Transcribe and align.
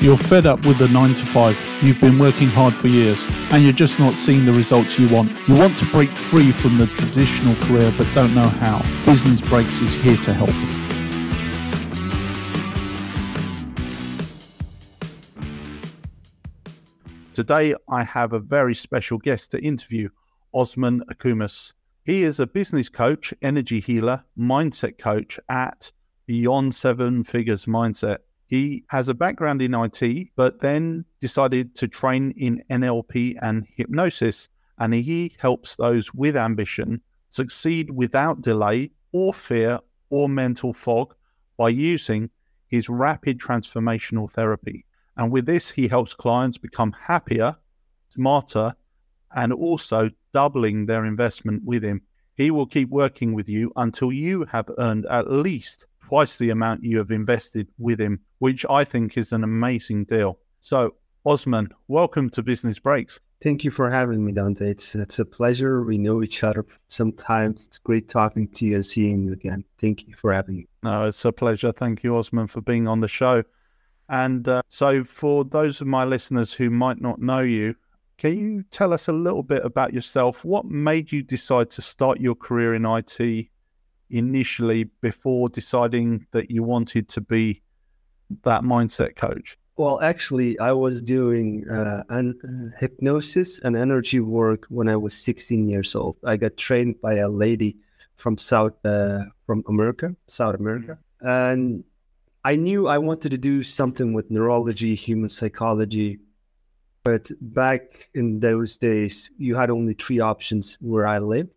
You're 0.00 0.18
fed 0.18 0.44
up 0.44 0.66
with 0.66 0.78
the 0.78 0.88
9 0.88 1.14
to 1.14 1.26
5. 1.26 1.82
You've 1.82 2.00
been 2.00 2.18
working 2.18 2.48
hard 2.48 2.74
for 2.74 2.88
years 2.88 3.24
and 3.50 3.62
you're 3.62 3.72
just 3.72 3.98
not 3.98 4.16
seeing 4.16 4.44
the 4.44 4.52
results 4.52 4.98
you 4.98 5.08
want. 5.08 5.36
You 5.48 5.54
want 5.54 5.78
to 5.78 5.86
break 5.86 6.10
free 6.10 6.52
from 6.52 6.76
the 6.76 6.86
traditional 6.88 7.54
career 7.66 7.92
but 7.96 8.12
don't 8.12 8.34
know 8.34 8.48
how. 8.48 8.82
Business 9.04 9.40
Breaks 9.40 9.80
is 9.80 9.94
here 9.94 10.16
to 10.18 10.34
help. 10.34 10.50
Today, 17.32 17.74
I 17.88 18.04
have 18.04 18.32
a 18.32 18.38
very 18.38 18.74
special 18.74 19.18
guest 19.18 19.50
to 19.52 19.64
interview, 19.64 20.08
Osman 20.52 21.02
Okumus. 21.10 21.72
He 22.04 22.22
is 22.22 22.38
a 22.38 22.46
business 22.46 22.88
coach, 22.88 23.32
energy 23.42 23.80
healer, 23.80 24.24
mindset 24.38 24.98
coach 24.98 25.40
at 25.48 25.90
Beyond 26.26 26.74
Seven 26.74 27.24
Figures 27.24 27.66
Mindset. 27.66 28.18
He 28.54 28.84
has 28.86 29.08
a 29.08 29.14
background 29.14 29.62
in 29.62 29.74
IT, 29.74 30.28
but 30.36 30.60
then 30.60 31.04
decided 31.18 31.74
to 31.74 31.88
train 31.88 32.32
in 32.36 32.62
NLP 32.70 33.36
and 33.42 33.66
hypnosis. 33.74 34.48
And 34.78 34.94
he 34.94 35.34
helps 35.40 35.74
those 35.74 36.14
with 36.14 36.36
ambition 36.36 37.00
succeed 37.30 37.90
without 37.90 38.42
delay 38.42 38.92
or 39.10 39.34
fear 39.34 39.80
or 40.08 40.28
mental 40.28 40.72
fog 40.72 41.16
by 41.56 41.70
using 41.70 42.30
his 42.68 42.88
rapid 42.88 43.40
transformational 43.40 44.30
therapy. 44.30 44.84
And 45.16 45.32
with 45.32 45.46
this, 45.46 45.68
he 45.68 45.88
helps 45.88 46.14
clients 46.14 46.56
become 46.56 46.92
happier, 46.92 47.56
smarter, 48.10 48.76
and 49.34 49.52
also 49.52 50.10
doubling 50.32 50.86
their 50.86 51.04
investment 51.04 51.64
with 51.64 51.82
him. 51.82 52.02
He 52.36 52.52
will 52.52 52.66
keep 52.66 52.88
working 52.90 53.34
with 53.34 53.48
you 53.48 53.72
until 53.74 54.12
you 54.12 54.44
have 54.44 54.70
earned 54.78 55.06
at 55.06 55.28
least 55.28 55.88
twice 56.08 56.36
the 56.36 56.50
amount 56.50 56.84
you 56.84 56.98
have 56.98 57.10
invested 57.10 57.66
with 57.78 58.00
him, 58.00 58.20
which 58.38 58.66
I 58.68 58.84
think 58.84 59.16
is 59.16 59.32
an 59.32 59.42
amazing 59.42 60.04
deal. 60.04 60.38
So, 60.60 60.94
Osman, 61.24 61.70
welcome 61.88 62.28
to 62.30 62.42
Business 62.42 62.78
Breaks. 62.78 63.18
Thank 63.42 63.64
you 63.64 63.70
for 63.70 63.90
having 63.90 64.24
me, 64.24 64.32
Dante. 64.32 64.70
It's 64.70 64.94
it's 64.94 65.18
a 65.18 65.24
pleasure. 65.24 65.82
We 65.82 65.98
know 65.98 66.22
each 66.22 66.44
other 66.44 66.66
sometimes. 66.88 67.66
It's 67.66 67.78
great 67.78 68.08
talking 68.08 68.48
to 68.48 68.66
you 68.66 68.74
and 68.74 68.86
seeing 68.86 69.22
you 69.22 69.32
again. 69.32 69.64
Thank 69.80 70.06
you 70.06 70.14
for 70.20 70.32
having 70.32 70.56
me. 70.56 70.68
No, 70.82 71.08
it's 71.08 71.24
a 71.24 71.32
pleasure. 71.32 71.72
Thank 71.72 72.02
you, 72.02 72.16
Osman, 72.16 72.48
for 72.48 72.60
being 72.60 72.86
on 72.86 73.00
the 73.00 73.08
show. 73.08 73.42
And 74.08 74.46
uh, 74.46 74.62
so, 74.68 75.04
for 75.04 75.44
those 75.44 75.80
of 75.80 75.86
my 75.86 76.04
listeners 76.04 76.52
who 76.52 76.68
might 76.68 77.00
not 77.00 77.20
know 77.20 77.40
you, 77.40 77.74
can 78.18 78.38
you 78.38 78.62
tell 78.70 78.92
us 78.92 79.08
a 79.08 79.12
little 79.12 79.42
bit 79.42 79.64
about 79.64 79.94
yourself? 79.94 80.44
What 80.44 80.66
made 80.66 81.10
you 81.10 81.22
decide 81.22 81.70
to 81.70 81.82
start 81.82 82.20
your 82.20 82.34
career 82.34 82.74
in 82.74 82.84
IT 82.84 83.48
initially 84.10 84.84
before 85.00 85.48
deciding 85.48 86.26
that 86.32 86.50
you 86.50 86.62
wanted 86.62 87.08
to 87.10 87.20
be 87.20 87.62
that 88.42 88.62
mindset 88.62 89.16
coach? 89.16 89.58
Well, 89.76 90.00
actually, 90.00 90.56
I 90.60 90.70
was 90.72 91.02
doing 91.02 91.68
uh, 91.68 92.04
an, 92.08 92.38
uh, 92.44 92.78
hypnosis 92.78 93.58
and 93.60 93.76
energy 93.76 94.20
work 94.20 94.66
when 94.68 94.88
I 94.88 94.96
was 94.96 95.14
16 95.14 95.68
years 95.68 95.96
old. 95.96 96.16
I 96.24 96.36
got 96.36 96.56
trained 96.56 97.00
by 97.00 97.14
a 97.14 97.28
lady 97.28 97.76
from 98.14 98.38
South 98.38 98.74
uh, 98.84 99.24
from 99.46 99.64
America, 99.66 100.14
South 100.28 100.54
America, 100.54 100.96
and 101.20 101.82
I 102.44 102.54
knew 102.54 102.86
I 102.86 102.98
wanted 102.98 103.30
to 103.30 103.38
do 103.38 103.64
something 103.64 104.12
with 104.12 104.30
neurology, 104.30 104.94
human 104.94 105.28
psychology. 105.28 106.20
But 107.02 107.30
back 107.40 108.10
in 108.14 108.38
those 108.40 108.76
days, 108.76 109.30
you 109.38 109.56
had 109.56 109.70
only 109.70 109.94
three 109.94 110.20
options 110.20 110.78
where 110.80 111.06
I 111.06 111.18
lived. 111.18 111.56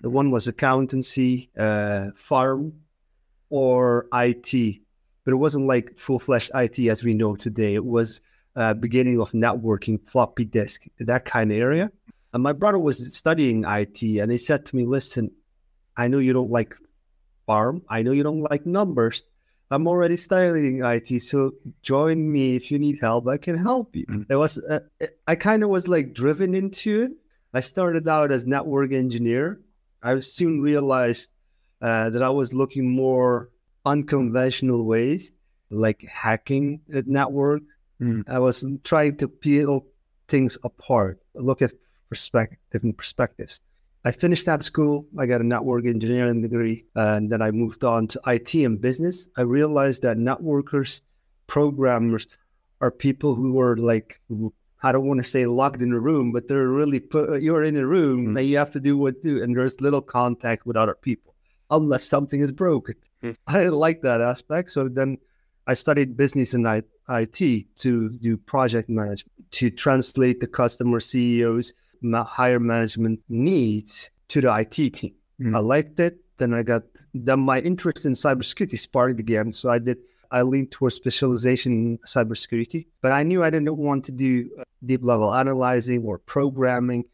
The 0.00 0.10
one 0.10 0.30
was 0.30 0.46
accountancy, 0.46 1.50
uh, 1.58 2.10
farm, 2.14 2.80
or 3.50 4.06
IT. 4.12 4.80
But 5.24 5.32
it 5.32 5.36
wasn't 5.36 5.66
like 5.66 5.98
full 5.98 6.18
fledged 6.18 6.50
IT 6.54 6.78
as 6.88 7.04
we 7.04 7.14
know 7.14 7.36
today. 7.36 7.74
It 7.74 7.84
was 7.84 8.20
uh, 8.56 8.74
beginning 8.74 9.20
of 9.20 9.32
networking, 9.32 10.04
floppy 10.04 10.44
disk, 10.44 10.86
that 10.98 11.24
kind 11.24 11.50
of 11.50 11.58
area. 11.58 11.90
And 12.32 12.42
my 12.42 12.52
brother 12.52 12.78
was 12.78 13.14
studying 13.16 13.64
IT, 13.64 14.02
and 14.02 14.30
he 14.30 14.38
said 14.38 14.66
to 14.66 14.76
me, 14.76 14.86
"Listen, 14.86 15.30
I 15.96 16.08
know 16.08 16.18
you 16.18 16.32
don't 16.32 16.50
like 16.50 16.76
farm. 17.46 17.82
I 17.88 18.02
know 18.02 18.12
you 18.12 18.22
don't 18.22 18.42
like 18.42 18.66
numbers, 18.66 19.22
I'm 19.70 19.86
already 19.86 20.16
studying 20.16 20.82
IT, 20.82 21.20
so 21.20 21.52
join 21.82 22.30
me 22.32 22.56
if 22.56 22.70
you 22.70 22.78
need 22.78 22.98
help. 23.00 23.28
I 23.28 23.36
can 23.36 23.58
help 23.58 23.94
you. 23.94 24.06
Mm-hmm. 24.06 24.32
It 24.32 24.36
was 24.36 24.58
uh, 24.58 24.80
I 25.26 25.34
kind 25.34 25.62
of 25.62 25.68
was 25.68 25.86
like 25.86 26.14
driven 26.14 26.54
into 26.54 27.02
it. 27.02 27.12
I 27.52 27.60
started 27.60 28.08
out 28.08 28.32
as 28.32 28.46
network 28.46 28.92
engineer. 28.92 29.60
I 30.02 30.18
soon 30.20 30.60
realized 30.60 31.30
uh, 31.80 32.10
that 32.10 32.22
I 32.22 32.30
was 32.30 32.52
looking 32.52 32.88
more 32.90 33.50
unconventional 33.84 34.84
ways, 34.84 35.32
like 35.70 36.02
hacking 36.02 36.80
a 36.92 37.02
network. 37.06 37.62
Mm. 38.00 38.28
I 38.28 38.38
was 38.38 38.64
trying 38.84 39.16
to 39.18 39.28
peel 39.28 39.86
things 40.28 40.58
apart, 40.62 41.20
look 41.34 41.62
at 41.62 41.72
perspective, 42.08 42.58
different 42.70 42.96
perspectives. 42.96 43.60
I 44.04 44.12
finished 44.12 44.46
that 44.46 44.62
school. 44.62 45.06
I 45.18 45.26
got 45.26 45.40
a 45.40 45.44
network 45.44 45.84
engineering 45.84 46.40
degree, 46.40 46.84
and 46.94 47.30
then 47.30 47.42
I 47.42 47.50
moved 47.50 47.84
on 47.84 48.06
to 48.08 48.20
IT 48.26 48.54
and 48.54 48.80
business. 48.80 49.28
I 49.36 49.42
realized 49.42 50.02
that 50.02 50.16
networkers, 50.16 51.00
programmers, 51.46 52.26
are 52.80 52.92
people 52.92 53.34
who 53.34 53.60
are 53.60 53.76
like 53.76 54.20
I 54.82 54.92
don't 54.92 55.06
want 55.06 55.18
to 55.18 55.28
say 55.28 55.46
locked 55.46 55.82
in 55.82 55.92
a 55.92 55.98
room, 55.98 56.32
but 56.32 56.48
they're 56.48 56.68
really 56.68 57.00
put. 57.00 57.42
You're 57.42 57.64
in 57.64 57.76
a 57.76 57.86
room 57.86 58.26
mm-hmm. 58.26 58.36
and 58.36 58.46
you 58.46 58.58
have 58.58 58.72
to 58.72 58.80
do 58.80 58.96
what 58.96 59.22
do, 59.22 59.42
and 59.42 59.56
there's 59.56 59.80
little 59.80 60.02
contact 60.02 60.66
with 60.66 60.76
other 60.76 60.94
people 60.94 61.34
unless 61.70 62.04
something 62.04 62.40
is 62.40 62.52
broken. 62.52 62.94
Mm-hmm. 63.22 63.32
I 63.46 63.58
didn't 63.58 63.74
like 63.74 64.02
that 64.02 64.20
aspect, 64.20 64.70
so 64.70 64.88
then 64.88 65.18
I 65.66 65.74
studied 65.74 66.16
business 66.16 66.54
and 66.54 66.66
I, 66.66 66.82
IT 67.10 67.38
to 67.78 68.10
do 68.10 68.36
project 68.36 68.90
management 68.90 69.50
to 69.52 69.70
translate 69.70 70.40
the 70.40 70.46
customer 70.46 71.00
CEOs 71.00 71.72
higher 72.02 72.60
management 72.60 73.20
needs 73.28 74.10
to 74.28 74.40
the 74.40 74.54
IT 74.54 74.94
team. 74.94 75.14
Mm. 75.40 75.56
I 75.56 75.60
liked 75.60 75.98
it. 76.00 76.18
Then 76.36 76.54
I 76.54 76.62
got 76.62 76.82
then 77.14 77.40
my 77.40 77.60
interest 77.60 78.06
in 78.06 78.12
cybersecurity 78.12 78.78
sparked 78.78 79.18
again. 79.18 79.52
So 79.52 79.70
I 79.70 79.78
did 79.78 79.98
I 80.30 80.42
leaned 80.42 80.70
towards 80.70 80.94
specialization 80.94 81.72
in 81.72 81.98
cybersecurity, 81.98 82.86
but 83.00 83.12
I 83.12 83.22
knew 83.22 83.42
I 83.42 83.50
didn't 83.50 83.76
want 83.76 84.04
to 84.06 84.12
do 84.12 84.50
deep 84.84 85.02
level 85.02 85.34
analyzing 85.34 86.04
or 86.04 86.18
programming. 86.18 87.04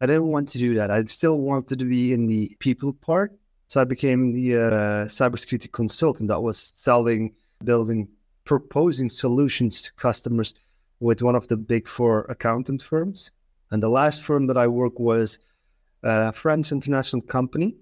I 0.00 0.06
didn't 0.06 0.28
want 0.28 0.48
to 0.50 0.58
do 0.58 0.74
that. 0.74 0.90
I 0.90 1.04
still 1.04 1.38
wanted 1.38 1.78
to 1.78 1.84
be 1.84 2.12
in 2.12 2.26
the 2.26 2.56
people 2.58 2.92
part. 2.92 3.32
So 3.68 3.80
I 3.80 3.84
became 3.84 4.32
the 4.32 4.56
uh, 4.56 5.04
cybersecurity 5.06 5.70
consultant 5.70 6.28
that 6.28 6.40
was 6.40 6.58
selling, 6.58 7.34
building, 7.62 8.08
proposing 8.44 9.08
solutions 9.08 9.82
to 9.82 9.92
customers 9.92 10.54
with 10.98 11.22
one 11.22 11.36
of 11.36 11.46
the 11.48 11.56
big 11.56 11.86
four 11.86 12.22
accountant 12.28 12.82
firms. 12.82 13.30
And 13.70 13.82
the 13.82 13.88
last 13.88 14.22
firm 14.22 14.46
that 14.48 14.56
I 14.56 14.66
worked 14.66 14.98
was 14.98 15.38
a 16.02 16.32
French 16.32 16.72
international 16.72 17.22
company, 17.22 17.76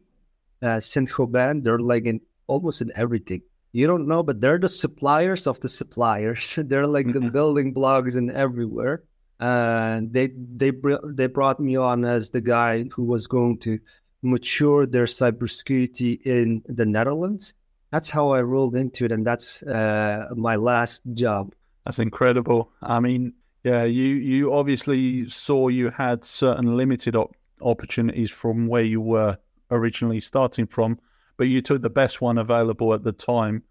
uh, 0.61 0.81
Saint 0.81 1.09
Gobain. 1.09 1.65
They're 1.65 1.79
like 1.79 2.05
in 2.05 2.21
almost 2.49 2.83
in 2.83 2.93
everything. 2.95 3.43
You 3.73 3.87
don't 3.87 4.09
know, 4.09 4.23
but 4.23 4.41
they're 4.41 4.59
the 4.59 4.69
suppliers 4.69 5.47
of 5.47 5.61
the 5.61 5.69
suppliers. 5.69 6.55
they're 6.59 6.87
like 6.87 7.13
the 7.13 7.21
building 7.33 7.73
blocks 7.73 8.15
and 8.15 8.31
everywhere. 8.31 9.05
And 9.41 10.13
they 10.13 10.29
they 10.29 10.73
they 11.05 11.27
brought 11.29 11.61
me 11.61 11.77
on 11.77 12.05
as 12.05 12.31
the 12.31 12.41
guy 12.41 12.85
who 12.85 13.05
was 13.05 13.27
going 13.27 13.59
to 13.59 13.79
mature 14.23 14.85
their 14.85 15.05
cybersecurity 15.05 16.21
in 16.27 16.63
the 16.67 16.85
Netherlands. 16.85 17.55
That's 17.93 18.11
how 18.11 18.31
I 18.31 18.43
rolled 18.43 18.77
into 18.77 19.05
it, 19.05 19.13
and 19.13 19.27
that's 19.27 19.63
uh, 19.63 20.27
my 20.37 20.57
last 20.57 21.03
job. 21.15 21.55
That's 21.85 22.01
incredible. 22.01 22.71
I 22.83 23.01
mean, 23.01 23.33
yeah, 23.65 23.85
you 23.85 24.05
you 24.05 24.53
obviously 24.53 25.29
saw 25.29 25.69
you 25.69 25.91
had 25.91 26.25
certain 26.25 26.77
limited 26.77 27.17
op- 27.17 27.37
opportunities 27.63 28.31
from 28.31 28.67
where 28.67 28.83
you 28.83 29.01
were 29.01 29.39
originally 29.71 30.21
starting 30.21 30.67
from, 30.67 30.99
but 31.39 31.49
you 31.49 31.63
took 31.63 31.81
the 31.81 31.89
best 31.89 32.21
one 32.21 32.37
available 32.37 32.93
at 32.93 33.05
the 33.05 33.13
time, 33.13 33.63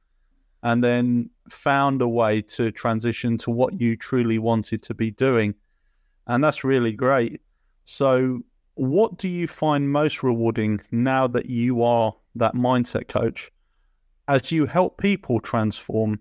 and 0.63 0.83
then 0.83 1.30
found 1.50 2.01
a 2.01 2.07
way 2.07 2.41
to 2.41 2.71
transition 2.71 3.38
to 3.38 3.51
what 3.51 3.80
you 3.80 3.95
truly 3.95 4.39
wanted 4.39 4.81
to 4.81 4.95
be 4.95 5.12
doing, 5.12 5.53
and 6.25 6.44
that's 6.44 6.63
really 6.63 6.94
great. 6.94 7.41
So, 7.86 8.39
what 8.74 9.18
do 9.18 9.27
you 9.27 9.47
find 9.47 9.91
most 9.91 10.24
rewarding 10.24 10.81
now 10.91 11.27
that 11.27 11.47
you 11.47 11.83
are 11.83 12.15
that 12.36 12.56
mindset 12.56 13.07
coach? 13.07 13.51
As 14.27 14.51
you 14.51 14.65
help 14.65 14.97
people 14.97 15.39
transform 15.39 16.19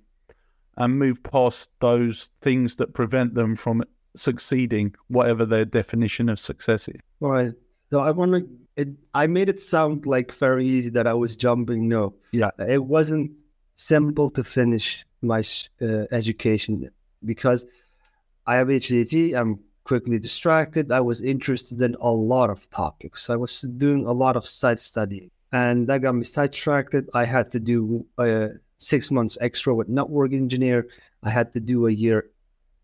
and 0.77 0.99
move 0.99 1.23
past 1.23 1.71
those 1.81 2.31
things 2.41 2.77
that 2.77 2.95
prevent 2.95 3.35
them 3.35 3.57
from 3.57 3.83
succeeding, 4.15 4.95
whatever 5.09 5.45
their 5.45 5.65
definition 5.65 6.29
of 6.29 6.39
success 6.39 6.89
is. 6.89 7.01
Right. 7.21 7.53
So 7.91 8.01
I 8.01 8.11
want 8.11 8.33
to. 8.33 8.49
It, 8.77 8.89
I 9.15 9.27
made 9.27 9.49
it 9.49 9.59
sound 9.59 10.05
like 10.05 10.33
very 10.33 10.67
easy 10.67 10.91
that 10.91 11.07
I 11.07 11.15
was 11.15 11.37
jumping. 11.37 11.89
No, 11.89 12.15
yeah, 12.33 12.51
it 12.59 12.85
wasn't 12.85 13.41
simple 13.75 14.31
to 14.31 14.45
finish 14.45 15.05
my 15.23 15.43
uh, 15.81 16.05
education 16.11 16.91
because 17.25 17.67
I 18.47 18.57
have 18.57 18.69
ADHD. 18.69 19.35
I'm 19.35 19.61
quickly 19.85 20.19
distracted. 20.19 20.93
I 20.93 21.01
was 21.01 21.23
interested 21.23 21.81
in 21.81 21.97
a 22.01 22.11
lot 22.11 22.51
of 22.51 22.69
topics. 22.71 23.31
I 23.31 23.37
was 23.37 23.63
doing 23.63 24.05
a 24.05 24.13
lot 24.13 24.37
of 24.37 24.47
side 24.47 24.79
studying, 24.79 25.31
and 25.53 25.87
that 25.89 26.03
got 26.03 26.15
me 26.15 26.25
sidetracked. 26.25 26.95
I 27.15 27.25
had 27.25 27.53
to 27.53 27.61
do 27.61 28.05
uh, 28.19 28.49
six 28.79 29.11
months 29.11 29.39
extra 29.41 29.75
with 29.75 29.89
network 29.89 30.33
engineer. 30.33 30.89
I 31.23 31.31
had 31.31 31.53
to 31.55 31.61
do 31.61 31.87
a 31.87 31.91
year, 31.91 32.29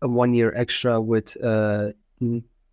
a 0.01 0.07
one 0.07 0.33
year 0.33 0.53
extra 0.55 0.99
with 0.99 1.37
uh, 1.43 1.91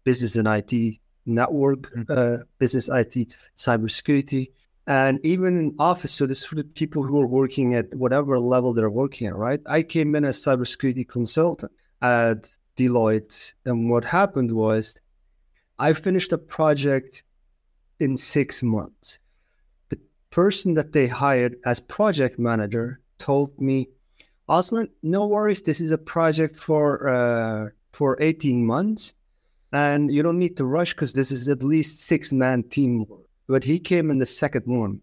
business 0.05 0.37
and 0.37 0.49
IT 0.49 0.99
network, 1.31 1.91
mm-hmm. 1.93 2.13
uh, 2.13 2.45
business 2.59 2.89
IT, 2.89 3.29
cybersecurity, 3.57 4.51
and 4.87 5.25
even 5.25 5.59
in 5.59 5.77
office. 5.79 6.13
So 6.13 6.27
this 6.27 6.45
for 6.45 6.57
the 6.57 6.65
people 6.65 7.03
who 7.03 7.21
are 7.21 7.27
working 7.27 7.75
at 7.75 7.95
whatever 7.95 8.39
level 8.39 8.75
they're 8.75 8.91
working 8.91 9.29
at, 9.29 9.37
right? 9.37 9.61
I 9.67 9.83
came 9.83 10.15
in 10.15 10.25
as 10.25 10.39
cybersecurity 10.39 11.09
consultant 11.09 11.73
at 12.03 12.51
Deloitte, 12.77 13.53
and 13.65 13.91
what 13.91 14.05
happened 14.05 14.53
was 14.53 14.95
I 15.79 15.93
finished 15.93 16.33
a 16.33 16.39
project 16.39 17.23
in 17.99 18.17
six 18.17 18.63
months. 18.63 19.19
The 19.91 19.99
person 20.31 20.75
that 20.75 20.93
they 20.93 21.07
hired 21.07 21.57
as 21.65 21.81
project 21.81 22.39
manager 22.39 23.01
told 23.19 23.61
me, 23.61 23.89
Osman, 24.49 24.89
no 25.03 25.27
worries. 25.27 25.63
This 25.63 25.81
is 25.81 25.93
a 25.93 25.99
project 25.99 26.57
for 26.57 27.09
uh, 27.09 27.69
for 27.93 28.17
18 28.21 28.65
months 28.65 29.15
and 29.73 30.11
you 30.13 30.23
don't 30.23 30.39
need 30.39 30.57
to 30.57 30.65
rush 30.65 30.95
because 30.95 31.13
this 31.13 31.31
is 31.31 31.49
at 31.49 31.63
least 31.63 32.01
six 32.01 32.33
man 32.33 32.63
team 32.65 33.07
But 33.49 33.65
he 33.65 33.79
came 33.79 34.11
in 34.11 34.19
the 34.19 34.27
second 34.27 34.67
one. 34.67 35.01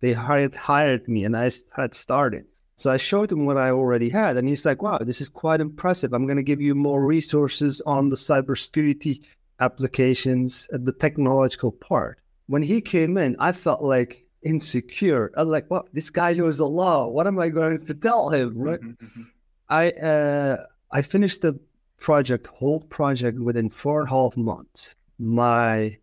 They 0.00 0.12
hired 0.12 0.54
hired 0.54 1.08
me, 1.08 1.24
and 1.24 1.36
I 1.36 1.50
had 1.74 1.94
started. 1.94 2.44
So 2.76 2.90
I 2.90 2.98
showed 2.98 3.32
him 3.32 3.46
what 3.46 3.56
I 3.56 3.70
already 3.70 4.10
had, 4.10 4.36
and 4.36 4.46
he's 4.48 4.66
like, 4.66 4.82
"Wow, 4.82 4.98
this 4.98 5.20
is 5.20 5.28
quite 5.30 5.60
impressive. 5.60 6.12
I'm 6.12 6.26
going 6.26 6.36
to 6.36 6.50
give 6.50 6.60
you 6.60 6.74
more 6.74 7.06
resources 7.06 7.80
on 7.86 8.10
the 8.10 8.16
cybersecurity 8.16 9.24
applications, 9.60 10.68
and 10.70 10.84
the 10.84 10.92
technological 10.92 11.72
part." 11.72 12.18
When 12.48 12.62
he 12.62 12.80
came 12.80 13.16
in, 13.16 13.36
I 13.38 13.52
felt 13.52 13.82
like 13.82 14.26
insecure. 14.42 15.32
I 15.36 15.42
was 15.42 15.50
like, 15.50 15.70
"Well, 15.70 15.88
this 15.92 16.10
guy 16.10 16.34
knows 16.34 16.58
a 16.60 16.66
lot. 16.66 17.12
What 17.12 17.26
am 17.26 17.38
I 17.38 17.48
going 17.48 17.84
to 17.86 17.94
tell 17.94 18.28
him?" 18.30 18.58
Right? 18.58 18.80
Mm-hmm, 18.80 19.06
mm-hmm. 19.06 19.22
I 19.68 19.90
uh, 19.90 20.56
I 20.90 21.02
finished 21.02 21.42
the 21.42 21.58
project, 21.98 22.46
whole 22.48 22.80
project 22.80 23.38
within 23.38 23.70
four 23.70 24.00
and 24.00 24.08
a 24.08 24.10
half 24.10 24.36
months. 24.36 24.96
My 25.18 25.98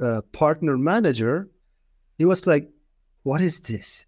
uh, 0.00 0.22
partner 0.32 0.76
manager, 0.76 1.48
he 2.18 2.24
was 2.24 2.46
like, 2.46 2.70
What 3.22 3.40
is 3.40 3.60
this? 3.60 4.06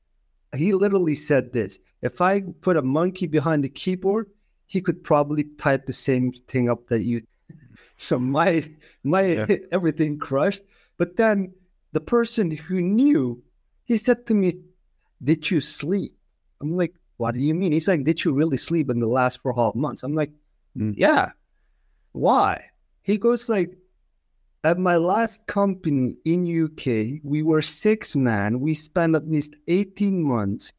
He 0.56 0.72
literally 0.72 1.14
said 1.14 1.52
this. 1.52 1.78
If 2.02 2.20
I 2.20 2.42
put 2.60 2.76
a 2.76 2.82
monkey 2.82 3.26
behind 3.26 3.64
the 3.64 3.68
keyboard, 3.68 4.28
he 4.66 4.80
could 4.80 5.02
probably 5.02 5.44
type 5.58 5.86
the 5.86 5.92
same 5.92 6.32
thing 6.48 6.68
up 6.68 6.88
that 6.88 7.02
you. 7.02 7.22
so 7.96 8.18
my 8.18 8.64
my 9.02 9.22
yeah. 9.22 9.46
everything 9.72 10.18
crushed. 10.18 10.62
But 10.96 11.16
then 11.16 11.54
the 11.92 12.00
person 12.00 12.50
who 12.50 12.80
knew, 12.80 13.42
he 13.84 13.96
said 13.96 14.26
to 14.26 14.34
me, 14.34 14.58
"Did 15.22 15.50
you 15.50 15.60
sleep?" 15.60 16.16
I'm 16.60 16.76
like, 16.76 16.94
"What 17.16 17.34
do 17.34 17.40
you 17.40 17.54
mean?" 17.54 17.72
He's 17.72 17.88
like, 17.88 18.04
"Did 18.04 18.24
you 18.24 18.32
really 18.32 18.58
sleep 18.58 18.90
in 18.90 19.00
the 19.00 19.06
last 19.06 19.40
four 19.40 19.54
half 19.54 19.74
months?" 19.74 20.02
I'm 20.02 20.14
like, 20.14 20.32
Mm. 20.76 20.94
Yeah. 20.96 21.32
Why? 22.12 22.70
He 23.02 23.18
goes 23.18 23.48
like, 23.48 23.76
at 24.64 24.78
my 24.78 24.96
last 24.96 25.46
company 25.46 26.16
in 26.24 26.64
UK, 26.64 27.20
we 27.22 27.42
were 27.42 27.60
six 27.60 28.16
man. 28.16 28.60
We 28.60 28.72
spent 28.74 29.14
at 29.14 29.28
least 29.28 29.54
18 29.68 30.22
months 30.22 30.72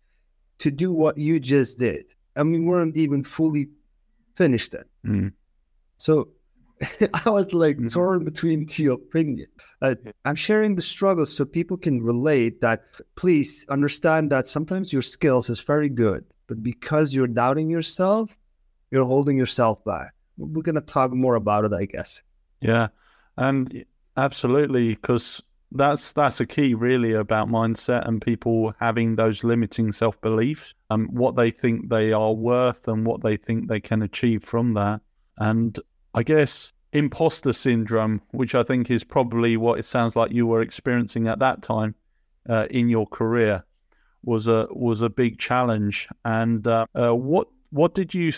to 0.57 0.71
do 0.71 0.91
what 0.91 1.17
you 1.17 1.39
just 1.39 1.77
did. 1.77 2.05
And 2.35 2.51
we 2.51 2.59
weren't 2.59 2.97
even 2.97 3.23
fully 3.23 3.67
finished 4.35 4.73
it. 4.73 4.87
Mm. 5.05 5.33
So 5.97 6.29
I 7.25 7.29
was 7.29 7.53
like 7.53 7.77
mm-hmm. 7.77 7.87
torn 7.87 8.25
between 8.25 8.65
two 8.65 8.93
opinions. 8.93 9.51
Uh, 9.81 9.95
I'm 10.25 10.35
sharing 10.35 10.75
the 10.75 10.81
struggles 10.81 11.35
so 11.35 11.45
people 11.45 11.77
can 11.77 12.01
relate 12.01 12.61
that 12.61 12.83
please 13.15 13.65
understand 13.69 14.31
that 14.31 14.47
sometimes 14.47 14.91
your 14.91 15.01
skills 15.01 15.49
is 15.49 15.59
very 15.59 15.89
good, 15.89 16.25
but 16.47 16.61
because 16.61 17.13
you're 17.13 17.27
doubting 17.27 17.69
yourself, 17.69 18.35
you're 18.95 19.05
holding 19.05 19.37
yourself 19.37 19.83
back. 19.83 20.13
We're 20.37 20.61
going 20.61 20.75
to 20.75 20.81
talk 20.81 21.11
more 21.11 21.35
about 21.35 21.65
it, 21.65 21.73
I 21.73 21.83
guess. 21.83 22.21
Yeah, 22.61 22.87
and 23.37 23.85
absolutely, 24.15 24.95
because 24.95 25.43
that's 25.73 26.13
that's 26.13 26.39
a 26.39 26.45
key 26.45 26.73
really 26.73 27.11
about 27.11 27.49
mindset 27.49 28.07
and 28.07 28.21
people 28.21 28.73
having 28.79 29.17
those 29.17 29.43
limiting 29.43 29.91
self 29.91 30.19
beliefs 30.21 30.73
and 30.89 31.09
what 31.09 31.35
they 31.35 31.51
think 31.51 31.89
they 31.89 32.13
are 32.13 32.33
worth 32.33 32.87
and 32.87 33.05
what 33.05 33.21
they 33.21 33.35
think 33.35 33.67
they 33.67 33.81
can 33.81 34.01
achieve 34.01 34.43
from 34.45 34.73
that. 34.75 35.01
And 35.39 35.77
I 36.13 36.23
guess 36.23 36.71
imposter 36.93 37.51
syndrome, 37.51 38.21
which 38.31 38.55
I 38.55 38.63
think 38.63 38.89
is 38.89 39.03
probably 39.03 39.57
what 39.57 39.77
it 39.77 39.83
sounds 39.85 40.15
like 40.15 40.31
you 40.31 40.47
were 40.47 40.61
experiencing 40.61 41.27
at 41.27 41.39
that 41.39 41.61
time 41.61 41.95
uh, 42.47 42.67
in 42.71 42.87
your 42.87 43.07
career, 43.07 43.65
was 44.23 44.47
a 44.47 44.67
was 44.71 45.01
a 45.01 45.09
big 45.09 45.37
challenge. 45.37 46.07
And 46.23 46.65
uh, 46.65 46.85
uh, 46.95 47.13
what 47.13 47.49
what 47.71 47.93
did 47.93 48.13
you 48.13 48.31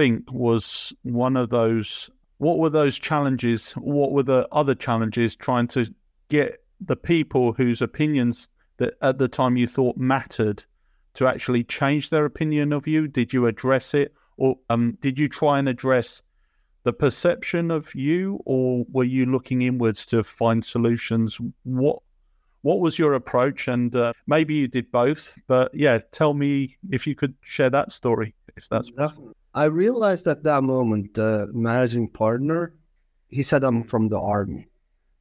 think 0.00 0.32
was 0.32 0.94
one 1.02 1.36
of 1.36 1.50
those? 1.50 2.08
What 2.38 2.58
were 2.58 2.70
those 2.70 2.98
challenges? 2.98 3.72
What 3.72 4.12
were 4.12 4.22
the 4.22 4.48
other 4.50 4.74
challenges 4.74 5.36
trying 5.36 5.66
to 5.68 5.92
get 6.30 6.62
the 6.80 6.96
people 6.96 7.52
whose 7.52 7.82
opinions 7.82 8.48
that 8.78 8.94
at 9.02 9.18
the 9.18 9.28
time 9.28 9.58
you 9.58 9.66
thought 9.66 9.98
mattered 9.98 10.64
to 11.12 11.26
actually 11.26 11.64
change 11.64 12.08
their 12.08 12.24
opinion 12.24 12.72
of 12.72 12.86
you? 12.86 13.08
Did 13.08 13.34
you 13.34 13.44
address 13.44 13.92
it, 13.92 14.14
or 14.38 14.58
um, 14.70 14.96
did 15.02 15.18
you 15.18 15.28
try 15.28 15.58
and 15.58 15.68
address 15.68 16.22
the 16.84 16.94
perception 16.94 17.70
of 17.70 17.94
you, 17.94 18.40
or 18.46 18.86
were 18.90 19.04
you 19.04 19.26
looking 19.26 19.60
inwards 19.60 20.06
to 20.06 20.24
find 20.24 20.64
solutions? 20.64 21.38
What 21.64 21.98
what 22.62 22.80
was 22.80 22.98
your 22.98 23.12
approach? 23.12 23.68
And 23.68 23.94
uh, 23.94 24.14
maybe 24.26 24.54
you 24.54 24.66
did 24.66 24.90
both, 24.90 25.34
but 25.46 25.74
yeah, 25.74 25.98
tell 26.10 26.32
me 26.32 26.78
if 26.90 27.06
you 27.06 27.14
could 27.14 27.34
share 27.42 27.68
that 27.68 27.90
story, 27.90 28.34
if 28.56 28.66
that's 28.70 28.90
possible. 28.90 29.34
I 29.54 29.64
realized 29.64 30.26
at 30.26 30.44
that 30.44 30.62
moment 30.62 31.14
the 31.14 31.48
managing 31.52 32.08
partner, 32.08 32.74
he 33.28 33.42
said 33.42 33.64
I'm 33.64 33.82
from 33.82 34.08
the 34.08 34.20
army. 34.20 34.68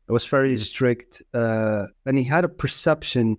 It 0.07 0.11
was 0.11 0.25
very 0.25 0.55
mm. 0.55 0.59
strict, 0.59 1.21
uh, 1.33 1.87
and 2.05 2.17
he 2.17 2.23
had 2.23 2.43
a 2.43 2.49
perception 2.49 3.37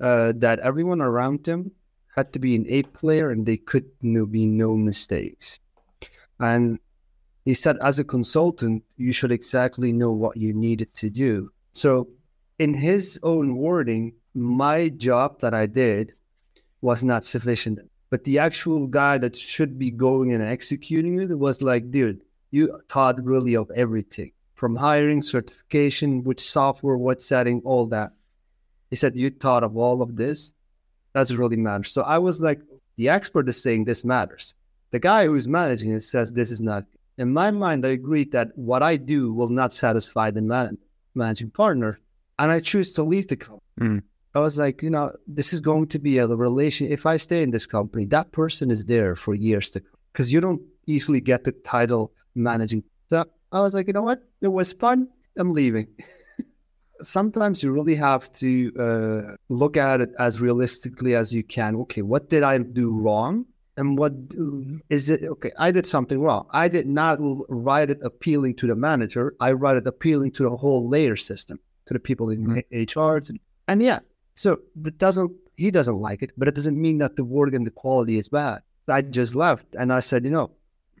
uh, 0.00 0.32
that 0.36 0.60
everyone 0.60 1.00
around 1.00 1.46
him 1.46 1.72
had 2.14 2.32
to 2.32 2.38
be 2.38 2.56
an 2.56 2.66
A 2.68 2.82
player 2.82 3.30
and 3.30 3.46
they 3.46 3.56
could 3.56 3.86
no, 4.02 4.26
be 4.26 4.46
no 4.46 4.76
mistakes. 4.76 5.58
And 6.38 6.78
he 7.44 7.54
said, 7.54 7.76
as 7.82 7.98
a 7.98 8.04
consultant, 8.04 8.82
you 8.96 9.12
should 9.12 9.32
exactly 9.32 9.92
know 9.92 10.12
what 10.12 10.36
you 10.36 10.52
needed 10.52 10.92
to 10.94 11.10
do. 11.10 11.50
So, 11.72 12.08
in 12.58 12.74
his 12.74 13.18
own 13.22 13.56
wording, 13.56 14.14
my 14.34 14.88
job 14.88 15.40
that 15.40 15.54
I 15.54 15.66
did 15.66 16.12
was 16.80 17.04
not 17.04 17.24
sufficient 17.24 17.78
but 18.10 18.24
the 18.24 18.38
actual 18.38 18.86
guy 18.86 19.18
that 19.18 19.36
should 19.36 19.78
be 19.78 19.90
going 19.90 20.32
and 20.32 20.42
executing 20.42 21.20
it 21.20 21.38
was 21.38 21.62
like, 21.62 21.90
dude, 21.90 22.22
you 22.50 22.80
thought 22.88 23.24
really 23.24 23.54
of 23.56 23.70
everything 23.70 24.32
from 24.60 24.76
hiring, 24.76 25.22
certification, 25.22 26.22
which 26.22 26.40
software, 26.40 26.96
what 26.96 27.22
setting, 27.22 27.62
all 27.64 27.86
that. 27.86 28.12
He 28.90 28.96
said, 28.96 29.16
You 29.16 29.30
thought 29.30 29.64
of 29.64 29.76
all 29.76 30.02
of 30.02 30.16
this? 30.16 30.52
That's 31.14 31.32
really 31.32 31.56
matters. 31.56 31.92
So 31.92 32.02
I 32.02 32.18
was 32.18 32.42
like, 32.42 32.60
The 32.96 33.08
expert 33.08 33.48
is 33.48 33.62
saying 33.62 33.84
this 33.84 34.04
matters. 34.04 34.52
The 34.90 34.98
guy 34.98 35.26
who's 35.26 35.48
managing 35.48 35.92
it 35.92 36.00
says 36.00 36.32
this 36.32 36.50
is 36.50 36.60
not. 36.60 36.84
In 37.16 37.32
my 37.32 37.50
mind, 37.50 37.86
I 37.86 37.90
agreed 37.90 38.32
that 38.32 38.50
what 38.56 38.82
I 38.82 38.96
do 38.96 39.32
will 39.32 39.48
not 39.48 39.72
satisfy 39.72 40.30
the 40.30 40.42
man- 40.42 40.78
managing 41.14 41.50
partner, 41.50 42.00
and 42.38 42.50
I 42.50 42.60
choose 42.60 42.92
to 42.94 43.02
leave 43.02 43.28
the 43.28 43.36
company. 43.36 43.62
Mm. 43.80 44.02
I 44.34 44.40
was 44.40 44.58
like, 44.58 44.82
you 44.82 44.90
know, 44.90 45.12
this 45.26 45.52
is 45.52 45.60
going 45.60 45.88
to 45.88 45.98
be 45.98 46.18
a 46.18 46.26
relation. 46.26 46.86
If 46.86 47.04
I 47.04 47.16
stay 47.16 47.42
in 47.42 47.50
this 47.50 47.66
company, 47.66 48.04
that 48.06 48.30
person 48.32 48.70
is 48.70 48.84
there 48.84 49.16
for 49.16 49.34
years 49.34 49.70
to 49.70 49.80
come 49.80 49.90
because 50.12 50.32
you 50.32 50.40
don't 50.40 50.62
easily 50.86 51.20
get 51.20 51.44
the 51.44 51.52
title 51.52 52.12
managing. 52.34 52.84
So 53.08 53.24
I 53.52 53.60
was 53.60 53.74
like, 53.74 53.86
you 53.88 53.92
know 53.92 54.02
what? 54.02 54.22
It 54.40 54.48
was 54.48 54.72
fun. 54.72 55.08
I'm 55.36 55.52
leaving. 55.52 55.88
Sometimes 57.02 57.62
you 57.62 57.72
really 57.72 57.94
have 57.96 58.30
to 58.34 58.72
uh, 58.78 59.36
look 59.48 59.76
at 59.76 60.00
it 60.00 60.10
as 60.18 60.40
realistically 60.40 61.14
as 61.14 61.32
you 61.32 61.42
can. 61.42 61.74
Okay, 61.76 62.02
what 62.02 62.28
did 62.28 62.42
I 62.42 62.58
do 62.58 63.00
wrong? 63.00 63.46
And 63.76 63.96
what 63.96 64.12
is 64.90 65.08
it? 65.08 65.22
Okay, 65.24 65.52
I 65.58 65.70
did 65.70 65.86
something 65.86 66.20
wrong. 66.20 66.46
I 66.50 66.68
did 66.68 66.86
not 66.86 67.18
write 67.48 67.88
it 67.88 67.98
appealing 68.02 68.56
to 68.56 68.66
the 68.66 68.74
manager. 68.74 69.34
I 69.40 69.52
write 69.52 69.78
it 69.78 69.86
appealing 69.86 70.32
to 70.32 70.42
the 70.42 70.56
whole 70.56 70.88
layer 70.88 71.16
system, 71.16 71.58
to 71.86 71.94
the 71.94 72.00
people 72.00 72.28
in 72.28 72.44
mm-hmm. 72.44 73.00
HR. 73.00 73.22
And 73.66 73.82
yeah, 73.82 74.00
so 74.40 74.58
it 74.86 74.96
doesn't 74.96 75.30
he 75.56 75.70
doesn't 75.70 75.98
like 75.98 76.22
it, 76.22 76.30
but 76.38 76.48
it 76.48 76.54
doesn't 76.54 76.80
mean 76.80 76.96
that 76.98 77.14
the 77.14 77.24
work 77.24 77.52
and 77.52 77.66
the 77.66 77.70
quality 77.70 78.16
is 78.16 78.30
bad. 78.30 78.62
I 78.88 79.02
just 79.02 79.34
left 79.34 79.66
and 79.78 79.92
I 79.92 80.00
said, 80.00 80.24
you 80.24 80.30
know, 80.30 80.52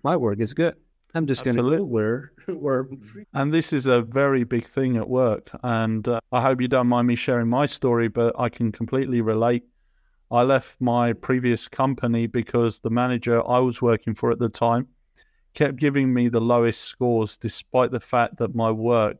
my 0.04 0.14
work 0.14 0.40
is 0.40 0.52
good. 0.52 0.76
I'm 1.14 1.26
just 1.26 1.42
going 1.42 1.56
to 1.56 1.62
go 1.62 1.82
where 1.82 2.32
where. 2.46 2.86
And 3.32 3.52
this 3.52 3.72
is 3.72 3.86
a 3.86 4.02
very 4.02 4.44
big 4.44 4.64
thing 4.64 4.98
at 4.98 5.08
work, 5.08 5.48
and 5.62 6.06
uh, 6.06 6.20
I 6.30 6.42
hope 6.42 6.60
you 6.60 6.68
don't 6.68 6.86
mind 6.86 7.08
me 7.08 7.16
sharing 7.16 7.48
my 7.48 7.64
story, 7.64 8.08
but 8.08 8.38
I 8.38 8.50
can 8.50 8.70
completely 8.72 9.22
relate. 9.22 9.64
I 10.30 10.42
left 10.42 10.76
my 10.78 11.14
previous 11.14 11.66
company 11.66 12.26
because 12.26 12.78
the 12.78 12.90
manager 12.90 13.42
I 13.48 13.58
was 13.58 13.80
working 13.80 14.14
for 14.14 14.30
at 14.30 14.38
the 14.38 14.50
time 14.50 14.86
kept 15.54 15.76
giving 15.76 16.12
me 16.12 16.28
the 16.28 16.40
lowest 16.40 16.82
scores, 16.82 17.38
despite 17.38 17.90
the 17.90 18.00
fact 18.00 18.36
that 18.36 18.54
my 18.54 18.70
work, 18.70 19.16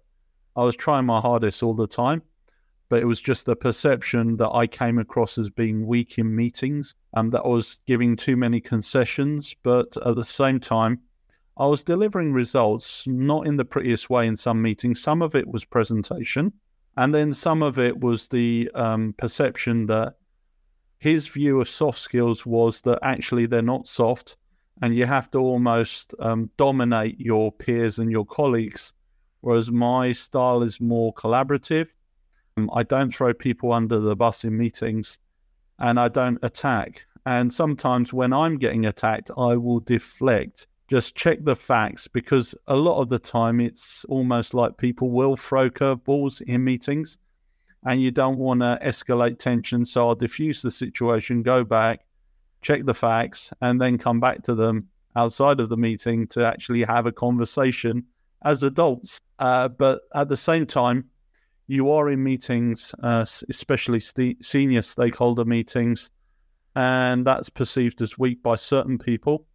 I 0.54 0.62
was 0.62 0.76
trying 0.76 1.06
my 1.06 1.20
hardest 1.20 1.62
all 1.62 1.74
the 1.74 1.88
time 1.88 2.22
but 2.90 3.00
it 3.00 3.06
was 3.06 3.22
just 3.22 3.46
the 3.46 3.54
perception 3.54 4.36
that 4.36 4.50
I 4.50 4.66
came 4.66 4.98
across 4.98 5.38
as 5.38 5.48
being 5.48 5.86
weak 5.86 6.18
in 6.18 6.34
meetings 6.34 6.96
and 7.14 7.30
that 7.32 7.42
I 7.42 7.48
was 7.48 7.78
giving 7.86 8.16
too 8.16 8.36
many 8.36 8.60
concessions. 8.60 9.54
But 9.62 9.96
at 10.04 10.16
the 10.16 10.24
same 10.24 10.58
time, 10.58 11.00
I 11.56 11.66
was 11.66 11.84
delivering 11.84 12.32
results 12.32 13.06
not 13.06 13.46
in 13.46 13.56
the 13.56 13.64
prettiest 13.64 14.10
way 14.10 14.26
in 14.26 14.36
some 14.36 14.60
meetings. 14.60 15.00
Some 15.00 15.22
of 15.22 15.36
it 15.36 15.46
was 15.46 15.64
presentation, 15.64 16.52
and 16.96 17.14
then 17.14 17.32
some 17.32 17.62
of 17.62 17.78
it 17.78 18.00
was 18.00 18.26
the 18.26 18.68
um, 18.74 19.14
perception 19.16 19.86
that 19.86 20.16
his 20.98 21.28
view 21.28 21.60
of 21.60 21.68
soft 21.68 22.00
skills 22.00 22.44
was 22.44 22.80
that 22.80 22.98
actually 23.02 23.46
they're 23.46 23.62
not 23.62 23.86
soft, 23.86 24.36
and 24.82 24.96
you 24.96 25.06
have 25.06 25.30
to 25.30 25.38
almost 25.38 26.12
um, 26.18 26.50
dominate 26.56 27.20
your 27.20 27.52
peers 27.52 28.00
and 28.00 28.10
your 28.10 28.26
colleagues. 28.26 28.94
Whereas 29.42 29.70
my 29.70 30.12
style 30.12 30.64
is 30.64 30.80
more 30.80 31.14
collaborative 31.14 31.86
um, 31.86 31.99
I 32.74 32.82
don't 32.82 33.14
throw 33.14 33.32
people 33.32 33.72
under 33.72 34.00
the 34.00 34.16
bus 34.16 34.44
in 34.44 34.56
meetings 34.56 35.18
and 35.78 35.98
I 35.98 36.08
don't 36.08 36.38
attack. 36.42 37.06
And 37.26 37.52
sometimes 37.52 38.12
when 38.12 38.32
I'm 38.32 38.58
getting 38.58 38.86
attacked, 38.86 39.30
I 39.36 39.56
will 39.56 39.80
deflect. 39.80 40.66
Just 40.88 41.14
check 41.14 41.44
the 41.44 41.54
facts 41.54 42.08
because 42.08 42.54
a 42.66 42.76
lot 42.76 43.00
of 43.00 43.08
the 43.08 43.18
time 43.18 43.60
it's 43.60 44.04
almost 44.08 44.54
like 44.54 44.76
people 44.76 45.10
will 45.10 45.36
throw 45.36 45.70
curveballs 45.70 46.42
in 46.42 46.64
meetings 46.64 47.18
and 47.86 48.02
you 48.02 48.10
don't 48.10 48.38
want 48.38 48.60
to 48.60 48.78
escalate 48.84 49.38
tension. 49.38 49.84
So 49.84 50.08
I'll 50.08 50.14
diffuse 50.14 50.62
the 50.62 50.70
situation, 50.70 51.42
go 51.42 51.64
back, 51.64 52.04
check 52.62 52.84
the 52.84 52.94
facts, 52.94 53.52
and 53.60 53.80
then 53.80 53.98
come 53.98 54.20
back 54.20 54.42
to 54.42 54.54
them 54.54 54.88
outside 55.16 55.60
of 55.60 55.68
the 55.68 55.76
meeting 55.76 56.26
to 56.28 56.44
actually 56.44 56.82
have 56.82 57.06
a 57.06 57.12
conversation 57.12 58.04
as 58.42 58.62
adults. 58.62 59.20
Uh, 59.38 59.68
but 59.68 60.02
at 60.14 60.28
the 60.28 60.36
same 60.36 60.66
time, 60.66 61.04
you 61.70 61.88
are 61.92 62.10
in 62.10 62.20
meetings, 62.20 62.92
uh, 63.04 63.24
especially 63.48 64.00
st- 64.00 64.44
senior 64.44 64.82
stakeholder 64.82 65.44
meetings, 65.44 66.10
and 66.74 67.24
that's 67.24 67.48
perceived 67.48 68.02
as 68.02 68.18
weak 68.18 68.42
by 68.42 68.56
certain 68.56 68.98
people. 68.98 69.46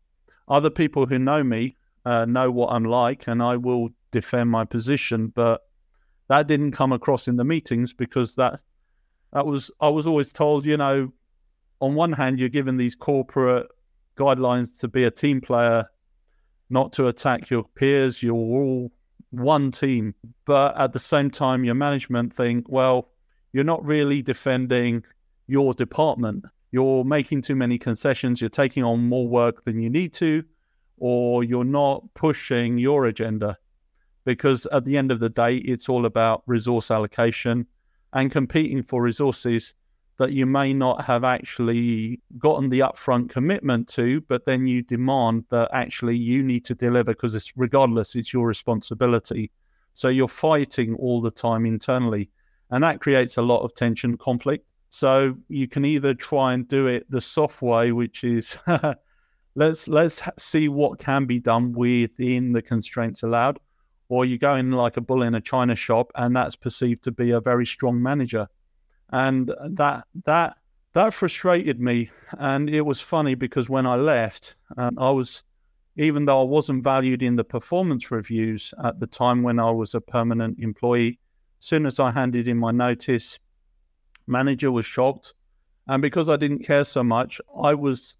Other 0.47 0.69
people 0.69 1.05
who 1.05 1.19
know 1.19 1.43
me 1.43 1.75
uh, 2.05 2.23
know 2.23 2.49
what 2.51 2.71
I'm 2.71 2.85
like, 2.85 3.27
and 3.27 3.43
I 3.43 3.57
will 3.57 3.89
defend 4.11 4.49
my 4.49 4.63
position. 4.63 5.27
But 5.35 5.63
that 6.29 6.47
didn't 6.47 6.71
come 6.71 6.93
across 6.93 7.27
in 7.27 7.35
the 7.35 7.43
meetings 7.43 7.91
because 7.91 8.33
that 8.35 8.61
that 9.33 9.45
was 9.45 9.69
I 9.81 9.89
was 9.89 10.07
always 10.07 10.31
told, 10.31 10.65
you 10.65 10.77
know, 10.77 11.11
on 11.81 11.95
one 11.95 12.13
hand 12.13 12.39
you're 12.39 12.47
given 12.47 12.77
these 12.77 12.95
corporate 12.95 13.67
guidelines 14.15 14.79
to 14.79 14.87
be 14.87 15.03
a 15.03 15.11
team 15.11 15.41
player, 15.41 15.85
not 16.69 16.93
to 16.93 17.07
attack 17.07 17.49
your 17.49 17.65
peers. 17.75 18.23
You're 18.23 18.35
all 18.35 18.89
one 19.31 19.71
team, 19.71 20.15
but 20.45 20.77
at 20.77 20.93
the 20.93 20.99
same 20.99 21.29
time, 21.29 21.63
your 21.63 21.75
management 21.75 22.33
think, 22.33 22.65
well, 22.69 23.09
you're 23.53 23.63
not 23.63 23.85
really 23.85 24.21
defending 24.21 25.03
your 25.47 25.73
department. 25.73 26.45
You're 26.71 27.03
making 27.03 27.41
too 27.41 27.55
many 27.55 27.77
concessions. 27.77 28.41
You're 28.41 28.49
taking 28.49 28.83
on 28.83 29.07
more 29.07 29.27
work 29.27 29.63
than 29.63 29.79
you 29.79 29.89
need 29.89 30.13
to, 30.13 30.43
or 30.97 31.43
you're 31.43 31.63
not 31.63 32.03
pushing 32.13 32.77
your 32.77 33.05
agenda. 33.05 33.57
Because 34.25 34.65
at 34.71 34.85
the 34.85 34.97
end 34.97 35.11
of 35.11 35.19
the 35.19 35.29
day, 35.29 35.57
it's 35.57 35.87
all 35.87 36.05
about 36.05 36.43
resource 36.47 36.91
allocation 36.91 37.67
and 38.13 38.31
competing 38.31 38.81
for 38.81 39.01
resources 39.01 39.73
that 40.17 40.31
you 40.31 40.45
may 40.45 40.73
not 40.73 41.03
have 41.03 41.23
actually 41.23 42.21
gotten 42.37 42.69
the 42.69 42.79
upfront 42.79 43.29
commitment 43.29 43.87
to, 43.89 44.21
but 44.21 44.45
then 44.45 44.65
you 44.65 44.81
demand 44.81 45.43
that 45.49 45.69
actually 45.73 46.15
you 46.15 46.41
need 46.41 46.63
to 46.65 46.75
deliver 46.75 47.11
because 47.11 47.35
it's 47.35 47.51
regardless, 47.57 48.15
it's 48.15 48.31
your 48.31 48.47
responsibility. 48.47 49.51
So 49.93 50.07
you're 50.07 50.27
fighting 50.27 50.95
all 50.95 51.21
the 51.21 51.31
time 51.31 51.65
internally, 51.65 52.29
and 52.71 52.83
that 52.83 53.01
creates 53.01 53.37
a 53.37 53.41
lot 53.41 53.61
of 53.61 53.73
tension, 53.75 54.17
conflict. 54.17 54.65
So 54.89 55.35
you 55.49 55.67
can 55.67 55.83
either 55.83 56.13
try 56.13 56.53
and 56.53 56.67
do 56.67 56.87
it 56.87 57.09
the 57.09 57.21
soft 57.21 57.61
way, 57.61 57.91
which 57.91 58.23
is 58.23 58.57
let's 59.55 59.89
let's 59.89 60.21
see 60.37 60.69
what 60.69 60.99
can 60.99 61.25
be 61.25 61.39
done 61.39 61.73
within 61.73 62.53
the 62.53 62.61
constraints 62.61 63.23
allowed, 63.23 63.59
or 64.07 64.23
you 64.23 64.37
go 64.37 64.55
in 64.55 64.71
like 64.71 64.95
a 64.95 65.01
bull 65.01 65.23
in 65.23 65.35
a 65.35 65.41
china 65.41 65.75
shop, 65.75 66.11
and 66.15 66.33
that's 66.33 66.55
perceived 66.55 67.03
to 67.03 67.11
be 67.11 67.31
a 67.31 67.41
very 67.41 67.65
strong 67.65 68.01
manager 68.01 68.47
and 69.09 69.53
that 69.69 70.05
that 70.25 70.57
that 70.93 71.13
frustrated 71.13 71.79
me. 71.79 72.09
And 72.39 72.69
it 72.69 72.81
was 72.81 73.01
funny 73.01 73.35
because 73.35 73.69
when 73.69 73.85
I 73.85 73.95
left, 73.95 74.55
um, 74.77 74.97
I 74.97 75.09
was 75.09 75.43
even 75.97 76.25
though 76.25 76.41
I 76.41 76.45
wasn't 76.45 76.83
valued 76.83 77.21
in 77.21 77.35
the 77.35 77.43
performance 77.43 78.11
reviews 78.11 78.73
at 78.83 78.99
the 78.99 79.07
time 79.07 79.43
when 79.43 79.59
I 79.59 79.71
was 79.71 79.95
a 79.95 80.01
permanent 80.01 80.59
employee. 80.59 81.19
As 81.61 81.67
soon 81.67 81.85
as 81.85 81.99
I 81.99 82.11
handed 82.11 82.47
in 82.47 82.57
my 82.57 82.71
notice, 82.71 83.39
manager 84.27 84.71
was 84.71 84.85
shocked, 84.85 85.33
and 85.87 86.01
because 86.01 86.29
I 86.29 86.35
didn't 86.35 86.65
care 86.65 86.83
so 86.83 87.03
much, 87.03 87.39
I 87.57 87.73
was 87.73 88.17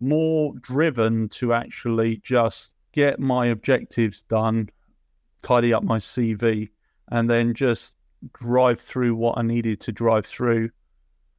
more 0.00 0.52
driven 0.60 1.28
to 1.30 1.54
actually 1.54 2.18
just 2.18 2.72
get 2.92 3.18
my 3.18 3.46
objectives 3.46 4.22
done, 4.22 4.68
tidy 5.42 5.72
up 5.72 5.82
my 5.82 5.98
CV, 5.98 6.70
and 7.08 7.28
then 7.28 7.54
just 7.54 7.93
drive 8.32 8.80
through 8.80 9.14
what 9.14 9.38
I 9.38 9.42
needed 9.42 9.80
to 9.82 9.92
drive 9.92 10.26
through. 10.26 10.70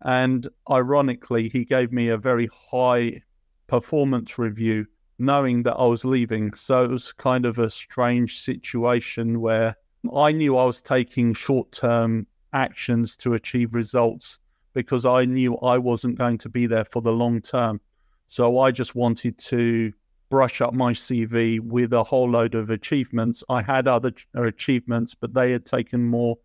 And 0.02 0.48
ironically, 0.70 1.50
he 1.50 1.66
gave 1.66 1.92
me 1.92 2.10
a 2.10 2.18
very 2.18 2.50
high 2.72 3.22
performance 3.68 4.38
review, 4.38 4.86
knowing 5.18 5.64
that 5.64 5.76
I 5.76 5.88
was 5.88 6.06
leaving. 6.06 6.54
So 6.54 6.84
it 6.84 6.92
was 6.92 7.12
kind 7.12 7.46
of 7.46 7.58
a 7.58 7.70
strange 7.70 8.42
situation 8.42 9.42
where 9.42 9.76
I 10.14 10.32
knew 10.32 10.58
I 10.58 10.66
was 10.66 10.82
taking 10.82 11.34
short 11.34 11.72
term 11.72 12.28
actions 12.54 13.18
to 13.18 13.34
achieve 13.34 13.74
results 13.74 14.40
because 14.74 15.06
I 15.06 15.26
knew 15.26 15.58
I 15.58 15.78
wasn't 15.78 16.18
going 16.18 16.38
to 16.40 16.50
be 16.50 16.68
there 16.68 16.86
for 16.86 17.02
the 17.02 17.14
long 17.14 17.42
term. 17.42 17.82
So 18.28 18.60
I 18.60 18.72
just 18.72 18.96
wanted 18.96 19.38
to 19.40 19.94
brush 20.30 20.62
up 20.62 20.74
my 20.74 20.92
CV 20.92 21.60
with 21.60 21.94
a 21.94 22.04
whole 22.04 22.30
load 22.30 22.56
of 22.56 22.70
achievements. 22.70 23.44
I 23.50 23.62
had 23.62 23.88
other 23.88 24.12
achievements, 24.36 25.16
but 25.16 25.34
they 25.34 25.52
had 25.52 25.66
taken 25.66 26.04
more 26.04 26.38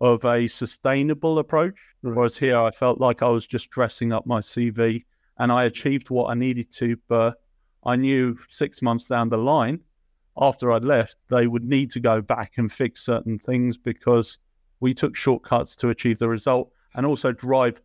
of 0.00 0.24
a 0.24 0.48
sustainable 0.48 1.38
approach. 1.38 1.78
Right. 2.02 2.16
Whereas 2.16 2.36
here, 2.36 2.58
I 2.58 2.70
felt 2.70 3.00
like 3.00 3.22
I 3.22 3.28
was 3.28 3.46
just 3.46 3.70
dressing 3.70 4.12
up 4.12 4.26
my 4.26 4.40
CV 4.40 5.04
and 5.38 5.52
I 5.52 5.64
achieved 5.64 6.10
what 6.10 6.30
I 6.30 6.34
needed 6.34 6.72
to. 6.72 6.96
But 7.08 7.36
I 7.84 7.96
knew 7.96 8.38
six 8.48 8.82
months 8.82 9.08
down 9.08 9.28
the 9.28 9.38
line, 9.38 9.80
after 10.36 10.72
I'd 10.72 10.84
left, 10.84 11.16
they 11.28 11.46
would 11.46 11.64
need 11.64 11.90
to 11.92 12.00
go 12.00 12.22
back 12.22 12.52
and 12.56 12.72
fix 12.72 13.04
certain 13.04 13.38
things 13.38 13.76
because 13.76 14.38
we 14.80 14.94
took 14.94 15.14
shortcuts 15.14 15.76
to 15.76 15.90
achieve 15.90 16.18
the 16.18 16.28
result 16.28 16.72
and 16.94 17.04
also 17.04 17.32
drive 17.32 17.80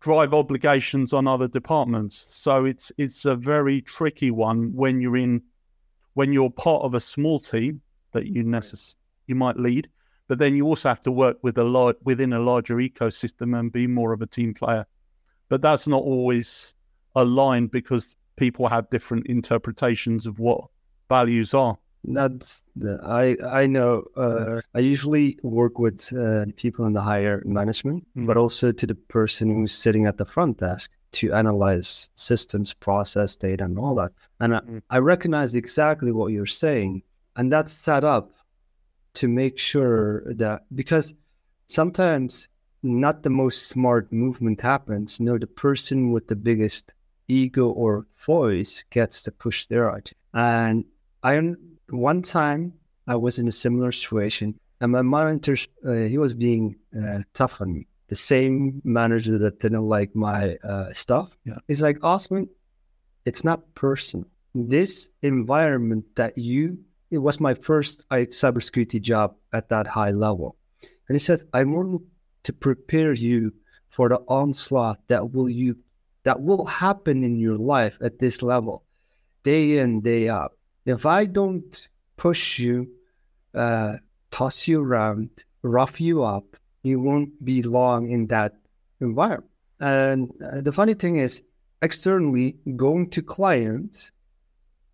drive 0.00 0.34
obligations 0.34 1.12
on 1.12 1.26
other 1.26 1.48
departments. 1.48 2.26
So 2.30 2.64
it's 2.64 2.92
it's 2.98 3.24
a 3.24 3.36
very 3.36 3.80
tricky 3.80 4.30
one 4.30 4.72
when 4.74 5.00
you're 5.00 5.16
in 5.16 5.42
when 6.14 6.32
you're 6.32 6.50
part 6.50 6.82
of 6.82 6.94
a 6.94 7.00
small 7.00 7.40
team 7.40 7.80
that 8.12 8.26
you 8.26 8.44
necess- 8.44 8.96
you 9.26 9.34
might 9.34 9.58
lead 9.58 9.88
but 10.28 10.38
then 10.38 10.56
you 10.56 10.66
also 10.66 10.88
have 10.88 11.00
to 11.02 11.12
work 11.12 11.38
with 11.42 11.58
a 11.58 11.64
lot 11.64 11.96
within 12.04 12.32
a 12.32 12.38
larger 12.38 12.76
ecosystem 12.76 13.58
and 13.58 13.72
be 13.72 13.86
more 13.86 14.12
of 14.12 14.22
a 14.22 14.26
team 14.26 14.54
player. 14.54 14.86
But 15.48 15.62
that's 15.62 15.86
not 15.86 16.02
always 16.02 16.74
aligned 17.14 17.70
because 17.70 18.16
people 18.36 18.68
have 18.68 18.90
different 18.90 19.26
interpretations 19.26 20.26
of 20.26 20.38
what 20.38 20.64
values 21.08 21.54
are. 21.54 21.78
That's 22.06 22.64
I 22.82 23.36
I 23.46 23.66
know. 23.66 24.04
Uh, 24.14 24.60
I 24.74 24.80
usually 24.80 25.38
work 25.42 25.78
with 25.78 26.12
uh, 26.12 26.44
people 26.56 26.84
in 26.84 26.92
the 26.92 27.00
higher 27.00 27.42
management, 27.46 28.06
mm. 28.14 28.26
but 28.26 28.36
also 28.36 28.72
to 28.72 28.86
the 28.86 28.94
person 28.94 29.54
who's 29.54 29.72
sitting 29.72 30.04
at 30.04 30.18
the 30.18 30.26
front 30.26 30.58
desk 30.58 30.90
to 31.12 31.32
analyze 31.32 32.10
systems, 32.14 32.74
process 32.74 33.36
data, 33.36 33.64
and 33.64 33.78
all 33.78 33.94
that. 33.94 34.12
And 34.40 34.52
mm. 34.52 34.82
I, 34.90 34.96
I 34.96 34.98
recognize 34.98 35.54
exactly 35.54 36.12
what 36.12 36.32
you're 36.32 36.44
saying, 36.44 37.02
and 37.36 37.50
that's 37.50 37.72
set 37.72 38.04
up 38.04 38.33
to 39.14 39.28
make 39.28 39.58
sure 39.58 40.34
that 40.34 40.64
because 40.74 41.14
sometimes 41.66 42.48
not 42.84 43.22
the 43.22 43.30
most 43.30 43.68
smart 43.68 44.12
movement 44.12 44.60
happens. 44.60 45.18
No, 45.18 45.38
the 45.38 45.46
person 45.46 46.12
with 46.12 46.28
the 46.28 46.36
biggest 46.36 46.92
ego 47.28 47.70
or 47.70 48.06
voice 48.26 48.84
gets 48.90 49.22
to 49.22 49.32
push 49.32 49.66
their 49.66 49.90
art. 49.90 50.12
And 50.34 50.84
I 51.22 51.40
one 51.88 52.22
time 52.22 52.74
I 53.06 53.16
was 53.16 53.38
in 53.38 53.48
a 53.48 53.52
similar 53.52 53.90
situation, 53.92 54.58
and 54.80 54.92
my 54.92 55.02
manager 55.02 55.56
uh, 55.86 55.92
he 55.92 56.18
was 56.18 56.34
being 56.34 56.76
uh, 56.96 57.20
tough 57.32 57.60
on 57.60 57.72
me. 57.72 57.86
The 58.08 58.14
same 58.14 58.82
manager 58.84 59.38
that 59.38 59.60
didn't 59.60 59.88
like 59.88 60.14
my 60.14 60.56
uh, 60.62 60.92
stuff. 60.92 61.34
Yeah. 61.44 61.58
He's 61.66 61.80
like, 61.80 62.04
Osman, 62.04 62.50
it's 63.24 63.44
not 63.44 63.74
personal. 63.74 64.26
This 64.54 65.08
environment 65.22 66.04
that 66.16 66.36
you 66.36 66.78
it 67.14 67.18
was 67.18 67.40
my 67.40 67.54
first 67.54 68.08
cybersecurity 68.10 69.00
job 69.00 69.36
at 69.52 69.68
that 69.68 69.86
high 69.86 70.10
level. 70.10 70.56
And 71.08 71.14
he 71.14 71.18
said, 71.18 71.42
I 71.52 71.64
want 71.64 72.02
to 72.42 72.52
prepare 72.52 73.12
you 73.12 73.52
for 73.88 74.08
the 74.08 74.20
onslaught 74.28 75.06
that 75.08 75.32
will 75.32 75.48
you 75.48 75.76
that 76.24 76.40
will 76.40 76.64
happen 76.64 77.22
in 77.22 77.38
your 77.38 77.58
life 77.58 77.98
at 78.00 78.18
this 78.18 78.42
level, 78.42 78.82
day 79.42 79.78
in, 79.78 80.00
day 80.00 80.28
out. 80.28 80.56
If 80.86 81.04
I 81.04 81.26
don't 81.26 81.88
push 82.16 82.58
you, 82.58 82.88
uh, 83.54 83.98
toss 84.30 84.66
you 84.66 84.80
around, 84.80 85.28
rough 85.62 86.00
you 86.00 86.24
up, 86.24 86.56
you 86.82 86.98
won't 86.98 87.44
be 87.44 87.62
long 87.62 88.10
in 88.10 88.26
that 88.28 88.54
environment. 89.00 89.50
And 89.80 90.32
uh, 90.42 90.62
the 90.62 90.72
funny 90.72 90.94
thing 90.94 91.16
is, 91.16 91.42
externally, 91.82 92.56
going 92.74 93.10
to 93.10 93.22
clients 93.22 94.10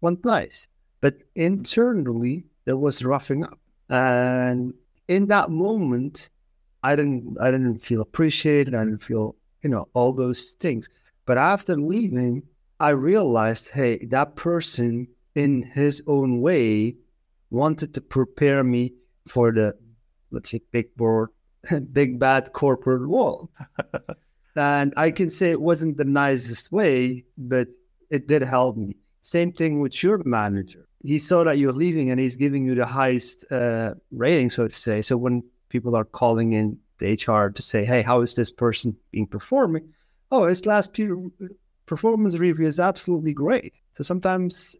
went 0.00 0.24
nice, 0.24 0.66
but 1.00 1.16
internally, 1.34 2.44
there 2.64 2.76
was 2.76 3.04
roughing 3.04 3.44
up. 3.44 3.58
And 3.88 4.74
in 5.08 5.26
that 5.26 5.50
moment, 5.50 6.30
I 6.82 6.96
didn't, 6.96 7.36
I 7.40 7.50
didn't 7.50 7.78
feel 7.78 8.00
appreciated. 8.00 8.74
I 8.74 8.84
didn't 8.84 9.02
feel, 9.02 9.36
you 9.62 9.70
know, 9.70 9.88
all 9.94 10.12
those 10.12 10.52
things. 10.60 10.88
But 11.26 11.38
after 11.38 11.76
leaving, 11.76 12.42
I 12.78 12.90
realized, 12.90 13.70
hey, 13.70 13.98
that 14.06 14.36
person 14.36 15.08
in 15.34 15.62
his 15.62 16.02
own 16.06 16.40
way 16.40 16.96
wanted 17.50 17.94
to 17.94 18.00
prepare 18.00 18.64
me 18.64 18.94
for 19.28 19.52
the, 19.52 19.76
let's 20.30 20.50
say, 20.50 20.60
big 20.70 20.94
board, 20.96 21.30
big 21.92 22.18
bad 22.18 22.52
corporate 22.52 23.08
world. 23.08 23.48
and 24.56 24.94
I 24.96 25.10
can 25.10 25.30
say 25.30 25.50
it 25.50 25.60
wasn't 25.60 25.96
the 25.96 26.04
nicest 26.04 26.72
way, 26.72 27.24
but 27.36 27.68
it 28.10 28.26
did 28.26 28.42
help 28.42 28.76
me. 28.76 28.96
Same 29.20 29.52
thing 29.52 29.80
with 29.80 30.02
your 30.02 30.22
manager. 30.24 30.88
He 31.02 31.18
saw 31.18 31.44
that 31.44 31.58
you're 31.58 31.72
leaving 31.72 32.10
and 32.10 32.20
he's 32.20 32.36
giving 32.36 32.64
you 32.64 32.74
the 32.74 32.86
highest 32.86 33.50
uh, 33.50 33.94
rating, 34.10 34.50
so 34.50 34.68
to 34.68 34.74
say. 34.74 35.02
So 35.02 35.16
when 35.16 35.42
people 35.68 35.96
are 35.96 36.04
calling 36.04 36.52
in 36.52 36.78
the 36.98 37.12
HR 37.14 37.50
to 37.50 37.62
say, 37.62 37.84
hey, 37.84 38.02
how 38.02 38.20
is 38.20 38.34
this 38.34 38.52
person 38.52 38.96
being 39.10 39.26
performing? 39.26 39.92
Oh, 40.30 40.44
his 40.44 40.66
last 40.66 40.98
performance 41.86 42.36
review 42.36 42.66
is 42.66 42.78
absolutely 42.78 43.32
great. 43.32 43.74
So 43.94 44.04
sometimes 44.04 44.76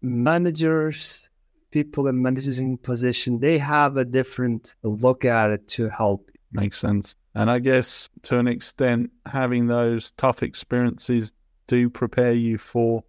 managers, 0.00 1.28
people 1.70 2.06
in 2.06 2.22
managing 2.22 2.78
position, 2.78 3.40
they 3.40 3.58
have 3.58 3.96
a 3.96 4.04
different 4.04 4.76
look 4.82 5.24
at 5.24 5.50
it 5.50 5.68
to 5.68 5.88
help. 5.88 6.30
Makes 6.52 6.78
sense. 6.78 7.16
And 7.34 7.50
I 7.50 7.58
guess 7.58 8.08
to 8.22 8.38
an 8.38 8.48
extent, 8.48 9.10
having 9.26 9.66
those 9.66 10.12
tough 10.12 10.42
experiences 10.42 11.32
do 11.66 11.90
prepare 11.90 12.32
you 12.32 12.56
for 12.56 13.04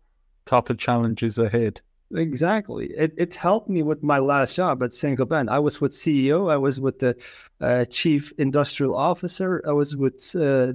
tougher 0.45 0.73
challenges 0.73 1.37
ahead. 1.37 1.79
Exactly. 2.15 2.87
It, 2.87 3.13
it 3.17 3.35
helped 3.35 3.69
me 3.69 3.83
with 3.83 4.01
my 4.01 4.19
last 4.19 4.55
job 4.55 4.81
at 4.81 4.93
Saint 4.93 5.19
Gobain. 5.19 5.49
I 5.49 5.59
was 5.59 5.81
with 5.81 5.91
CEO. 5.91 6.49
I 6.49 6.55
was 6.55 6.79
with 6.79 6.99
the 6.99 7.17
uh, 7.59 7.85
chief 7.85 8.31
industrial 8.37 8.95
officer. 8.95 9.61
I 9.67 9.73
was 9.73 9.95
with 9.95 10.35
uh, 10.35 10.71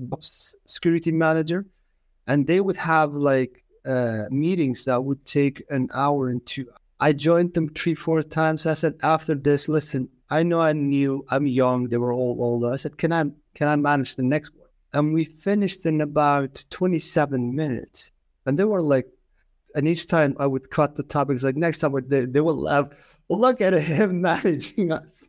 security 0.67 1.11
manager, 1.11 1.65
and 2.27 2.47
they 2.47 2.61
would 2.61 2.77
have 2.77 3.15
like 3.15 3.65
uh, 3.87 4.25
meetings 4.31 4.85
that 4.85 5.03
would 5.03 5.25
take 5.25 5.65
an 5.71 5.89
hour 5.95 6.29
and 6.29 6.45
two. 6.45 6.67
I 7.01 7.13
joined 7.15 7.55
them 7.55 7.71
three, 7.71 7.95
four 7.95 8.23
times. 8.23 8.67
I 8.67 8.75
said, 8.75 8.95
after 9.03 9.35
this, 9.35 9.69
listen, 9.69 10.09
I 10.29 10.43
know 10.43 10.61
I 10.61 10.73
knew 10.73 11.25
I'm 11.31 11.47
young. 11.47 11.89
They 11.89 11.97
were 11.97 12.13
all 12.13 12.37
older. 12.41 12.73
I 12.73 12.77
said, 12.77 12.99
can 12.99 13.13
I 13.13 13.25
can 13.55 13.69
I 13.69 13.77
manage 13.77 14.17
the 14.17 14.23
next 14.23 14.55
one? 14.55 14.69
And 14.93 15.15
we 15.15 15.25
finished 15.25 15.87
in 15.87 16.03
about 16.03 16.65
27 16.71 17.55
minutes. 17.55 18.11
And 18.45 18.59
they 18.59 18.65
were 18.65 18.83
like, 18.83 19.09
and 19.75 19.89
each 19.89 20.09
time 20.09 20.37
I 20.39 20.47
would 20.47 20.71
cut 20.71 20.95
the 20.97 21.03
topics. 21.03 21.43
Like 21.43 21.57
next 21.57 21.79
time 21.81 21.95
they, 22.09 22.27
they 22.27 22.41
will 22.41 22.61
laugh. 22.61 23.19
Look 23.29 23.61
at 23.61 23.73
him 23.75 24.21
managing 24.23 24.93
us. 24.93 25.29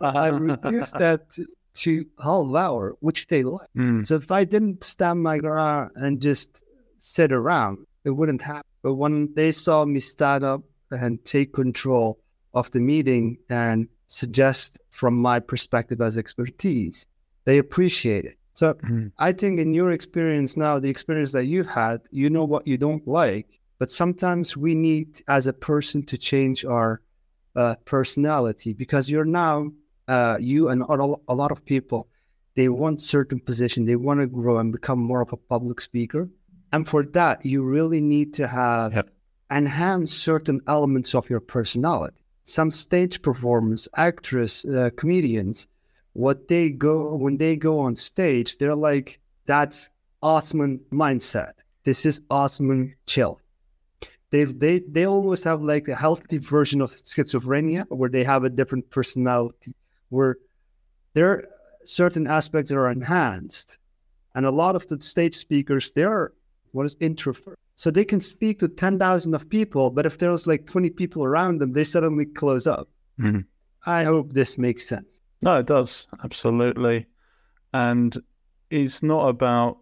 I 0.00 0.28
reduced 0.28 0.98
that 0.98 1.30
to, 1.32 1.46
to 1.74 2.06
half 2.22 2.54
hour, 2.54 2.96
which 3.00 3.26
they 3.26 3.42
like. 3.42 3.68
Mm. 3.76 4.06
So 4.06 4.16
if 4.16 4.30
I 4.30 4.44
didn't 4.44 4.84
stand 4.84 5.22
my 5.22 5.38
ground 5.38 5.90
and 5.96 6.20
just 6.20 6.62
sit 6.98 7.32
around, 7.32 7.86
it 8.04 8.10
wouldn't 8.10 8.42
happen. 8.42 8.68
But 8.82 8.94
when 8.94 9.32
they 9.34 9.52
saw 9.52 9.84
me 9.84 10.00
stand 10.00 10.44
up 10.44 10.62
and 10.90 11.24
take 11.24 11.52
control 11.52 12.18
of 12.54 12.70
the 12.70 12.80
meeting 12.80 13.38
and 13.48 13.88
suggest 14.08 14.78
from 14.90 15.14
my 15.14 15.40
perspective 15.40 16.00
as 16.00 16.18
expertise, 16.18 17.06
they 17.44 17.58
appreciate 17.58 18.24
it. 18.24 18.36
So 18.54 18.74
mm-hmm. 18.74 19.08
I 19.18 19.32
think 19.32 19.58
in 19.58 19.72
your 19.72 19.92
experience 19.92 20.56
now, 20.56 20.78
the 20.78 20.90
experience 20.90 21.32
that 21.32 21.46
you 21.46 21.64
had, 21.64 22.02
you 22.10 22.28
know 22.30 22.44
what 22.44 22.66
you 22.66 22.76
don't 22.76 23.06
like, 23.08 23.60
but 23.78 23.90
sometimes 23.90 24.56
we 24.56 24.74
need 24.74 25.22
as 25.28 25.46
a 25.46 25.52
person 25.52 26.04
to 26.04 26.18
change 26.18 26.64
our 26.64 27.00
uh, 27.56 27.74
personality 27.84 28.72
because 28.72 29.10
you're 29.10 29.24
now 29.24 29.70
uh, 30.08 30.36
you 30.40 30.68
and 30.68 30.82
a 30.82 31.34
lot 31.34 31.52
of 31.52 31.64
people 31.64 32.08
they 32.54 32.68
want 32.68 33.00
certain 33.00 33.40
position 33.40 33.84
they 33.84 33.96
want 33.96 34.20
to 34.20 34.26
grow 34.26 34.58
and 34.58 34.72
become 34.72 34.98
more 34.98 35.20
of 35.20 35.32
a 35.32 35.36
public 35.36 35.80
speaker 35.80 36.28
and 36.72 36.88
for 36.88 37.02
that 37.02 37.44
you 37.44 37.62
really 37.62 38.00
need 38.00 38.32
to 38.34 38.46
have 38.46 38.94
yep. 38.94 39.10
enhance 39.50 40.12
certain 40.12 40.60
elements 40.66 41.14
of 41.14 41.28
your 41.30 41.40
personality 41.40 42.22
some 42.44 42.70
stage 42.70 43.22
performers 43.22 43.88
actors 43.96 44.64
uh, 44.66 44.90
comedians 44.96 45.66
what 46.12 46.48
they 46.48 46.70
go 46.70 47.14
when 47.14 47.36
they 47.36 47.56
go 47.56 47.80
on 47.80 47.96
stage, 47.96 48.58
they're 48.58 48.74
like, 48.74 49.20
that's 49.46 49.90
Osman 50.22 50.80
mindset. 50.92 51.52
This 51.84 52.06
is 52.06 52.20
Osman 52.30 52.94
chill. 53.06 53.40
They 54.30 54.44
they 54.44 54.80
they 54.80 55.06
always 55.06 55.44
have 55.44 55.62
like 55.62 55.88
a 55.88 55.94
healthy 55.94 56.38
version 56.38 56.80
of 56.80 56.90
schizophrenia 56.90 57.86
where 57.88 58.10
they 58.10 58.24
have 58.24 58.44
a 58.44 58.50
different 58.50 58.88
personality, 58.90 59.74
where 60.08 60.36
there 61.14 61.30
are 61.30 61.44
certain 61.84 62.26
aspects 62.26 62.70
that 62.70 62.78
are 62.78 62.90
enhanced. 62.90 63.78
And 64.34 64.46
a 64.46 64.50
lot 64.50 64.76
of 64.76 64.86
the 64.86 65.00
stage 65.00 65.34
speakers, 65.34 65.92
they're 65.92 66.32
what 66.72 66.86
is 66.86 66.96
introvert. 67.00 67.58
So 67.76 67.90
they 67.90 68.04
can 68.04 68.20
speak 68.20 68.58
to 68.60 68.68
10,000 68.68 69.34
of 69.34 69.48
people, 69.48 69.90
but 69.90 70.06
if 70.06 70.18
there's 70.18 70.46
like 70.46 70.66
20 70.66 70.90
people 70.90 71.24
around 71.24 71.60
them, 71.60 71.72
they 71.72 71.84
suddenly 71.84 72.26
close 72.26 72.66
up. 72.66 72.88
Mm-hmm. 73.18 73.40
I 73.84 74.04
hope 74.04 74.32
this 74.32 74.58
makes 74.58 74.86
sense. 74.86 75.21
No, 75.42 75.58
it 75.58 75.66
does 75.66 76.06
absolutely, 76.22 77.06
and 77.74 78.16
it's 78.70 79.02
not 79.02 79.28
about 79.28 79.78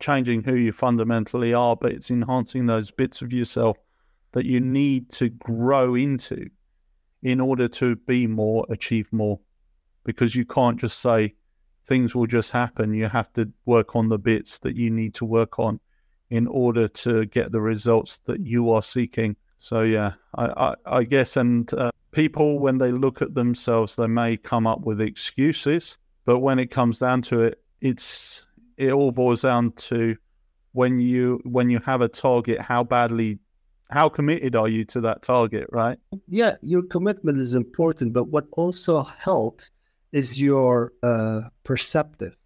changing 0.00 0.42
who 0.42 0.54
you 0.54 0.72
fundamentally 0.72 1.52
are, 1.52 1.76
but 1.76 1.92
it's 1.92 2.10
enhancing 2.10 2.66
those 2.66 2.90
bits 2.90 3.20
of 3.20 3.30
yourself 3.30 3.76
that 4.32 4.46
you 4.46 4.58
need 4.58 5.10
to 5.10 5.28
grow 5.28 5.94
into 5.94 6.48
in 7.22 7.40
order 7.40 7.68
to 7.68 7.94
be 7.96 8.26
more, 8.26 8.66
achieve 8.70 9.12
more. 9.12 9.38
Because 10.04 10.34
you 10.34 10.46
can't 10.46 10.80
just 10.80 10.98
say 11.00 11.34
things 11.86 12.14
will 12.14 12.26
just 12.26 12.50
happen. 12.50 12.94
You 12.94 13.06
have 13.06 13.32
to 13.34 13.52
work 13.66 13.94
on 13.94 14.08
the 14.08 14.18
bits 14.18 14.58
that 14.60 14.76
you 14.76 14.90
need 14.90 15.14
to 15.14 15.24
work 15.24 15.58
on 15.58 15.78
in 16.30 16.46
order 16.46 16.88
to 16.88 17.26
get 17.26 17.52
the 17.52 17.60
results 17.60 18.18
that 18.24 18.44
you 18.44 18.70
are 18.70 18.82
seeking. 18.82 19.36
So 19.58 19.82
yeah, 19.82 20.14
I 20.34 20.46
I, 20.46 20.74
I 20.86 21.04
guess, 21.04 21.36
and 21.36 21.72
uh, 21.74 21.90
people 22.12 22.58
when 22.58 22.78
they 22.78 22.92
look 22.92 23.20
at 23.22 23.34
themselves, 23.34 23.96
they 23.96 24.06
may 24.06 24.36
come 24.36 24.66
up 24.66 24.82
with 24.82 25.00
excuses, 25.00 25.98
but 26.24 26.38
when 26.38 26.58
it 26.58 26.70
comes 26.70 26.98
down 26.98 27.22
to 27.22 27.40
it, 27.40 27.62
it's 27.80 28.46
it 28.76 28.92
all 28.92 29.10
boils 29.10 29.42
down 29.42 29.72
to 29.72 30.16
when 30.72 31.00
you 31.00 31.40
when 31.44 31.70
you 31.70 31.78
have 31.80 32.00
a 32.00 32.08
target, 32.08 32.60
how 32.60 32.84
badly, 32.84 33.38
how 33.90 34.08
committed 34.08 34.56
are 34.56 34.68
you 34.68 34.84
to 34.86 35.00
that 35.00 35.22
target, 35.22 35.66
right? 35.70 35.98
Yeah, 36.28 36.56
your 36.62 36.82
commitment 36.82 37.38
is 37.40 37.54
important, 37.54 38.12
but 38.12 38.28
what 38.28 38.46
also 38.52 39.02
helps 39.02 39.70
is 40.12 40.40
your 40.40 40.92
uh, 41.02 41.42
perceptive, 41.64 42.36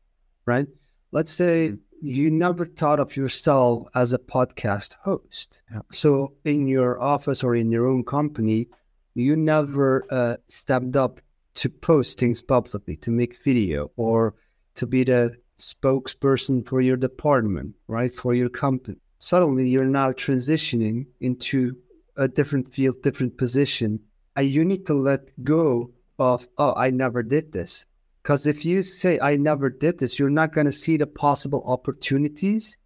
right? 0.47 0.67
Let's 1.13 1.33
say 1.33 1.71
mm 1.71 1.79
you 2.01 2.31
never 2.31 2.67
thought 2.67 3.01
of 3.01 3.17
yourself 3.17 3.89
as 3.95 4.13
a 4.13 4.19
podcast 4.19 4.95
host. 5.03 5.63
Yeah. 5.73 5.81
So 5.91 6.35
in 6.45 6.67
your 6.67 7.01
office 7.01 7.43
or 7.43 7.57
in 7.57 7.71
your 7.71 7.87
own 7.87 8.05
company, 8.05 8.69
you 9.17 9.35
never 9.35 10.05
uh, 10.11 10.37
stepped 10.47 10.95
up 10.95 11.21
to 11.55 11.71
post 11.71 12.19
things 12.19 12.43
publicly, 12.43 12.97
to 12.97 13.11
make 13.11 13.43
video, 13.43 13.91
or 13.97 14.35
to 14.75 14.87
be 14.87 15.05
the 15.05 15.35
spokesperson 15.59 16.67
for 16.67 16.83
your 16.83 16.99
department, 16.99 17.75
right? 17.89 18.15
For 18.15 18.35
your 18.35 18.51
company. 18.51 18.99
Suddenly 19.19 19.71
you're 19.71 19.87
now 19.87 20.13
transitioning 20.13 21.07
into 21.21 21.77
a 22.17 22.29
different 22.29 22.69
field, 22.69 23.01
different 23.03 23.39
position. 23.39 24.01
And 24.37 24.49
you 24.49 24.67
need 24.67 24.85
to 24.87 24.95
let 24.95 25.31
go 25.43 25.93
of, 26.19 26.47
oh, 26.59 26.75
I 26.77 26.91
never 26.91 27.23
did 27.23 27.53
this. 27.53 27.87
Because 28.23 28.47
if 28.47 28.67
you 28.67 28.83
say, 28.83 29.19
I 29.19 29.37
never 29.37 29.71
did 29.71 29.99
this, 29.99 30.19
you're 30.19 30.29
not 30.29 30.53
going 30.53 30.67
to 30.67 30.73
see 30.73 30.99
the 30.99 31.07
possible 31.07 31.63
opportunities 31.65 32.77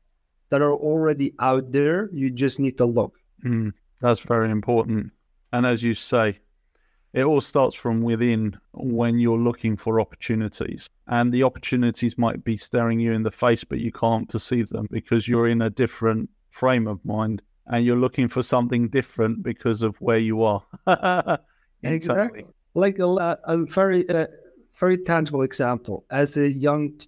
that 0.51 0.63
are 0.63 0.75
already 0.75 1.35
out 1.41 1.73
there. 1.73 2.09
You 2.13 2.31
just 2.31 2.61
need 2.61 2.79
to 2.79 2.85
look. 2.85 3.17
Mm, 3.45 3.73
that's 4.01 4.21
very 4.21 4.51
important. 4.51 5.11
And 5.53 5.67
as 5.67 5.83
you 5.83 5.95
say, 5.95 6.39
it 7.13 7.25
all 7.25 7.41
starts 7.41 7.75
from 7.75 8.03
within 8.03 8.57
when 8.73 9.19
you're 9.19 9.39
looking 9.39 9.77
for 9.77 10.01
opportunities. 10.01 10.89
And 11.09 11.33
the 11.33 11.43
opportunities 11.43 12.17
might 12.17 12.45
be 12.45 12.57
staring 12.57 13.01
you 13.01 13.13
in 13.13 13.25
the 13.25 13.33
face, 13.33 13.65
but 13.65 13.81
you 13.81 13.91
can't 13.91 14.29
perceive 14.29 14.69
them 14.69 14.87
because 14.91 15.27
you're 15.27 15.49
in 15.49 15.63
a 15.63 15.71
different 15.71 16.31
frame 16.51 16.87
of 16.87 17.05
mind 17.05 17.43
and 17.67 17.85
you're 17.85 17.97
looking 17.97 18.29
for 18.29 18.43
something 18.43 18.89
different 18.89 19.43
because 19.43 19.83
of 19.83 19.97
where 20.01 20.19
you 20.19 20.43
are. 20.43 20.63
exactly. 21.83 22.47
Like 22.75 22.99
a, 23.01 23.39
a 23.45 23.57
very 23.67 24.09
uh, 24.09 24.27
very 24.79 24.99
tangible 24.99 25.43
example. 25.43 26.05
As 26.11 26.37
a 26.37 26.51
young 26.51 27.01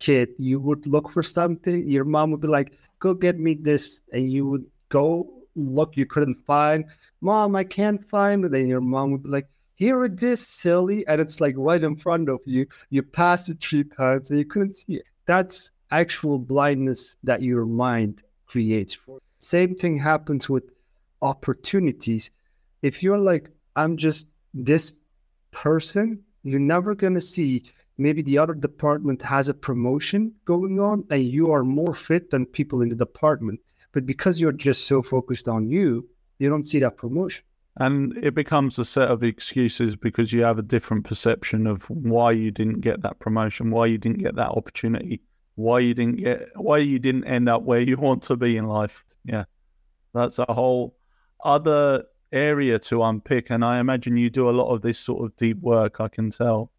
kid, 0.00 0.30
you 0.38 0.58
would 0.60 0.86
look 0.86 1.10
for 1.10 1.22
something. 1.22 1.88
Your 1.88 2.04
mom 2.04 2.32
would 2.32 2.40
be 2.40 2.48
like, 2.48 2.72
"Go 2.98 3.14
get 3.14 3.38
me 3.38 3.54
this," 3.54 4.02
and 4.12 4.30
you 4.30 4.46
would 4.46 4.66
go 4.88 5.37
look. 5.58 5.96
You 5.96 6.06
couldn't 6.06 6.36
find. 6.36 6.84
Mom, 7.20 7.56
I 7.56 7.64
can't 7.64 8.02
find 8.02 8.44
it. 8.44 8.54
And 8.54 8.68
your 8.68 8.80
mom 8.80 9.12
would 9.12 9.24
be 9.24 9.28
like, 9.28 9.48
here 9.74 10.04
it 10.04 10.20
is, 10.22 10.44
silly, 10.44 11.06
and 11.06 11.20
it's 11.20 11.40
like 11.40 11.54
right 11.56 11.82
in 11.82 11.96
front 11.96 12.28
of 12.28 12.40
you. 12.44 12.66
You 12.90 13.02
pass 13.02 13.48
it 13.48 13.62
three 13.62 13.84
times 13.84 14.30
and 14.30 14.38
you 14.38 14.44
couldn't 14.44 14.76
see 14.76 14.94
it. 14.94 15.04
That's 15.26 15.70
actual 15.90 16.38
blindness 16.38 17.16
that 17.22 17.42
your 17.42 17.64
mind 17.64 18.22
creates 18.46 18.94
for. 18.94 19.20
Same 19.38 19.76
thing 19.76 19.98
happens 19.98 20.48
with 20.48 20.64
opportunities. 21.22 22.30
If 22.82 23.02
you're 23.02 23.18
like, 23.18 23.50
I'm 23.76 23.96
just 23.96 24.30
this 24.52 24.94
person, 25.52 26.24
you're 26.42 26.58
never 26.58 26.94
gonna 26.94 27.20
see 27.20 27.64
maybe 27.98 28.22
the 28.22 28.38
other 28.38 28.54
department 28.54 29.22
has 29.22 29.48
a 29.48 29.54
promotion 29.54 30.32
going 30.44 30.80
on 30.80 31.04
and 31.10 31.22
you 31.22 31.52
are 31.52 31.64
more 31.64 31.94
fit 31.94 32.30
than 32.30 32.46
people 32.46 32.82
in 32.82 32.88
the 32.88 32.94
department. 32.96 33.60
But 33.92 34.06
because 34.06 34.40
you're 34.40 34.52
just 34.52 34.86
so 34.86 35.02
focused 35.02 35.48
on 35.48 35.68
you, 35.68 36.08
you 36.38 36.48
don't 36.48 36.66
see 36.66 36.78
that 36.80 36.96
promotion. 36.96 37.44
And 37.80 38.16
it 38.16 38.34
becomes 38.34 38.78
a 38.78 38.84
set 38.84 39.08
of 39.08 39.22
excuses 39.22 39.94
because 39.94 40.32
you 40.32 40.42
have 40.42 40.58
a 40.58 40.62
different 40.62 41.04
perception 41.04 41.66
of 41.66 41.84
why 41.88 42.32
you 42.32 42.50
didn't 42.50 42.80
get 42.80 43.02
that 43.02 43.20
promotion, 43.20 43.70
why 43.70 43.86
you 43.86 43.98
didn't 43.98 44.18
get 44.18 44.34
that 44.34 44.48
opportunity, 44.48 45.22
why 45.54 45.78
you 45.78 45.94
didn't 45.94 46.16
get, 46.16 46.48
why 46.56 46.78
you 46.78 46.98
didn't 46.98 47.24
end 47.24 47.48
up 47.48 47.62
where 47.62 47.80
you 47.80 47.96
want 47.96 48.22
to 48.24 48.36
be 48.36 48.56
in 48.56 48.66
life. 48.66 49.04
Yeah, 49.24 49.44
that's 50.12 50.40
a 50.40 50.52
whole 50.52 50.96
other 51.44 52.04
area 52.32 52.80
to 52.80 53.02
unpick. 53.04 53.50
And 53.50 53.64
I 53.64 53.78
imagine 53.78 54.16
you 54.16 54.28
do 54.28 54.50
a 54.50 54.50
lot 54.50 54.74
of 54.74 54.82
this 54.82 54.98
sort 54.98 55.24
of 55.24 55.36
deep 55.36 55.60
work. 55.60 56.00
I 56.00 56.08
can 56.08 56.30
tell. 56.30 56.72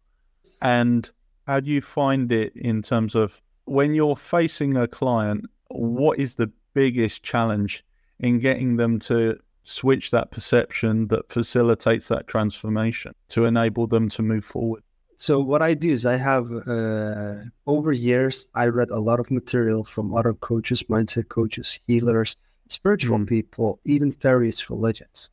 And 0.60 1.10
how 1.46 1.60
do 1.60 1.70
you 1.70 1.80
find 1.80 2.30
it 2.30 2.52
in 2.56 2.82
terms 2.82 3.14
of 3.14 3.40
when 3.64 3.94
you're 3.94 4.16
facing 4.16 4.76
a 4.76 4.86
client? 4.86 5.46
What 5.68 6.18
is 6.18 6.36
the 6.36 6.50
biggest 6.74 7.22
challenge 7.22 7.84
in 8.18 8.38
getting 8.38 8.76
them 8.76 8.98
to 9.00 9.38
switch 9.64 10.10
that 10.10 10.30
perception 10.30 11.08
that 11.08 11.30
facilitates 11.30 12.08
that 12.08 12.26
transformation 12.26 13.14
to 13.28 13.44
enable 13.44 13.86
them 13.86 14.08
to 14.10 14.22
move 14.22 14.44
forward? 14.44 14.82
So 15.16 15.38
what 15.38 15.60
I 15.60 15.74
do 15.74 15.90
is 15.90 16.06
I 16.06 16.16
have 16.16 16.50
uh, 16.66 17.34
over 17.66 17.92
years 17.92 18.48
I 18.54 18.66
read 18.66 18.90
a 18.90 18.98
lot 18.98 19.20
of 19.20 19.30
material 19.30 19.84
from 19.84 20.14
other 20.14 20.32
coaches, 20.32 20.82
mindset 20.84 21.28
coaches, 21.28 21.78
healers, 21.86 22.36
spiritual 22.68 23.18
mm. 23.18 23.28
people, 23.28 23.80
even 23.84 24.12
various 24.12 24.70
religions. 24.70 25.28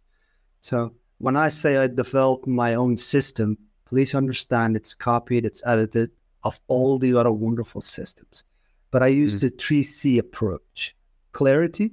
So 0.60 0.94
when 1.20 1.38
I 1.38 1.48
say 1.48 1.78
I 1.78 1.88
developed 1.88 2.48
my 2.48 2.76
own 2.76 2.98
system, 2.98 3.58
please 3.86 4.14
understand 4.14 4.76
it's 4.76 4.94
copied, 4.94 5.46
it's 5.46 5.64
edited 5.66 6.12
of 6.44 6.60
all 6.68 7.00
the 7.00 7.16
other 7.16 7.32
wonderful 7.32 7.80
systems. 7.80 8.44
But 8.92 9.04
I 9.04 9.08
use 9.08 9.38
mm. 9.38 9.42
the 9.42 9.50
three 9.52 9.84
C 9.84 10.18
approach: 10.18 10.97
clarity, 11.32 11.92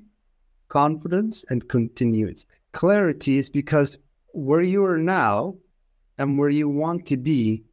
confidence, 0.69 1.45
and 1.49 1.69
continuity. 1.69 2.45
Clarity 2.73 3.39
is 3.39 3.51
because 3.51 3.99
where 4.33 4.63
you 4.63 4.85
are 4.85 4.99
now 4.99 5.55
and 6.19 6.39
where 6.39 6.49
you 6.49 6.69
want 6.69 7.07
to 7.07 7.17
be 7.17 7.65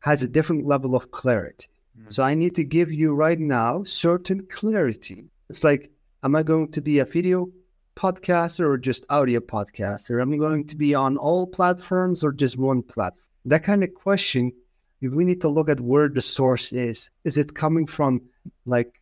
has 0.00 0.22
a 0.22 0.28
different 0.28 0.66
level 0.66 0.94
of 0.94 1.10
clarity. 1.10 1.66
Mm. 1.98 2.12
So 2.12 2.22
I 2.22 2.34
need 2.34 2.54
to 2.56 2.64
give 2.64 2.92
you 2.92 3.14
right 3.14 3.38
now 3.38 3.84
certain 3.84 4.46
clarity. 4.46 5.24
It's 5.48 5.64
like, 5.64 5.90
am 6.22 6.36
I 6.36 6.42
going 6.42 6.70
to 6.72 6.80
be 6.80 6.98
a 6.98 7.04
video 7.04 7.50
podcaster 7.96 8.66
or 8.66 8.78
just 8.78 9.04
audio 9.10 9.40
podcaster? 9.40 10.22
Am 10.22 10.32
I 10.32 10.36
going 10.36 10.66
to 10.66 10.76
be 10.76 10.94
on 10.94 11.16
all 11.16 11.46
platforms 11.46 12.24
or 12.24 12.32
just 12.32 12.56
one 12.56 12.82
platform? 12.82 13.24
That 13.44 13.64
kind 13.64 13.82
of 13.82 13.94
question, 13.94 14.52
we 15.00 15.24
need 15.24 15.40
to 15.40 15.48
look 15.48 15.68
at 15.68 15.80
where 15.80 16.08
the 16.08 16.20
source 16.20 16.72
is. 16.72 17.10
Is 17.24 17.36
it 17.36 17.54
coming 17.54 17.86
from 17.86 18.22
like 18.64 18.99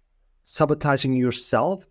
sabotaging 0.49 1.13
yourself? 1.13 1.85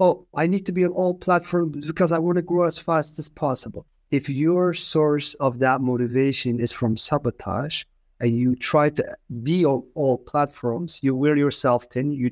Oh, 0.00 0.26
I 0.34 0.46
need 0.46 0.64
to 0.64 0.72
be 0.72 0.84
on 0.86 0.92
all 0.92 1.14
platforms 1.14 1.86
because 1.86 2.10
I 2.10 2.18
want 2.18 2.36
to 2.36 2.42
grow 2.42 2.64
as 2.64 2.78
fast 2.78 3.18
as 3.18 3.28
possible. 3.28 3.86
If 4.10 4.30
your 4.30 4.72
source 4.72 5.34
of 5.34 5.58
that 5.58 5.82
motivation 5.82 6.58
is 6.58 6.72
from 6.72 6.96
sabotage, 6.96 7.84
and 8.20 8.34
you 8.34 8.56
try 8.56 8.88
to 8.88 9.16
be 9.42 9.66
on 9.66 9.84
all 9.94 10.16
platforms, 10.16 11.00
you 11.02 11.14
wear 11.14 11.36
yourself 11.36 11.84
thin, 11.84 12.10
you 12.10 12.30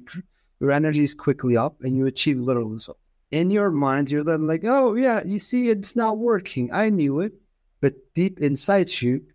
your 0.61 0.73
energy 0.73 1.03
is 1.03 1.15
quickly 1.15 1.59
up, 1.59 1.77
and 1.83 1.95
you 1.95 2.07
achieve 2.07 2.39
little 2.39 2.65
result. 2.65 2.99
In 3.31 3.51
your 3.51 3.71
mind, 3.71 4.11
you're 4.11 4.25
then 4.25 4.47
like, 4.47 4.65
oh 4.65 4.95
yeah, 4.95 5.23
you 5.27 5.39
see, 5.39 5.69
it's 5.69 5.95
not 5.95 6.17
working. 6.17 6.73
I 6.73 6.89
knew 6.89 7.21
it, 7.21 7.35
but 7.83 7.93
deep 8.15 8.41
inside 8.41 9.03
you, 9.03 9.27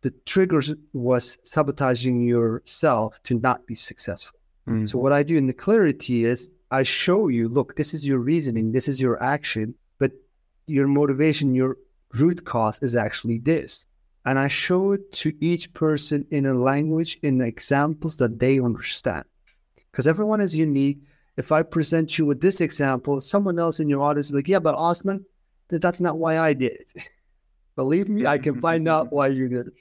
the 0.00 0.12
triggers 0.24 0.72
was 0.94 1.38
sabotaging 1.44 2.22
yourself 2.22 3.20
to 3.24 3.38
not 3.38 3.66
be 3.66 3.74
successful. 3.74 4.39
Mm. 4.68 4.88
So 4.88 4.98
what 4.98 5.12
I 5.12 5.22
do 5.22 5.36
in 5.36 5.46
the 5.46 5.52
clarity 5.52 6.24
is 6.24 6.50
I 6.70 6.82
show 6.82 7.28
you, 7.28 7.48
look, 7.48 7.76
this 7.76 7.94
is 7.94 8.06
your 8.06 8.18
reasoning, 8.18 8.72
this 8.72 8.88
is 8.88 9.00
your 9.00 9.22
action, 9.22 9.74
but 9.98 10.12
your 10.66 10.86
motivation, 10.86 11.54
your 11.54 11.76
root 12.12 12.44
cause 12.44 12.82
is 12.82 12.96
actually 12.96 13.38
this 13.38 13.86
and 14.24 14.38
I 14.38 14.48
show 14.48 14.92
it 14.92 15.12
to 15.12 15.34
each 15.40 15.72
person 15.72 16.26
in 16.30 16.46
a 16.46 16.54
language, 16.54 17.18
in 17.22 17.40
examples 17.40 18.16
that 18.18 18.38
they 18.38 18.60
understand. 18.60 19.24
Because 19.90 20.06
everyone 20.06 20.40
is 20.40 20.54
unique. 20.54 20.98
If 21.36 21.52
I 21.52 21.62
present 21.62 22.18
you 22.18 22.26
with 22.26 22.40
this 22.40 22.60
example, 22.60 23.20
someone 23.20 23.58
else 23.58 23.80
in 23.80 23.88
your 23.88 24.02
audience 24.02 24.28
is 24.28 24.34
like, 24.34 24.48
yeah, 24.48 24.58
but 24.58 24.74
Osman, 24.74 25.24
that's 25.68 26.00
not 26.00 26.18
why 26.18 26.38
I 26.38 26.52
did 26.52 26.72
it. 26.72 26.88
Believe 27.76 28.08
me, 28.08 28.26
I 28.26 28.36
can 28.36 28.60
find 28.60 28.88
out 28.88 29.12
why 29.12 29.28
you 29.28 29.48
did 29.48 29.68
it. 29.68 29.72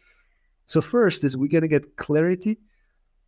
So 0.67 0.79
first 0.81 1.23
is 1.23 1.35
we're 1.35 1.47
gonna 1.47 1.67
get 1.67 1.97
clarity 1.97 2.59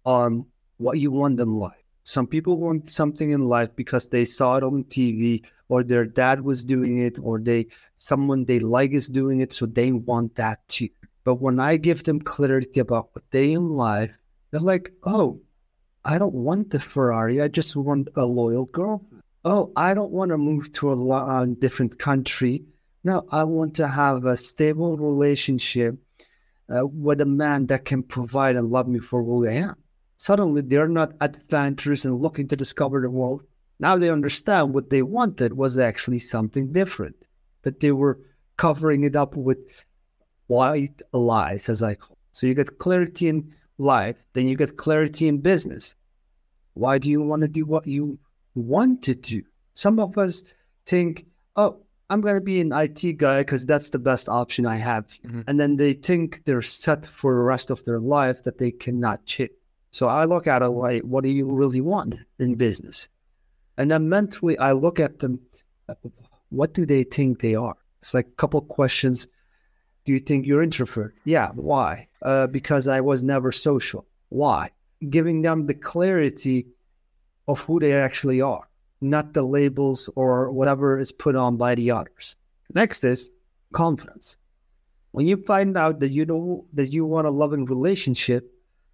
on 0.06 0.46
what 0.82 1.00
you 1.00 1.12
want 1.12 1.40
in 1.40 1.54
life. 1.56 1.84
Some 2.04 2.28
people 2.28 2.58
want 2.58 2.90
something 2.90 3.32
in 3.32 3.46
life 3.46 3.70
because 3.76 4.10
they 4.10 4.26
saw 4.26 4.58
it 4.58 4.64
on 4.64 4.84
TV 4.86 5.46
or 5.70 5.84
their 5.84 6.06
dad 6.06 6.42
was 6.42 6.64
doing 6.64 6.98
it 6.98 7.18
or 7.22 7.40
they 7.40 7.68
someone 7.96 8.46
they 8.46 8.60
like 8.60 8.92
is 8.92 9.08
doing 9.08 9.40
it, 9.42 9.54
so 9.54 9.66
they 9.66 9.92
want 9.92 10.36
that 10.36 10.68
too. 10.68 10.90
But 11.24 11.36
when 11.36 11.60
I 11.60 11.78
give 11.78 12.04
them 12.04 12.20
clarity 12.20 12.80
about 12.80 13.10
what 13.14 13.30
they 13.30 13.54
in 13.54 13.70
life, 13.70 14.12
they're 14.50 14.60
like, 14.60 14.92
oh, 15.04 15.42
I 16.04 16.18
don't 16.18 16.34
want 16.34 16.72
the 16.72 16.80
Ferrari. 16.80 17.40
I 17.42 17.48
just 17.48 17.76
want 17.76 18.10
a 18.16 18.26
loyal 18.26 18.66
girlfriend. 18.66 19.22
Oh, 19.46 19.72
I 19.76 19.94
don't 19.94 20.12
want 20.12 20.30
to 20.32 20.38
move 20.38 20.74
to 20.74 20.92
a 20.92 21.10
uh, 21.10 21.46
different 21.46 22.00
country. 22.00 22.66
No, 23.04 23.26
I 23.32 23.44
want 23.44 23.76
to 23.76 23.88
have 23.88 24.26
a 24.26 24.36
stable 24.38 24.98
relationship 24.98 25.98
uh, 26.70 26.86
with 26.86 27.22
a 27.22 27.26
man 27.26 27.68
that 27.68 27.86
can 27.86 28.04
provide 28.04 28.56
and 28.56 28.70
love 28.70 28.88
me 28.88 29.00
for 29.00 29.24
who 29.24 29.48
I 29.48 29.54
am. 29.54 29.76
Suddenly, 30.22 30.62
they're 30.62 30.88
not 30.88 31.16
adventurous 31.20 32.06
and 32.06 32.22
looking 32.22 32.48
to 32.50 32.56
discover 32.56 33.02
the 33.02 33.10
world. 33.10 33.44
Now 33.80 33.98
they 33.98 34.12
understand 34.12 34.72
what 34.72 34.92
they 34.92 35.02
wanted 35.02 35.54
was 35.54 35.80
actually 35.80 36.20
something 36.20 36.72
different, 36.72 37.16
but 37.64 37.80
they 37.80 37.92
were 37.92 38.20
covering 38.56 39.04
it 39.04 39.16
up 39.16 39.36
with 39.36 39.58
white 40.46 41.02
lies, 41.12 41.70
as 41.70 41.82
I 41.82 41.96
call. 41.96 42.14
It. 42.14 42.38
So 42.38 42.46
you 42.46 42.54
get 42.54 42.78
clarity 42.78 43.30
in 43.30 43.52
life, 43.80 44.24
then 44.34 44.46
you 44.46 44.56
get 44.56 44.78
clarity 44.78 45.28
in 45.28 45.40
business. 45.40 45.96
Why 46.76 47.00
do 47.00 47.10
you 47.10 47.24
want 47.24 47.42
to 47.42 47.48
do 47.48 47.66
what 47.66 47.88
you 47.88 48.20
want 48.54 49.02
to 49.06 49.16
do? 49.16 49.42
Some 49.74 50.00
of 50.00 50.20
us 50.20 50.44
think, 50.86 51.26
oh, 51.56 51.82
I'm 52.12 52.22
going 52.22 52.36
to 52.36 52.42
be 52.42 52.62
an 52.62 52.74
IT 52.74 53.18
guy 53.18 53.40
because 53.40 53.66
that's 53.66 53.90
the 53.90 53.98
best 53.98 54.30
option 54.30 54.68
I 54.68 54.76
have. 54.76 55.08
Mm-hmm. 55.26 55.42
And 55.48 55.60
then 55.60 55.78
they 55.78 55.94
think 55.94 56.44
they're 56.46 56.62
set 56.62 57.08
for 57.08 57.34
the 57.34 57.42
rest 57.42 57.72
of 57.72 57.84
their 57.86 58.00
life 58.00 58.44
that 58.44 58.60
they 58.60 58.70
cannot 58.70 59.26
change. 59.26 59.50
So 59.92 60.08
I 60.08 60.26
look 60.26 60.48
at 60.48 60.62
it 60.62 60.70
like, 60.70 61.02
what 61.04 61.24
do 61.24 61.30
you 61.30 61.46
really 61.46 61.82
want 61.82 62.16
in 62.40 62.56
business? 62.56 63.08
And 63.78 63.92
then 63.92 64.10
mentally, 64.10 64.58
I 64.58 64.72
look 64.72 65.00
at 65.00 65.20
them, 65.20 65.40
what 66.50 66.74
do 66.74 66.86
they 66.86 67.04
think 67.04 67.42
they 67.42 67.56
are? 67.56 67.76
It's 68.02 68.14
like 68.14 68.28
a 68.28 68.32
couple 68.32 68.62
questions 68.62 69.28
do 70.06 70.14
you 70.14 70.20
think 70.20 70.46
you're 70.46 70.64
introvert? 70.64 71.16
Yeah. 71.26 71.52
Why? 71.54 72.08
Uh, 72.22 72.48
because 72.48 72.88
I 72.88 73.02
was 73.02 73.24
never 73.24 73.52
social. 73.52 74.06
Why? 74.30 74.72
Giving 75.10 75.42
them 75.42 75.68
the 75.68 75.74
clarity 75.74 76.68
of 77.48 77.62
who 77.62 77.80
they 77.80 77.94
actually 77.94 78.42
are, 78.42 78.68
not 79.00 79.34
the 79.34 79.44
labels 79.44 80.10
or 80.16 80.52
whatever 80.52 80.98
is 80.98 81.12
put 81.12 81.36
on 81.36 81.58
by 81.58 81.76
the 81.76 81.92
others. 81.92 82.36
Next 82.74 83.04
is 83.04 83.30
confidence. 83.74 84.38
When 85.12 85.28
you 85.28 85.38
find 85.38 85.76
out 85.78 86.00
that 86.00 86.12
you 86.12 86.26
know 86.26 86.66
that 86.74 86.92
you 86.92 87.06
want 87.06 87.28
a 87.28 87.32
loving 87.32 87.66
relationship, 87.66 88.52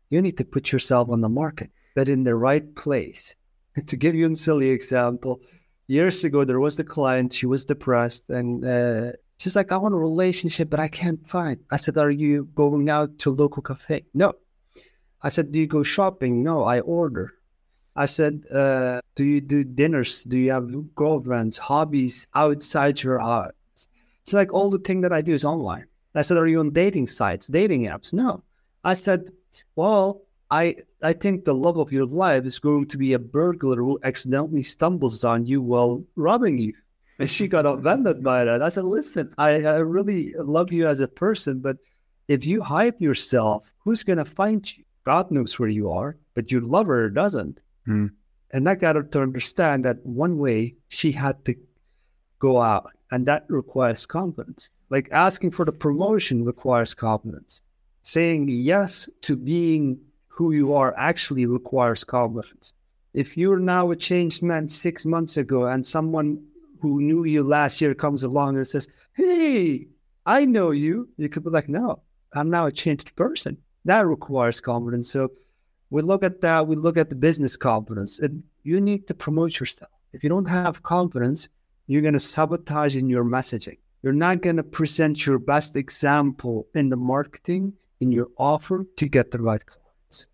you 0.10 0.22
need 0.22 0.38
to 0.38 0.46
put 0.46 0.72
yourself 0.72 1.10
on 1.10 1.22
the 1.22 1.30
market, 1.30 1.72
but 1.96 2.10
in 2.10 2.24
the 2.24 2.36
right 2.36 2.76
place. 2.76 3.36
to 3.88 3.96
give 3.96 4.16
you 4.16 4.32
a 4.32 4.36
silly 4.36 4.70
example, 4.70 5.42
years 5.88 6.24
ago 6.24 6.44
there 6.44 6.60
was 6.60 6.78
the 6.78 6.84
client. 6.84 7.34
She 7.34 7.46
was 7.46 7.66
depressed, 7.66 8.30
and 8.30 8.66
uh, 8.66 9.12
She's 9.38 9.56
like, 9.56 9.72
I 9.72 9.78
want 9.78 9.94
a 9.94 10.00
relationship, 10.00 10.70
but 10.70 10.80
I 10.80 10.88
can't 10.88 11.26
find. 11.28 11.60
I 11.70 11.78
said, 11.78 11.98
Are 11.98 12.10
you 12.10 12.50
going 12.56 12.90
out 12.90 13.20
to 13.20 13.32
local 13.32 13.62
cafe? 13.62 14.06
No. 14.14 14.34
I 15.22 15.30
said, 15.30 15.52
Do 15.52 15.60
you 15.60 15.68
go 15.68 15.84
shopping? 15.84 16.44
No, 16.44 16.64
I 16.64 16.80
order. 16.80 17.34
I 17.96 18.08
said, 18.08 18.44
uh, 18.52 19.02
Do 19.16 19.24
you 19.24 19.42
do 19.42 19.64
dinners? 19.64 20.24
Do 20.24 20.38
you 20.38 20.52
have 20.52 20.96
girlfriends, 20.96 21.58
hobbies 21.58 22.28
outside 22.34 23.02
your 23.02 23.20
house? 23.20 23.52
It's 24.24 24.34
like 24.34 24.54
all 24.54 24.72
the 24.72 24.80
thing 24.80 25.02
that 25.02 25.14
I 25.14 25.22
do 25.22 25.34
is 25.34 25.46
online. 25.46 25.86
I 26.16 26.24
said, 26.24 26.38
Are 26.38 26.48
you 26.48 26.60
on 26.60 26.72
dating 26.72 27.08
sites, 27.08 27.46
dating 27.46 27.84
apps? 27.84 28.14
No. 28.14 28.44
I 28.84 28.96
said, 28.96 29.30
Well, 29.76 30.22
I 30.50 30.78
I 31.02 31.14
think 31.14 31.44
the 31.44 31.54
love 31.54 31.78
of 31.78 31.92
your 31.92 32.06
life 32.06 32.46
is 32.46 32.60
going 32.60 32.88
to 32.88 32.98
be 32.98 33.14
a 33.14 33.20
burglar 33.20 33.78
who 33.78 34.00
accidentally 34.04 34.64
stumbles 34.64 35.24
on 35.24 35.46
you 35.46 35.62
while 35.62 36.04
robbing 36.16 36.58
you. 36.58 36.74
And 37.20 37.30
she 37.30 37.48
got 37.48 37.66
offended 37.66 38.24
by 38.24 38.46
that. 38.46 38.62
I 38.62 38.70
said, 38.70 38.84
listen, 38.84 39.34
I, 39.38 39.64
I 39.64 39.78
really 39.78 40.34
love 40.38 40.72
you 40.72 40.88
as 40.88 41.00
a 41.00 41.08
person, 41.08 41.60
but 41.60 41.78
if 42.28 42.46
you 42.46 42.62
hype 42.62 43.02
yourself, 43.02 43.72
who's 43.80 44.04
going 44.04 44.20
to 44.20 44.26
find 44.26 44.78
you? 44.78 44.84
God 45.04 45.32
knows 45.32 45.58
where 45.58 45.70
you 45.70 45.90
are, 45.90 46.18
but 46.36 46.52
your 46.52 46.62
lover 46.62 47.10
doesn't. 47.10 47.60
Mm. 47.88 48.12
And 48.52 48.70
I 48.70 48.76
got 48.76 48.96
her 48.96 49.04
to 49.04 49.22
understand 49.22 49.86
that 49.86 50.06
one 50.06 50.38
way 50.38 50.76
she 50.90 51.12
had 51.12 51.44
to 51.46 51.56
go 52.40 52.62
out, 52.62 52.92
and 53.10 53.26
that 53.26 53.46
requires 53.48 54.06
confidence. 54.06 54.70
Like 54.90 55.10
asking 55.12 55.52
for 55.52 55.66
the 55.66 55.72
promotion 55.72 56.46
requires 56.46 56.94
confidence. 56.94 57.62
Saying 58.08 58.48
yes 58.48 59.10
to 59.24 59.36
being 59.36 60.00
who 60.30 60.54
you 60.54 60.74
are 60.74 60.96
actually 60.96 61.46
requires 61.46 62.06
confidence. 62.06 62.72
If 63.14 63.36
you're 63.36 63.60
now 63.60 63.92
a 63.92 63.98
changed 63.98 64.42
man 64.42 64.70
six 64.70 65.06
months 65.06 65.36
ago 65.36 65.66
and 65.66 65.86
someone 65.86 66.42
who 66.80 67.02
knew 67.02 67.26
you 67.26 67.44
last 67.44 67.82
year 67.82 67.94
comes 67.94 68.24
along 68.24 68.56
and 68.56 68.66
says, 68.66 68.88
Hey, 69.12 69.90
I 70.26 70.46
know 70.46 70.72
you, 70.72 71.10
you 71.18 71.28
could 71.28 71.44
be 71.44 71.50
like, 71.50 71.68
No, 71.68 72.02
I'm 72.34 72.50
now 72.50 72.68
a 72.68 72.72
changed 72.72 73.14
person. 73.18 73.58
That 73.84 74.08
requires 74.08 74.62
confidence. 74.62 75.12
So 75.12 75.34
we 75.90 76.02
look 76.02 76.24
at 76.24 76.40
that, 76.40 76.66
we 76.66 76.78
look 76.78 76.96
at 76.96 77.10
the 77.10 77.16
business 77.18 77.58
confidence. 77.58 78.22
And 78.22 78.42
you 78.64 78.80
need 78.80 79.06
to 79.08 79.16
promote 79.16 79.60
yourself. 79.60 79.92
If 80.14 80.24
you 80.24 80.30
don't 80.30 80.48
have 80.48 80.82
confidence, 80.82 81.50
you're 81.88 82.02
going 82.02 82.14
to 82.14 82.22
sabotage 82.22 82.96
in 82.96 83.10
your 83.10 83.26
messaging. 83.26 83.80
You're 84.02 84.14
not 84.14 84.42
going 84.42 84.56
to 84.56 84.64
present 84.64 85.26
your 85.26 85.40
best 85.40 85.76
example 85.76 86.70
in 86.74 86.88
the 86.88 86.96
marketing, 86.96 87.74
in 88.00 88.12
your 88.12 88.28
offer 88.38 88.86
to 88.98 89.08
get 89.08 89.32
the 89.32 89.40
right 89.40 89.66
clients. 89.66 90.28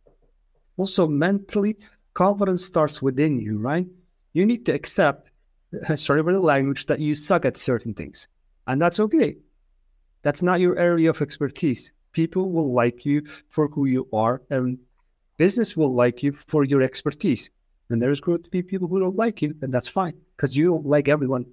Also, 0.77 1.07
mentally, 1.07 1.77
confidence 2.13 2.65
starts 2.65 3.01
within 3.01 3.39
you, 3.39 3.57
right? 3.57 3.87
You 4.33 4.45
need 4.45 4.65
to 4.65 4.73
accept, 4.73 5.31
sorry 5.95 6.23
for 6.23 6.33
the 6.33 6.39
language, 6.39 6.87
that 6.87 6.99
you 6.99 7.15
suck 7.15 7.45
at 7.45 7.57
certain 7.57 7.93
things. 7.93 8.27
And 8.67 8.81
that's 8.81 8.99
okay. 8.99 9.35
That's 10.23 10.41
not 10.41 10.59
your 10.59 10.77
area 10.77 11.09
of 11.09 11.21
expertise. 11.21 11.91
People 12.13 12.51
will 12.51 12.73
like 12.73 13.05
you 13.05 13.23
for 13.49 13.67
who 13.67 13.85
you 13.85 14.07
are, 14.13 14.41
and 14.49 14.77
business 15.37 15.75
will 15.75 15.93
like 15.93 16.23
you 16.23 16.31
for 16.31 16.63
your 16.63 16.81
expertise. 16.81 17.49
And 17.89 18.01
there's 18.01 18.21
going 18.21 18.43
to 18.43 18.49
be 18.49 18.61
people 18.61 18.87
who 18.87 18.99
don't 18.99 19.17
like 19.17 19.41
you, 19.41 19.55
and 19.61 19.73
that's 19.73 19.87
fine 19.87 20.13
because 20.35 20.55
you 20.55 20.67
don't 20.67 20.85
like 20.85 21.07
everyone. 21.07 21.45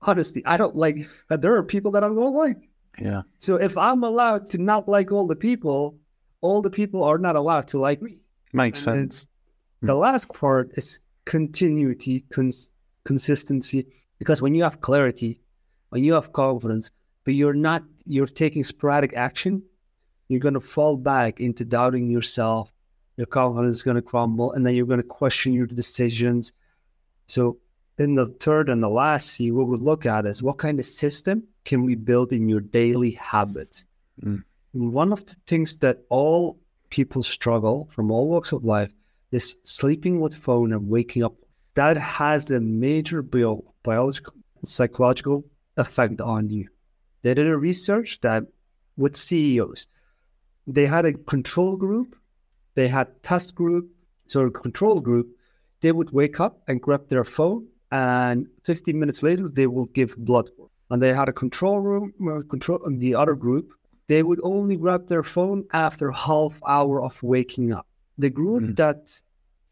Honestly, 0.00 0.42
I 0.44 0.56
don't 0.56 0.74
like, 0.74 1.08
there 1.28 1.54
are 1.54 1.62
people 1.62 1.92
that 1.92 2.02
I 2.02 2.08
don't 2.08 2.34
like. 2.34 2.68
Yeah. 3.00 3.22
So 3.38 3.56
if 3.56 3.76
I'm 3.76 4.04
allowed 4.04 4.50
to 4.50 4.58
not 4.58 4.88
like 4.88 5.12
all 5.12 5.26
the 5.26 5.36
people, 5.36 5.98
all 6.40 6.62
the 6.62 6.70
people 6.70 7.02
are 7.04 7.18
not 7.18 7.36
allowed 7.36 7.68
to 7.68 7.78
like 7.78 8.02
me. 8.02 8.20
Makes 8.52 8.86
And 8.86 9.12
sense. 9.12 9.26
Hmm. 9.80 9.86
The 9.86 9.94
last 9.94 10.32
part 10.34 10.72
is 10.74 11.00
continuity, 11.24 12.24
cons- 12.32 12.70
consistency. 13.04 13.86
Because 14.18 14.42
when 14.42 14.54
you 14.54 14.62
have 14.62 14.80
clarity, 14.80 15.40
when 15.88 16.04
you 16.04 16.14
have 16.14 16.32
confidence, 16.32 16.90
but 17.24 17.34
you're 17.34 17.54
not, 17.54 17.82
you're 18.04 18.26
taking 18.26 18.62
sporadic 18.62 19.14
action, 19.14 19.62
you're 20.28 20.40
going 20.40 20.54
to 20.54 20.60
fall 20.60 20.96
back 20.96 21.40
into 21.40 21.64
doubting 21.64 22.10
yourself. 22.10 22.72
Your 23.16 23.26
confidence 23.26 23.76
is 23.76 23.82
going 23.82 23.96
to 23.96 24.02
crumble, 24.02 24.52
and 24.52 24.66
then 24.66 24.74
you're 24.74 24.86
going 24.86 25.02
to 25.02 25.06
question 25.06 25.52
your 25.52 25.66
decisions. 25.66 26.52
So, 27.26 27.58
in 27.98 28.14
the 28.14 28.26
third 28.26 28.70
and 28.70 28.82
the 28.82 28.88
last 28.88 29.28
C, 29.28 29.50
what 29.50 29.68
we 29.68 29.76
look 29.76 30.06
at 30.06 30.24
is 30.24 30.42
what 30.42 30.56
kind 30.56 30.78
of 30.78 30.86
system 30.86 31.44
can 31.64 31.84
we 31.84 31.94
build 31.94 32.32
in 32.32 32.48
your 32.48 32.60
daily 32.60 33.12
habits? 33.12 33.84
Mm. 34.22 34.42
One 34.72 35.12
of 35.12 35.24
the 35.26 35.36
things 35.46 35.78
that 35.78 36.04
all 36.08 36.58
people 36.90 37.22
struggle 37.22 37.88
from 37.90 38.10
all 38.10 38.28
walks 38.28 38.52
of 38.52 38.64
life 38.64 38.92
is 39.30 39.56
sleeping 39.64 40.20
with 40.20 40.34
phone 40.34 40.72
and 40.72 40.88
waking 40.88 41.24
up. 41.24 41.34
That 41.74 41.96
has 41.96 42.50
a 42.50 42.60
major 42.60 43.22
bio- 43.22 43.64
biological, 43.82 44.34
psychological 44.64 45.44
effect 45.76 46.20
on 46.20 46.50
you. 46.50 46.68
They 47.22 47.34
did 47.34 47.46
a 47.46 47.56
research 47.56 48.20
that 48.20 48.44
with 48.96 49.16
CEOs, 49.16 49.86
they 50.66 50.86
had 50.86 51.06
a 51.06 51.14
control 51.14 51.76
group, 51.76 52.16
they 52.74 52.88
had 52.88 53.22
test 53.22 53.54
group, 53.54 53.90
so 54.26 54.42
a 54.42 54.50
control 54.50 55.00
group, 55.00 55.28
they 55.80 55.92
would 55.92 56.10
wake 56.10 56.40
up 56.40 56.62
and 56.68 56.80
grab 56.80 57.08
their 57.08 57.24
phone, 57.24 57.68
and 57.90 58.48
15 58.64 58.98
minutes 58.98 59.22
later 59.22 59.48
they 59.48 59.66
will 59.66 59.86
give 59.86 60.16
blood 60.16 60.50
work. 60.56 60.70
And 60.92 61.00
they 61.02 61.14
had 61.14 61.30
a 61.30 61.32
control 61.44 61.78
room, 61.80 62.12
uh, 62.30 62.42
control 62.54 62.84
in 62.84 62.98
the 62.98 63.14
other 63.14 63.34
group, 63.34 63.72
they 64.08 64.22
would 64.22 64.40
only 64.42 64.76
grab 64.76 65.08
their 65.08 65.22
phone 65.22 65.64
after 65.72 66.10
half 66.10 66.60
hour 66.66 67.02
of 67.02 67.14
waking 67.22 67.72
up. 67.72 67.86
The 68.18 68.28
group 68.28 68.62
Mm. 68.62 68.76
that 68.76 69.22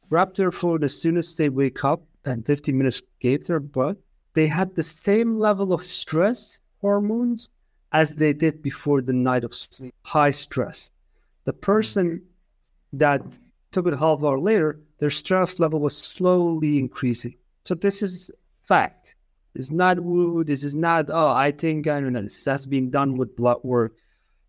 grabbed 0.09 0.39
their 0.39 0.51
phone 0.61 0.83
as 0.83 0.97
soon 1.03 1.19
as 1.19 1.37
they 1.37 1.51
wake 1.51 1.85
up 1.85 2.01
and 2.25 2.47
15 2.47 2.79
minutes 2.79 3.03
gave 3.27 3.41
their 3.47 3.61
blood, 3.61 3.97
they 4.33 4.47
had 4.47 4.75
the 4.75 4.83
same 4.83 5.37
level 5.37 5.75
of 5.75 5.83
stress 5.85 6.61
hormones 6.81 7.51
as 7.93 8.17
they 8.17 8.33
did 8.33 8.63
before 8.63 9.03
the 9.03 9.13
night 9.13 9.45
of 9.45 9.53
sleep, 9.55 9.95
high 10.03 10.31
stress. 10.31 10.91
The 11.45 11.53
person 11.53 12.23
that 12.95 13.21
took 13.73 13.87
it 13.87 13.93
a 13.93 13.99
half 13.99 14.23
hour 14.25 14.41
later, 14.41 14.81
their 15.01 15.11
stress 15.11 15.61
level 15.61 15.81
was 15.81 15.97
slowly 15.97 16.79
increasing. 16.79 17.35
So 17.67 17.75
this 17.75 18.03
is 18.03 18.31
fact. 18.63 19.15
It's 19.55 19.71
not 19.71 20.01
woo. 20.01 20.45
This 20.45 20.63
is 20.65 20.75
not, 20.75 21.07
oh, 21.09 21.31
I 21.33 21.51
think 21.51 21.87
I 21.87 22.01
don't 22.01 22.13
know. 22.13 22.23
This 22.23 22.45
has 22.45 22.67
been 22.67 22.91
done 22.91 23.17
with 23.17 23.37
blood 23.37 23.59
work. 23.63 23.95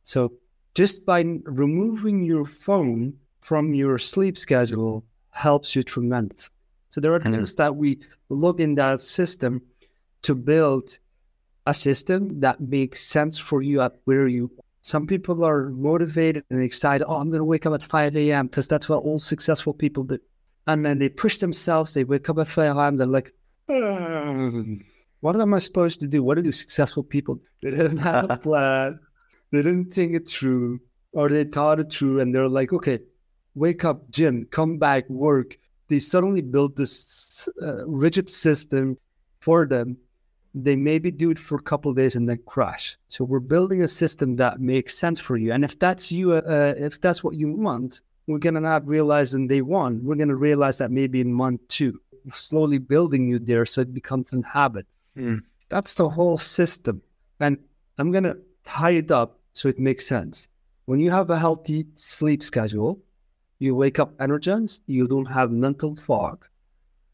So 0.03 0.33
just 0.75 1.05
by 1.05 1.23
removing 1.43 2.23
your 2.23 2.45
phone 2.45 3.13
from 3.39 3.73
your 3.73 3.97
sleep 3.97 4.37
schedule 4.37 5.03
helps 5.31 5.75
you 5.75 5.83
tremendously. 5.83 6.55
So 6.89 7.01
there 7.01 7.13
are 7.13 7.19
things 7.21 7.55
that 7.55 7.75
we 7.75 7.99
look 8.29 8.59
in 8.59 8.75
that 8.75 9.01
system 9.01 9.61
to 10.23 10.35
build 10.35 10.99
a 11.65 11.73
system 11.73 12.39
that 12.41 12.59
makes 12.59 13.05
sense 13.05 13.37
for 13.37 13.61
you 13.61 13.81
at 13.81 13.93
where 14.05 14.27
you 14.27 14.51
some 14.81 15.05
people 15.05 15.45
are 15.45 15.69
motivated 15.69 16.43
and 16.49 16.61
excited 16.61 17.05
oh 17.07 17.17
i'm 17.17 17.29
going 17.29 17.39
to 17.39 17.45
wake 17.45 17.65
up 17.65 17.73
at 17.73 17.83
5 17.83 18.17
a.m 18.17 18.47
because 18.47 18.67
that's 18.67 18.89
what 18.89 19.03
all 19.03 19.19
successful 19.19 19.73
people 19.73 20.03
do 20.03 20.17
and 20.65 20.83
then 20.85 20.97
they 20.97 21.07
push 21.09 21.37
themselves 21.37 21.93
they 21.93 22.03
wake 22.03 22.27
up 22.29 22.39
at 22.39 22.47
5 22.47 22.75
a.m 22.75 22.97
they're 22.97 23.07
like 23.07 23.31
"Ugh, 23.69 24.81
what 25.21 25.39
am 25.39 25.53
i 25.53 25.57
supposed 25.57 25.99
to 25.99 26.07
do 26.07 26.21
what 26.23 26.41
do 26.41 26.51
successful 26.51 27.03
people 27.03 27.39
they 27.61 27.71
didn't 27.71 27.97
have 28.09 28.29
a 28.29 28.37
plan 28.37 28.99
they 29.51 29.59
didn't 29.59 29.91
think 29.91 30.15
it 30.15 30.27
through 30.27 30.79
or 31.13 31.29
they 31.29 31.43
thought 31.43 31.79
it 31.79 31.91
through 31.91 32.19
and 32.19 32.33
they're 32.33 32.47
like 32.47 32.73
okay 32.73 32.99
wake 33.55 33.83
up 33.85 34.09
gym 34.11 34.45
come 34.51 34.77
back 34.77 35.09
work 35.09 35.57
they 35.87 35.99
suddenly 35.99 36.41
built 36.41 36.75
this 36.75 37.49
uh, 37.61 37.85
rigid 37.87 38.29
system 38.29 38.97
for 39.39 39.65
them 39.65 39.97
they 40.53 40.75
maybe 40.75 41.11
do 41.11 41.31
it 41.31 41.39
for 41.39 41.55
a 41.55 41.61
couple 41.61 41.91
of 41.91 41.97
days 41.97 42.15
and 42.15 42.27
then 42.27 42.39
crash. 42.45 42.97
So 43.07 43.23
we're 43.23 43.39
building 43.39 43.81
a 43.83 43.87
system 43.87 44.35
that 44.35 44.59
makes 44.59 44.97
sense 44.97 45.19
for 45.19 45.37
you. 45.37 45.53
And 45.53 45.63
if 45.63 45.79
that's 45.79 46.11
you, 46.11 46.33
uh, 46.33 46.73
if 46.77 46.99
that's 46.99 47.23
what 47.23 47.35
you 47.35 47.53
want, 47.53 48.01
we're 48.27 48.39
gonna 48.39 48.59
not 48.59 48.87
realize 48.87 49.33
in 49.33 49.47
day 49.47 49.61
one. 49.61 50.03
We're 50.03 50.15
gonna 50.15 50.35
realize 50.35 50.77
that 50.79 50.91
maybe 50.91 51.21
in 51.21 51.33
month 51.33 51.61
two, 51.67 51.99
we're 52.25 52.33
slowly 52.33 52.77
building 52.77 53.27
you 53.27 53.39
there, 53.39 53.65
so 53.65 53.81
it 53.81 53.93
becomes 53.93 54.33
a 54.33 54.41
habit. 54.45 54.85
Mm. 55.17 55.43
That's 55.69 55.93
the 55.95 56.09
whole 56.09 56.37
system. 56.37 57.01
And 57.39 57.57
I'm 57.97 58.11
gonna 58.11 58.35
tie 58.63 58.91
it 58.91 59.11
up 59.11 59.39
so 59.53 59.69
it 59.69 59.79
makes 59.79 60.05
sense. 60.05 60.47
When 60.85 60.99
you 60.99 61.11
have 61.11 61.29
a 61.29 61.39
healthy 61.39 61.87
sleep 61.95 62.43
schedule, 62.43 62.99
you 63.59 63.75
wake 63.75 63.99
up 63.99 64.13
energized. 64.19 64.81
You 64.87 65.07
don't 65.07 65.27
have 65.27 65.51
mental 65.51 65.95
fog. 65.95 66.47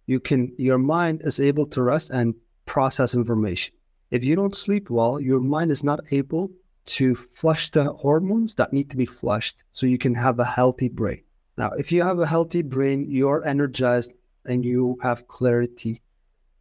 You 0.05 0.19
can. 0.19 0.53
Your 0.57 0.77
mind 0.77 1.21
is 1.23 1.39
able 1.39 1.65
to 1.67 1.81
rest 1.81 2.09
and 2.11 2.33
process 2.65 3.15
information. 3.15 3.73
If 4.11 4.23
you 4.23 4.35
don't 4.35 4.55
sleep 4.55 4.89
well, 4.89 5.19
your 5.19 5.41
mind 5.41 5.71
is 5.71 5.83
not 5.83 5.99
able 6.11 6.51
to 6.85 7.15
flush 7.15 7.69
the 7.69 7.91
hormones 7.91 8.55
that 8.55 8.71
need 8.71 8.89
to 8.89 8.97
be 8.97 9.05
flushed 9.05 9.65
so 9.71 9.85
you 9.85 9.97
can 9.97 10.15
have 10.15 10.39
a 10.39 10.45
healthy 10.45 10.87
brain. 10.87 11.21
Now, 11.57 11.71
if 11.71 11.91
you 11.91 12.01
have 12.03 12.19
a 12.19 12.25
healthy 12.25 12.61
brain, 12.61 13.07
you're 13.09 13.45
energized 13.45 14.13
and 14.45 14.63
you 14.63 14.97
have 15.01 15.27
clarity, 15.27 16.01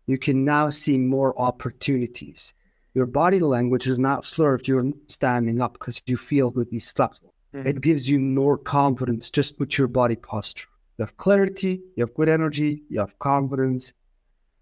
you 0.07 0.19
can 0.19 0.45
now 0.45 0.71
see 0.71 0.99
more 0.99 1.39
opportunities. 1.41 2.55
Your 2.95 3.07
body 3.07 3.41
language 3.41 3.87
is 3.87 3.99
not 3.99 4.25
slurred, 4.25 4.67
you're 4.67 4.93
standing 5.09 5.61
up 5.61 5.75
because 5.75 6.01
you 6.07 6.17
feel 6.17 6.51
good, 6.51 6.69
you 6.71 6.81
slept 6.81 7.21
well. 7.23 7.33
It 7.65 7.81
gives 7.81 8.09
you 8.09 8.19
more 8.19 8.59
confidence 8.59 9.31
just 9.31 9.59
with 9.59 9.79
your 9.79 9.89
body 9.89 10.17
posture. 10.17 10.69
You 10.99 11.05
have 11.05 11.17
clarity, 11.17 11.83
you 11.95 12.03
have 12.03 12.15
good 12.15 12.29
energy, 12.29 12.83
you 12.89 13.01
have 13.01 13.19
confidence, 13.19 13.93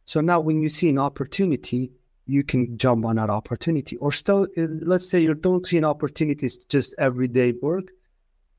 so 0.04 0.20
now, 0.20 0.40
when 0.40 0.60
you 0.60 0.68
see 0.68 0.90
an 0.90 0.98
opportunity, 0.98 1.92
you 2.26 2.44
can 2.44 2.76
jump 2.78 3.04
on 3.04 3.16
that 3.16 3.30
opportunity. 3.30 3.96
Or 3.96 4.12
still, 4.12 4.46
uh, 4.56 4.66
let's 4.82 5.08
say 5.08 5.20
you 5.20 5.34
don't 5.34 5.64
see 5.64 5.78
an 5.78 5.84
opportunity, 5.84 6.46
it's 6.46 6.58
just 6.58 6.94
everyday 6.98 7.52
work. 7.52 7.88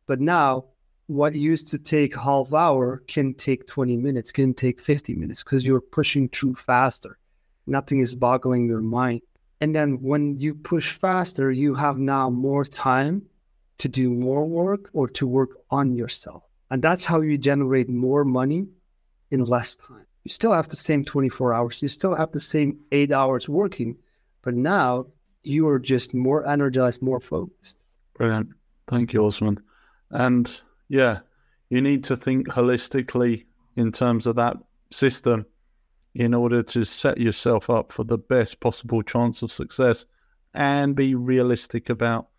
But 0.08 0.20
now, 0.20 0.66
what 1.08 1.36
used 1.36 1.70
to 1.70 1.78
take 1.78 2.16
half 2.16 2.54
hour 2.54 3.04
can 3.08 3.34
take 3.34 3.68
20 3.68 3.98
minutes, 3.98 4.32
can 4.32 4.54
take 4.54 4.82
50 4.82 5.16
minutes 5.16 5.44
because 5.44 5.66
you're 5.66 5.82
pushing 5.82 6.30
through 6.30 6.56
faster. 6.56 7.18
Nothing 7.68 8.00
is 8.00 8.16
boggling 8.16 8.68
your 8.68 8.82
mind. 8.82 9.22
And 9.62 9.76
then 9.76 10.02
when 10.02 10.38
you 10.38 10.56
push 10.56 10.92
faster, 10.92 11.52
you 11.52 11.76
have 11.76 11.98
now 11.98 12.30
more 12.30 12.66
time 12.66 13.24
to 13.78 13.88
do 13.88 14.10
more 14.10 14.46
work 14.46 14.90
or 14.94 15.08
to 15.10 15.28
work 15.28 15.58
on 15.70 15.94
yourself. 15.94 16.48
And 16.70 16.82
that's 16.82 17.06
how 17.06 17.22
you 17.22 17.38
generate 17.38 17.90
more 17.90 18.26
money 18.26 18.68
in 19.32 19.44
less 19.44 19.76
time. 19.76 20.06
You 20.24 20.30
still 20.30 20.54
have 20.54 20.68
the 20.68 20.76
same 20.76 21.06
24 21.06 21.54
hours. 21.54 21.82
You 21.82 21.88
still 21.88 22.16
have 22.16 22.32
the 22.32 22.40
same 22.40 22.80
eight 22.92 23.12
hours 23.12 23.48
working, 23.48 23.98
but 24.42 24.56
now 24.56 25.08
you 25.44 25.68
are 25.68 25.80
just 25.80 26.16
more 26.16 26.48
energized, 26.48 27.02
more 27.02 27.20
focused. 27.20 27.78
Brilliant. 28.16 28.50
Thank 28.88 29.14
you, 29.14 29.24
Osman. 29.24 29.60
And 30.10 30.62
yeah, 30.88 31.20
you 31.70 31.82
need 31.82 32.04
to 32.06 32.16
think 32.16 32.48
holistically 32.48 33.46
in 33.76 33.92
terms 33.92 34.28
of 34.28 34.36
that 34.36 34.58
system 34.92 35.46
in 36.14 36.34
order 36.34 36.64
to 36.64 36.86
set 36.86 37.18
yourself 37.18 37.70
up 37.70 37.92
for 37.92 38.04
the 38.04 38.18
best 38.18 38.60
possible 38.60 39.02
chance 39.02 39.42
of 39.42 39.52
success 39.52 40.06
and 40.54 40.96
be 40.96 41.14
realistic 41.14 41.90
about 41.90 42.30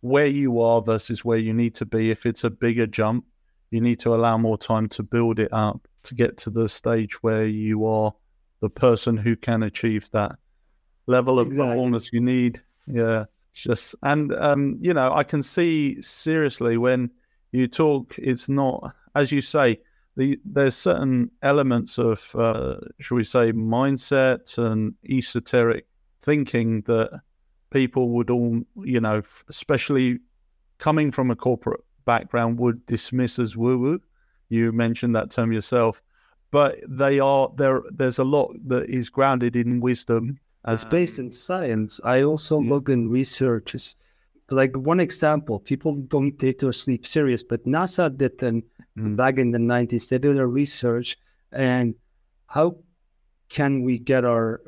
where 0.00 0.26
you 0.26 0.60
are 0.60 0.82
versus 0.82 1.24
where 1.24 1.38
you 1.38 1.54
need 1.54 1.74
to 1.74 1.86
be. 1.86 2.10
If 2.10 2.26
it's 2.26 2.44
a 2.44 2.50
bigger 2.50 2.86
jump, 2.86 3.24
you 3.70 3.80
need 3.80 3.98
to 4.00 4.14
allow 4.14 4.36
more 4.36 4.58
time 4.58 4.88
to 4.90 5.02
build 5.02 5.40
it 5.40 5.52
up 5.52 5.88
to 6.04 6.14
get 6.14 6.36
to 6.38 6.50
the 6.50 6.68
stage 6.68 7.22
where 7.22 7.46
you 7.46 7.86
are 7.86 8.14
the 8.60 8.70
person 8.70 9.16
who 9.16 9.34
can 9.34 9.62
achieve 9.62 10.08
that 10.10 10.36
level 11.06 11.40
of 11.40 11.48
exactly. 11.48 11.68
performance 11.68 12.12
you 12.12 12.20
need. 12.20 12.62
Yeah. 12.86 13.24
Just 13.54 13.94
and 14.02 14.32
um, 14.34 14.76
you 14.82 14.92
know, 14.92 15.10
I 15.12 15.24
can 15.24 15.42
see 15.42 16.00
seriously 16.02 16.76
when 16.76 17.10
you 17.52 17.68
talk, 17.68 18.18
it's 18.18 18.48
not 18.48 18.94
as 19.16 19.32
you 19.32 19.40
say, 19.40 19.80
the, 20.16 20.38
there's 20.44 20.76
certain 20.76 21.30
elements 21.42 21.98
of, 21.98 22.36
uh, 22.36 22.76
shall 23.00 23.16
we 23.16 23.24
say, 23.24 23.52
mindset 23.52 24.56
and 24.58 24.94
esoteric 25.10 25.86
thinking 26.20 26.82
that 26.82 27.20
people 27.70 28.10
would 28.10 28.30
all, 28.30 28.60
you 28.82 29.00
know, 29.00 29.22
especially 29.48 30.18
coming 30.78 31.10
from 31.10 31.30
a 31.30 31.36
corporate 31.36 31.80
background, 32.04 32.58
would 32.58 32.84
dismiss 32.86 33.38
as 33.38 33.56
woo 33.56 33.78
woo. 33.78 34.00
You 34.48 34.70
mentioned 34.70 35.16
that 35.16 35.30
term 35.30 35.50
yourself, 35.50 36.02
but 36.50 36.76
they 36.86 37.18
are 37.18 37.50
there. 37.56 37.82
There's 37.90 38.18
a 38.18 38.24
lot 38.24 38.54
that 38.66 38.88
is 38.88 39.08
grounded 39.08 39.56
in 39.56 39.80
wisdom. 39.80 40.38
It's 40.68 40.84
based 40.84 41.18
in 41.18 41.32
science. 41.32 42.00
I 42.04 42.22
also 42.22 42.60
yeah. 42.60 42.70
look 42.70 42.88
in 42.88 43.08
researches. 43.08 43.96
Like 44.50 44.76
one 44.76 45.00
example, 45.00 45.58
people 45.58 46.00
don't 46.00 46.38
take 46.38 46.60
their 46.60 46.72
sleep 46.72 47.06
serious, 47.06 47.42
but 47.42 47.64
NASA 47.64 48.16
did 48.16 48.42
an 48.42 48.62
mm. 48.96 49.16
back 49.16 49.38
in 49.38 49.50
the 49.50 49.58
90s. 49.58 50.08
They 50.08 50.18
did 50.18 50.38
a 50.38 50.46
research 50.46 51.18
and 51.52 51.94
how 52.46 52.76
can 53.48 53.82
we 53.82 53.98
get 53.98 54.24
our 54.24 54.60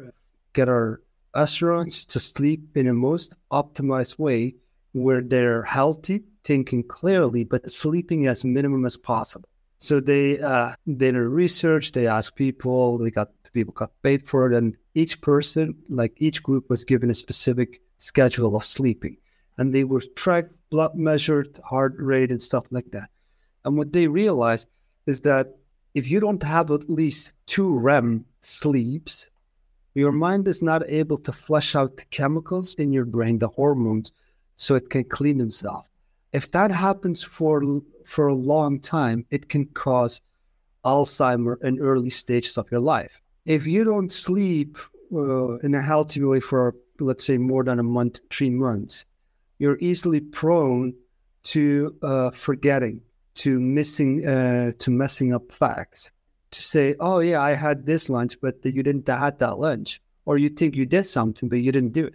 get 0.52 0.68
our 0.68 1.02
astronauts 1.34 2.06
to 2.08 2.20
sleep 2.20 2.76
in 2.76 2.88
a 2.88 2.94
most 2.94 3.34
optimized 3.52 4.18
way 4.18 4.56
where 4.92 5.20
they're 5.20 5.62
healthy, 5.62 6.24
thinking 6.44 6.82
clearly, 6.82 7.44
but 7.44 7.70
sleeping 7.70 8.26
as 8.26 8.44
minimum 8.44 8.84
as 8.84 8.96
possible. 8.96 9.48
So 9.80 10.00
they 10.00 10.40
uh, 10.40 10.74
did 10.96 11.14
a 11.14 11.22
research. 11.22 11.92
They 11.92 12.06
asked 12.06 12.34
people. 12.34 12.98
They 12.98 13.10
got 13.10 13.30
people 13.52 13.72
got 13.72 13.92
paid 14.02 14.22
for 14.24 14.50
it, 14.50 14.56
and 14.56 14.76
each 14.94 15.20
person, 15.20 15.76
like 15.88 16.14
each 16.16 16.42
group, 16.42 16.68
was 16.68 16.84
given 16.84 17.10
a 17.10 17.14
specific 17.14 17.80
schedule 17.98 18.56
of 18.56 18.64
sleeping, 18.64 19.16
and 19.58 19.74
they 19.74 19.84
were 19.84 20.02
tracked, 20.14 20.52
blood 20.70 20.94
measured, 20.94 21.58
heart 21.64 21.94
rate, 21.98 22.30
and 22.30 22.40
stuff 22.40 22.64
like 22.70 22.90
that. 22.92 23.10
And 23.64 23.76
what 23.76 23.92
they 23.92 24.06
realized 24.06 24.68
is 25.06 25.20
that 25.22 25.56
if 25.94 26.08
you 26.08 26.20
don't 26.20 26.42
have 26.42 26.70
at 26.70 26.88
least 26.88 27.32
two 27.46 27.78
REM 27.78 28.24
sleeps, 28.40 29.28
your 29.94 30.12
mind 30.12 30.46
is 30.46 30.62
not 30.62 30.88
able 30.88 31.18
to 31.18 31.32
flush 31.32 31.74
out 31.74 31.96
the 31.96 32.04
chemicals 32.10 32.74
in 32.74 32.92
your 32.92 33.04
brain, 33.04 33.40
the 33.40 33.48
hormones, 33.48 34.12
so 34.54 34.76
it 34.76 34.90
can 34.90 35.04
clean 35.04 35.40
itself. 35.40 35.86
If 36.32 36.50
that 36.52 36.70
happens 36.70 37.22
for 37.22 37.62
for 38.04 38.28
a 38.28 38.34
long 38.34 38.80
time, 38.80 39.26
it 39.30 39.48
can 39.48 39.66
cause 39.66 40.20
Alzheimer 40.84 41.56
in 41.62 41.80
early 41.80 42.10
stages 42.10 42.56
of 42.58 42.70
your 42.70 42.80
life. 42.80 43.20
If 43.44 43.66
you 43.66 43.82
don't 43.82 44.12
sleep 44.12 44.78
uh, 45.12 45.58
in 45.58 45.74
a 45.74 45.82
healthy 45.82 46.22
way 46.22 46.40
for 46.40 46.76
let's 47.00 47.24
say 47.24 47.38
more 47.38 47.64
than 47.64 47.78
a 47.78 47.82
month, 47.82 48.20
three 48.30 48.50
months, 48.50 49.04
you're 49.58 49.78
easily 49.80 50.20
prone 50.20 50.94
to 51.44 51.94
uh, 52.02 52.30
forgetting 52.30 53.00
to 53.34 53.60
missing 53.60 54.26
uh, 54.26 54.72
to 54.78 54.90
messing 54.90 55.32
up 55.32 55.50
facts. 55.52 56.10
To 56.52 56.62
say 56.62 56.94
oh 56.98 57.18
yeah 57.18 57.42
i 57.42 57.52
had 57.52 57.84
this 57.84 58.08
lunch 58.08 58.40
but 58.40 58.64
you 58.64 58.82
didn't 58.82 59.06
had 59.06 59.38
that 59.38 59.58
lunch 59.58 60.00
or 60.24 60.38
you 60.38 60.48
think 60.48 60.74
you 60.74 60.86
did 60.86 61.04
something 61.04 61.48
but 61.48 61.60
you 61.60 61.72
didn't 61.72 61.92
do 61.92 62.06
it. 62.06 62.14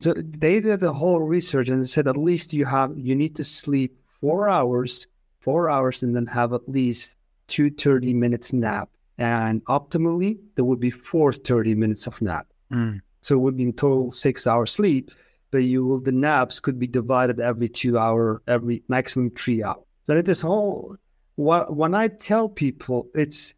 So 0.00 0.14
they 0.14 0.60
did 0.60 0.80
the 0.80 0.92
whole 0.92 1.20
research 1.20 1.68
and 1.68 1.88
said 1.88 2.06
at 2.06 2.16
least 2.16 2.52
you 2.52 2.64
have 2.64 2.92
you 2.96 3.16
need 3.16 3.34
to 3.36 3.44
sleep 3.44 4.04
four 4.04 4.48
hours 4.48 5.08
four 5.40 5.68
hours 5.68 6.02
and 6.02 6.14
then 6.16 6.26
have 6.26 6.52
at 6.52 6.66
least 6.68 7.16
two 7.48 7.70
30 7.70 8.14
minutes 8.14 8.52
nap. 8.52 8.88
And 9.18 9.64
optimally 9.66 10.38
there 10.54 10.64
would 10.64 10.80
be 10.80 10.90
four 10.90 11.32
30 11.32 11.74
minutes 11.74 12.06
of 12.06 12.20
nap. 12.22 12.46
Mm. 12.72 13.02
so 13.20 13.34
it 13.34 13.38
would 13.38 13.56
be 13.56 13.64
in 13.64 13.72
total 13.74 14.10
six 14.10 14.46
hours 14.46 14.72
sleep 14.72 15.10
but 15.54 15.62
you 15.62 15.84
will 15.86 16.00
the 16.00 16.12
naps 16.12 16.60
could 16.64 16.78
be 16.78 16.86
divided 17.00 17.38
every 17.40 17.68
two 17.68 17.96
hour 18.04 18.42
every 18.56 18.82
maximum 18.88 19.30
three 19.30 19.62
hours 19.62 19.84
so 20.06 20.20
this 20.20 20.42
whole 20.42 20.96
when 21.36 21.94
I 21.94 22.08
tell 22.08 22.48
people, 22.48 23.08
it's 23.14 23.54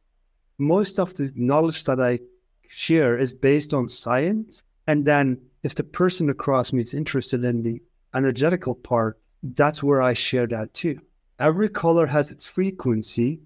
most 0.59 0.99
of 0.99 1.15
the 1.15 1.31
knowledge 1.35 1.85
that 1.85 2.01
I 2.01 2.21
share 2.69 3.19
is 3.19 3.35
based 3.35 3.75
on 3.75 3.89
science, 3.89 4.63
and 4.87 5.05
then 5.05 5.41
if 5.63 5.75
the 5.75 5.85
person 5.85 6.31
across 6.31 6.73
me 6.73 6.83
is 6.83 6.95
interested 6.95 7.45
in 7.45 7.63
the 7.63 7.83
energetical 8.15 8.75
part, 8.75 9.19
that's 9.43 9.83
where 9.83 10.01
I 10.01 10.15
share 10.15 10.47
that 10.49 10.73
too. 10.73 11.01
Every 11.39 11.69
color 11.69 12.07
has 12.07 12.33
its 12.33 12.47
frequency, 12.47 13.41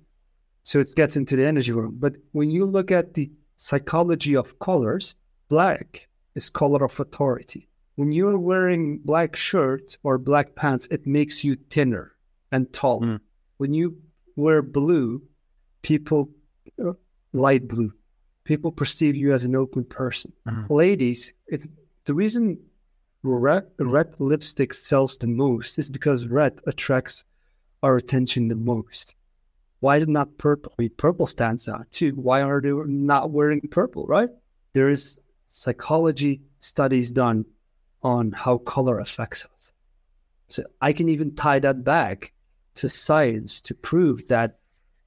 so 0.63 0.79
it 0.79 0.95
gets 0.95 1.17
into 1.17 1.35
the 1.35 1.47
energy 1.47 1.73
world. 1.73 2.01
But 2.01 2.17
when 2.33 2.51
you 2.51 2.65
look 2.67 2.93
at 2.93 3.15
the 3.15 3.33
psychology 3.57 4.37
of 4.37 4.59
colors, 4.61 5.17
black 5.49 6.09
is 6.37 6.51
color 6.51 6.85
of 6.85 7.01
authority. 7.01 7.69
When 8.01 8.13
you're 8.13 8.39
wearing 8.39 9.01
black 9.05 9.37
shirt 9.37 9.99
or 10.03 10.17
black 10.17 10.55
pants, 10.55 10.89
it 10.91 11.07
makes 11.07 11.45
you 11.45 11.57
thinner 11.69 12.17
and 12.51 12.73
tall. 12.73 13.03
Mm. 13.03 13.21
When 13.59 13.75
you 13.75 14.01
wear 14.37 14.63
blue, 14.63 15.21
people, 15.83 16.31
uh, 16.83 16.95
light 17.35 17.69
blue, 17.69 17.93
people 18.45 18.73
perceive 18.73 19.17
you 19.17 19.35
as 19.35 19.45
an 19.45 19.55
open 19.55 19.85
person. 19.85 20.33
Mm. 20.49 20.71
Ladies, 20.71 21.35
it, 21.47 21.61
the 22.07 22.15
reason 22.15 22.57
red, 23.23 23.67
red 23.79 24.15
lipstick 24.19 24.73
sells 24.73 25.19
the 25.19 25.27
most 25.27 25.79
is 25.79 25.91
because 25.91 26.27
red 26.27 26.59
attracts 26.67 27.25
our 27.83 27.99
attention 27.99 28.49
the 28.49 28.57
most. 28.57 29.15
Why 29.81 29.99
is 29.99 30.09
not 30.09 30.39
purple? 30.39 30.73
I 30.79 30.85
mean, 30.85 30.93
purple 30.97 31.27
stands 31.27 31.69
out 31.69 31.91
too. 31.91 32.13
Why 32.13 32.41
are 32.41 32.63
they 32.63 32.73
not 32.73 33.31
wearing 33.31 33.61
purple, 33.61 34.07
right? 34.07 34.31
There 34.73 34.89
is 34.89 35.21
psychology 35.49 36.41
studies 36.61 37.13
done 37.13 37.45
on 38.03 38.33
how 38.33 38.59
color 38.59 38.99
affects 38.99 39.47
us. 39.53 39.73
So 40.49 40.65
I 40.81 40.93
can 40.93 41.09
even 41.09 41.35
tie 41.35 41.59
that 41.61 41.85
back 41.85 42.33
to 42.77 42.89
science 42.89 43.61
to 43.63 43.75
prove 43.75 44.27
that, 44.29 44.59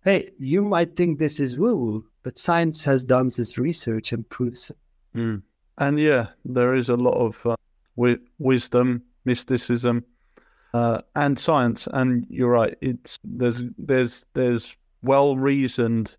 hey, 0.03 0.31
you 0.39 0.61
might 0.61 0.95
think 0.95 1.19
this 1.19 1.39
is 1.39 1.57
woo 1.57 1.75
woo, 1.75 2.05
but 2.23 2.37
science 2.37 2.83
has 2.85 3.03
done 3.03 3.29
this 3.35 3.57
research 3.57 4.13
and 4.13 4.27
proves 4.29 4.69
it. 4.69 4.77
Mm. 5.15 5.41
And 5.77 5.99
yeah, 5.99 6.27
there 6.45 6.75
is 6.75 6.89
a 6.89 6.95
lot 6.95 7.15
of 7.15 7.45
uh, 7.45 7.55
wi- 7.95 8.19
wisdom, 8.39 9.03
mysticism, 9.25 10.05
uh, 10.73 11.01
and 11.15 11.37
science. 11.37 11.87
And 11.91 12.25
you're 12.29 12.51
right. 12.51 12.75
It's 12.81 13.19
there's 13.23 13.63
there's 13.77 14.25
there's 14.33 14.75
well 15.01 15.35
reasoned 15.35 16.15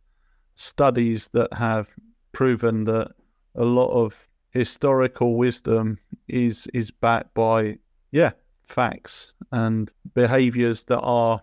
studies 0.56 1.28
that 1.32 1.52
have 1.52 1.88
proven 2.32 2.84
that 2.84 3.12
a 3.54 3.64
lot 3.64 3.90
of 3.90 4.28
historical 4.54 5.36
wisdom 5.36 5.98
is 6.28 6.66
is 6.72 6.90
backed 6.90 7.34
by 7.34 7.76
yeah 8.12 8.30
facts 8.64 9.34
and 9.52 9.90
behaviors 10.14 10.84
that 10.84 11.00
are 11.00 11.42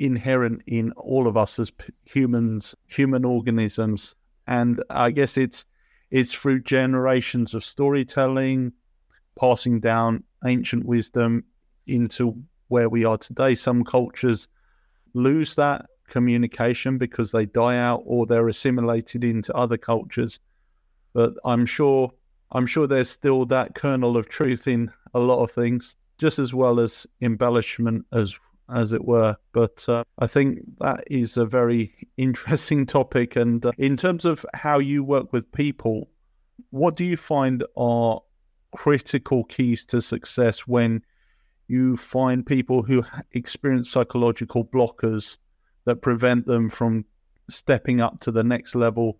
inherent 0.00 0.62
in 0.66 0.90
all 0.92 1.26
of 1.26 1.36
us 1.36 1.58
as 1.58 1.70
humans, 2.04 2.74
human 2.86 3.24
organisms. 3.24 4.14
And 4.46 4.82
I 4.90 5.10
guess 5.10 5.36
it's 5.36 5.64
it's 6.10 6.34
through 6.34 6.62
generations 6.62 7.54
of 7.54 7.62
storytelling, 7.62 8.72
passing 9.38 9.78
down 9.78 10.24
ancient 10.44 10.84
wisdom 10.84 11.44
into 11.86 12.36
where 12.68 12.88
we 12.88 13.04
are 13.04 13.18
today. 13.18 13.54
Some 13.54 13.84
cultures 13.84 14.48
lose 15.14 15.54
that 15.54 15.86
communication 16.08 16.98
because 16.98 17.30
they 17.30 17.46
die 17.46 17.76
out 17.76 18.02
or 18.04 18.26
they're 18.26 18.48
assimilated 18.48 19.22
into 19.22 19.54
other 19.54 19.78
cultures. 19.78 20.40
But 21.12 21.34
I'm 21.44 21.66
sure 21.66 22.12
I'm 22.52 22.66
sure 22.66 22.86
there's 22.86 23.10
still 23.10 23.44
that 23.46 23.74
kernel 23.74 24.16
of 24.16 24.28
truth 24.28 24.66
in 24.66 24.90
a 25.14 25.20
lot 25.20 25.42
of 25.42 25.50
things 25.50 25.96
just 26.18 26.38
as 26.38 26.52
well 26.52 26.78
as 26.78 27.06
embellishment 27.22 28.04
as 28.12 28.38
as 28.72 28.92
it 28.92 29.04
were. 29.04 29.36
But 29.52 29.84
uh, 29.88 30.04
I 30.18 30.26
think 30.26 30.60
that 30.78 31.04
is 31.10 31.36
a 31.36 31.44
very 31.44 31.92
interesting 32.16 32.86
topic. 32.86 33.36
And 33.36 33.64
uh, 33.66 33.72
in 33.78 33.96
terms 33.96 34.24
of 34.24 34.46
how 34.54 34.78
you 34.78 35.02
work 35.02 35.32
with 35.32 35.50
people, 35.52 36.08
what 36.70 36.94
do 36.96 37.04
you 37.04 37.16
find 37.16 37.64
are 37.76 38.20
critical 38.76 39.44
keys 39.44 39.84
to 39.86 40.00
success 40.00 40.68
when 40.68 41.02
you 41.66 41.96
find 41.96 42.46
people 42.46 42.82
who 42.82 43.04
experience 43.32 43.90
psychological 43.90 44.64
blockers 44.64 45.36
that 45.84 46.02
prevent 46.02 46.46
them 46.46 46.68
from 46.68 47.04
stepping 47.48 48.00
up 48.00 48.20
to 48.20 48.30
the 48.30 48.44
next 48.44 48.74
level 48.74 49.18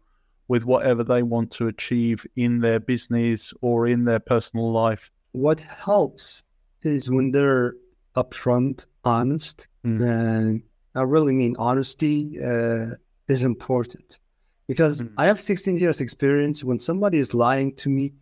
with 0.51 0.65
whatever 0.65 1.05
they 1.05 1.23
want 1.23 1.49
to 1.53 1.69
achieve 1.69 2.27
in 2.35 2.59
their 2.59 2.81
business 2.81 3.55
or 3.61 3.87
in 3.87 4.05
their 4.05 4.19
personal 4.19 4.73
life. 4.73 5.09
What 5.31 5.61
helps 5.61 6.43
is 6.83 7.09
when 7.09 7.31
they're 7.31 7.77
upfront, 8.17 8.87
honest, 9.05 9.69
mm. 9.87 10.03
and 10.03 10.61
I 10.97 11.03
really 11.03 11.35
mean 11.35 11.55
honesty 11.57 12.37
uh, 12.43 12.97
is 13.29 13.45
important 13.45 14.19
because 14.67 15.03
mm. 15.03 15.13
I 15.17 15.27
have 15.27 15.41
16 15.41 15.79
years 15.79 16.01
experience. 16.01 16.65
When 16.65 16.81
somebody 16.81 17.19
is 17.19 17.33
lying 17.33 17.77
to 17.77 17.89
me, 17.89 18.13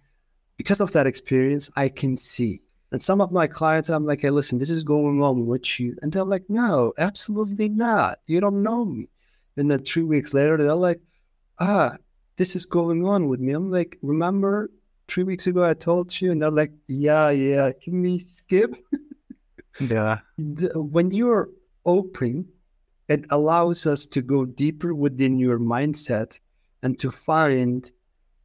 because 0.59 0.83
of 0.83 0.93
that 0.93 1.07
experience, 1.07 1.71
I 1.77 1.89
can 1.89 2.15
see. 2.15 2.61
And 2.93 3.01
some 3.01 3.23
of 3.23 3.33
my 3.33 3.47
clients, 3.47 3.89
I'm 3.89 4.05
like, 4.05 4.21
hey, 4.21 4.29
listen, 4.29 4.59
this 4.59 4.69
is 4.69 4.85
going 4.85 5.23
on 5.23 5.47
with 5.47 5.81
you. 5.81 5.97
And 6.03 6.13
they're 6.13 6.25
like, 6.25 6.45
no, 6.51 6.93
absolutely 6.99 7.71
not. 7.71 8.19
You 8.27 8.41
don't 8.41 8.63
know 8.63 8.85
me. 8.85 9.09
And 9.57 9.71
then 9.71 9.83
three 9.83 10.03
weeks 10.03 10.35
later, 10.35 10.59
they're 10.59 10.75
like, 10.75 11.01
ah, 11.59 11.97
this 12.39 12.57
is 12.57 12.65
going 12.65 13.05
on 13.05 13.29
with 13.29 13.41
me. 13.41 13.53
I'm 13.53 13.71
like, 13.71 13.99
remember 14.01 14.71
three 15.09 15.25
weeks 15.25 15.47
ago 15.47 15.65
I 15.65 15.75
told 15.75 16.19
you? 16.21 16.31
And 16.31 16.41
they're 16.41 16.51
like, 16.51 16.73
yeah, 16.87 17.31
yeah, 17.31 17.73
can 17.73 18.01
we 18.01 18.19
skip? 18.19 18.75
yeah. 19.81 20.21
When 20.39 21.11
you're 21.11 21.51
open, 21.85 22.49
it 23.09 23.25
allows 23.31 23.87
us 23.87 24.07
to 24.07 24.23
go 24.23 24.45
deeper 24.45 24.95
within 24.95 25.39
your 25.39 25.59
mindset 25.59 26.39
and 26.83 26.99
to 27.01 27.11
find 27.11 27.91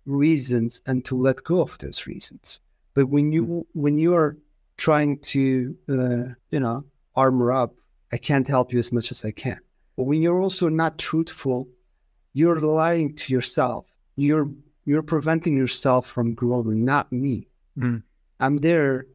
reasons 0.06 0.82
and 0.88 1.06
to 1.06 1.16
let 1.16 1.44
go 1.44 1.62
of 1.62 1.78
those 1.78 2.08
reasons. 2.08 2.60
But 2.96 3.10
when 3.10 3.32
you 3.32 3.46
hmm. 3.46 3.80
when 3.80 3.98
you 3.98 4.16
are 4.16 4.38
trying 4.78 5.20
to 5.20 5.78
uh, 5.88 6.34
you 6.52 6.60
know 6.60 6.86
armor 7.16 7.52
up, 7.52 7.76
I 8.12 8.18
can't 8.18 8.48
help 8.48 8.74
you 8.74 8.80
as 8.80 8.92
much 8.92 9.12
as 9.12 9.24
I 9.24 9.32
can. 9.32 9.60
But 9.96 10.06
when 10.06 10.22
you're 10.22 10.42
also 10.42 10.70
not 10.70 10.98
truthful, 10.98 11.68
you're 12.34 12.60
lying 12.60 13.16
to 13.16 13.34
yourself. 13.34 13.86
You're 14.16 14.50
you're 14.86 15.04
preventing 15.04 15.56
yourself 15.56 16.08
from 16.08 16.34
growing, 16.34 16.84
not 16.84 17.12
me. 17.12 17.48
Mm. 17.78 18.04
I'm 18.40 18.58
there 18.58 19.06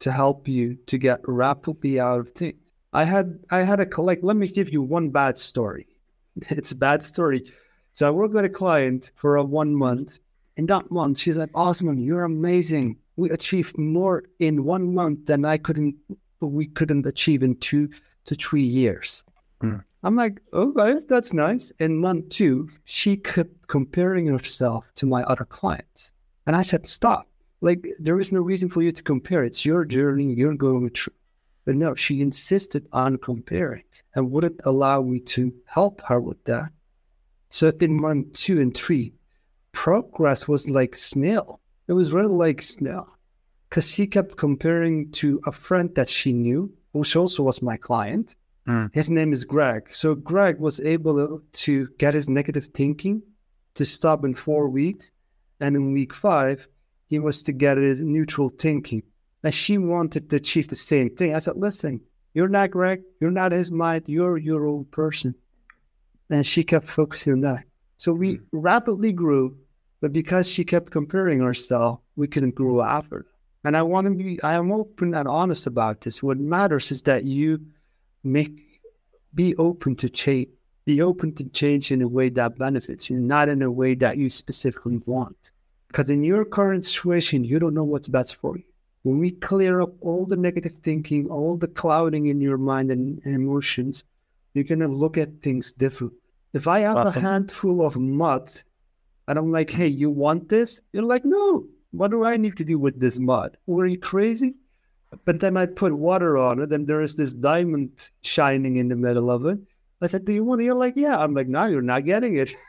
to 0.00 0.10
help 0.10 0.48
you 0.48 0.76
to 0.86 0.96
get 0.96 1.20
rapidly 1.26 2.00
out 2.00 2.20
of 2.20 2.30
things. 2.30 2.72
I 2.92 3.04
had 3.04 3.38
I 3.50 3.62
had 3.62 3.80
a 3.80 3.86
collect. 3.86 4.24
Let 4.24 4.36
me 4.36 4.48
give 4.48 4.72
you 4.72 4.82
one 4.82 5.10
bad 5.10 5.36
story. 5.38 5.86
It's 6.48 6.72
a 6.72 6.76
bad 6.76 7.02
story. 7.02 7.42
So 7.92 8.06
I 8.06 8.10
worked 8.10 8.34
with 8.34 8.44
a 8.44 8.48
client 8.48 9.10
for 9.16 9.36
a 9.36 9.44
one 9.44 9.74
month. 9.74 10.18
In 10.56 10.66
that 10.66 10.90
month, 10.90 11.18
she's 11.18 11.36
like, 11.36 11.50
"Awesome, 11.54 11.98
you're 11.98 12.24
amazing. 12.24 12.96
We 13.16 13.30
achieved 13.30 13.76
more 13.78 14.24
in 14.38 14.64
one 14.64 14.94
month 14.94 15.26
than 15.26 15.44
I 15.44 15.58
couldn't. 15.58 15.96
We 16.40 16.66
couldn't 16.66 17.06
achieve 17.06 17.42
in 17.42 17.56
two 17.56 17.90
to 18.26 18.34
three 18.34 18.68
years." 18.80 19.24
Mm. 19.62 19.82
I'm 20.02 20.16
like, 20.16 20.40
oh, 20.52 20.72
okay, 20.76 21.04
that's 21.08 21.34
nice. 21.34 21.70
In 21.72 21.98
month 21.98 22.30
two, 22.30 22.70
she 22.84 23.16
kept 23.16 23.68
comparing 23.68 24.26
herself 24.26 24.92
to 24.94 25.06
my 25.06 25.22
other 25.24 25.44
clients. 25.44 26.12
And 26.46 26.56
I 26.56 26.62
said, 26.62 26.86
stop. 26.86 27.28
Like, 27.60 27.86
there 27.98 28.18
is 28.18 28.32
no 28.32 28.40
reason 28.40 28.70
for 28.70 28.82
you 28.82 28.92
to 28.92 29.02
compare. 29.02 29.44
It's 29.44 29.66
your 29.66 29.84
journey. 29.84 30.32
You're 30.32 30.54
going 30.54 30.88
through. 30.90 31.12
But 31.66 31.76
no, 31.76 31.94
she 31.94 32.22
insisted 32.22 32.88
on 32.92 33.18
comparing 33.18 33.84
and 34.14 34.30
wouldn't 34.30 34.62
allow 34.64 35.02
me 35.02 35.20
to 35.20 35.52
help 35.66 36.00
her 36.06 36.18
with 36.18 36.42
that. 36.44 36.70
So 37.50 37.70
in 37.80 38.00
month 38.00 38.32
two 38.32 38.60
and 38.60 38.74
three, 38.74 39.12
progress 39.72 40.48
was 40.48 40.70
like 40.70 40.96
snail. 40.96 41.60
It 41.88 41.92
was 41.92 42.12
really 42.12 42.34
like 42.34 42.62
snail. 42.62 43.16
Because 43.68 43.90
she 43.90 44.06
kept 44.06 44.36
comparing 44.36 45.10
to 45.12 45.40
a 45.46 45.52
friend 45.52 45.94
that 45.94 46.08
she 46.08 46.32
knew, 46.32 46.72
which 46.92 47.14
also 47.14 47.42
was 47.42 47.60
my 47.60 47.76
client. 47.76 48.34
Mm. 48.70 48.94
His 48.94 49.10
name 49.10 49.32
is 49.32 49.44
Greg. 49.44 49.92
So 49.92 50.14
Greg 50.14 50.60
was 50.60 50.80
able 50.80 51.42
to 51.52 51.88
get 51.98 52.14
his 52.14 52.28
negative 52.28 52.68
thinking 52.72 53.22
to 53.74 53.84
stop 53.84 54.24
in 54.24 54.34
four 54.34 54.68
weeks. 54.68 55.10
And 55.58 55.74
in 55.74 55.92
week 55.92 56.14
five, 56.14 56.68
he 57.08 57.18
was 57.18 57.42
to 57.42 57.52
get 57.52 57.78
his 57.78 58.00
neutral 58.00 58.48
thinking. 58.48 59.02
And 59.42 59.52
she 59.52 59.76
wanted 59.76 60.30
to 60.30 60.36
achieve 60.36 60.68
the 60.68 60.76
same 60.76 61.10
thing. 61.16 61.34
I 61.34 61.40
said, 61.40 61.56
listen, 61.56 62.00
you're 62.32 62.48
not 62.48 62.70
Greg. 62.70 63.02
You're 63.20 63.32
not 63.32 63.52
his 63.52 63.72
mind. 63.72 64.04
You're 64.06 64.38
your 64.38 64.66
own 64.66 64.84
person. 64.84 65.34
And 66.28 66.46
she 66.46 66.62
kept 66.62 66.86
focusing 66.86 67.32
on 67.32 67.40
that. 67.40 67.64
So 67.96 68.12
we 68.12 68.36
mm. 68.36 68.42
rapidly 68.52 69.12
grew, 69.12 69.56
but 70.00 70.12
because 70.12 70.48
she 70.48 70.64
kept 70.64 70.92
comparing 70.92 71.40
herself, 71.40 72.00
we 72.14 72.28
couldn't 72.28 72.54
grow 72.54 72.82
after. 72.82 73.26
And 73.64 73.76
I 73.76 73.82
want 73.82 74.06
to 74.06 74.14
be, 74.14 74.40
I 74.42 74.54
am 74.54 74.70
open 74.70 75.14
and 75.14 75.26
honest 75.26 75.66
about 75.66 76.02
this. 76.02 76.22
What 76.22 76.38
matters 76.38 76.92
is 76.92 77.02
that 77.02 77.24
you 77.24 77.60
make 78.22 78.80
be 79.34 79.54
open 79.56 79.96
to 79.96 80.08
change 80.08 80.48
be 80.84 81.02
open 81.02 81.34
to 81.34 81.44
change 81.50 81.92
in 81.92 82.02
a 82.02 82.08
way 82.08 82.28
that 82.28 82.58
benefits 82.58 83.08
you 83.08 83.18
not 83.18 83.48
in 83.48 83.62
a 83.62 83.70
way 83.70 83.94
that 83.94 84.16
you 84.16 84.28
specifically 84.28 85.00
want. 85.06 85.52
Because 85.88 86.10
in 86.10 86.24
your 86.24 86.44
current 86.44 86.84
situation 86.84 87.44
you 87.44 87.58
don't 87.58 87.74
know 87.74 87.84
what's 87.84 88.08
best 88.08 88.34
for 88.34 88.56
you. 88.56 88.64
When 89.02 89.18
we 89.18 89.30
clear 89.30 89.80
up 89.80 89.94
all 90.00 90.26
the 90.26 90.36
negative 90.36 90.78
thinking 90.78 91.28
all 91.28 91.56
the 91.56 91.68
clouding 91.68 92.26
in 92.26 92.40
your 92.40 92.58
mind 92.58 92.90
and 92.90 93.24
emotions 93.24 94.04
you're 94.52 94.64
going 94.64 94.80
to 94.80 94.88
look 94.88 95.16
at 95.16 95.40
things 95.42 95.72
differently. 95.72 96.18
If 96.52 96.66
i 96.66 96.80
have 96.80 96.96
awesome. 96.96 97.24
a 97.24 97.28
handful 97.28 97.86
of 97.86 97.96
mud 97.96 98.50
and 99.28 99.38
i'm 99.38 99.52
like 99.52 99.70
hey 99.70 99.86
you 99.86 100.10
want 100.10 100.48
this? 100.48 100.80
You're 100.92 101.04
like 101.04 101.24
no. 101.24 101.66
What 101.92 102.10
do 102.10 102.24
i 102.24 102.36
need 102.36 102.56
to 102.56 102.64
do 102.64 102.78
with 102.78 102.98
this 103.00 103.18
mud? 103.18 103.56
Were 103.66 103.86
you 103.86 103.98
crazy 103.98 104.54
but 105.24 105.40
then 105.40 105.56
I 105.56 105.66
put 105.66 105.92
water 105.92 106.36
on 106.38 106.60
it, 106.60 106.72
and 106.72 106.86
there 106.86 107.00
is 107.00 107.16
this 107.16 107.32
diamond 107.32 108.10
shining 108.22 108.76
in 108.76 108.88
the 108.88 108.96
middle 108.96 109.30
of 109.30 109.46
it. 109.46 109.58
I 110.00 110.06
said, 110.06 110.24
"Do 110.24 110.32
you 110.32 110.44
want 110.44 110.60
it?" 110.60 110.64
You're 110.64 110.74
like, 110.74 110.96
"Yeah." 110.96 111.18
I'm 111.18 111.34
like, 111.34 111.48
"No, 111.48 111.66
you're 111.66 111.82
not 111.82 112.04
getting 112.04 112.36
it." 112.36 112.54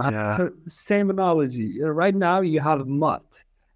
Yeah. 0.00 0.36
so, 0.36 0.52
same 0.68 1.10
analogy. 1.10 1.82
Right 1.82 2.14
now, 2.14 2.40
you 2.40 2.60
have 2.60 2.86
mud, 2.86 3.24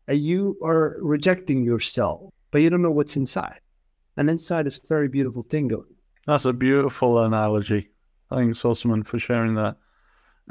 and 0.07 0.21
you 0.21 0.57
are 0.63 0.97
rejecting 1.01 1.65
yourself, 1.65 2.33
but 2.53 2.63
you 2.63 2.71
don't 2.71 2.81
know 2.81 2.93
what's 2.93 3.17
inside. 3.17 3.59
And 4.17 4.31
inside 4.31 4.69
is 4.69 4.79
a 4.79 4.87
very 4.87 5.09
beautiful 5.09 5.43
thing 5.43 5.67
going. 5.67 5.93
That's 6.27 6.45
a 6.45 6.53
beautiful 6.53 7.25
analogy. 7.25 7.91
Thanks, 8.31 8.65
Osman, 8.65 9.03
for 9.03 9.19
sharing 9.19 9.57
that. 9.57 9.77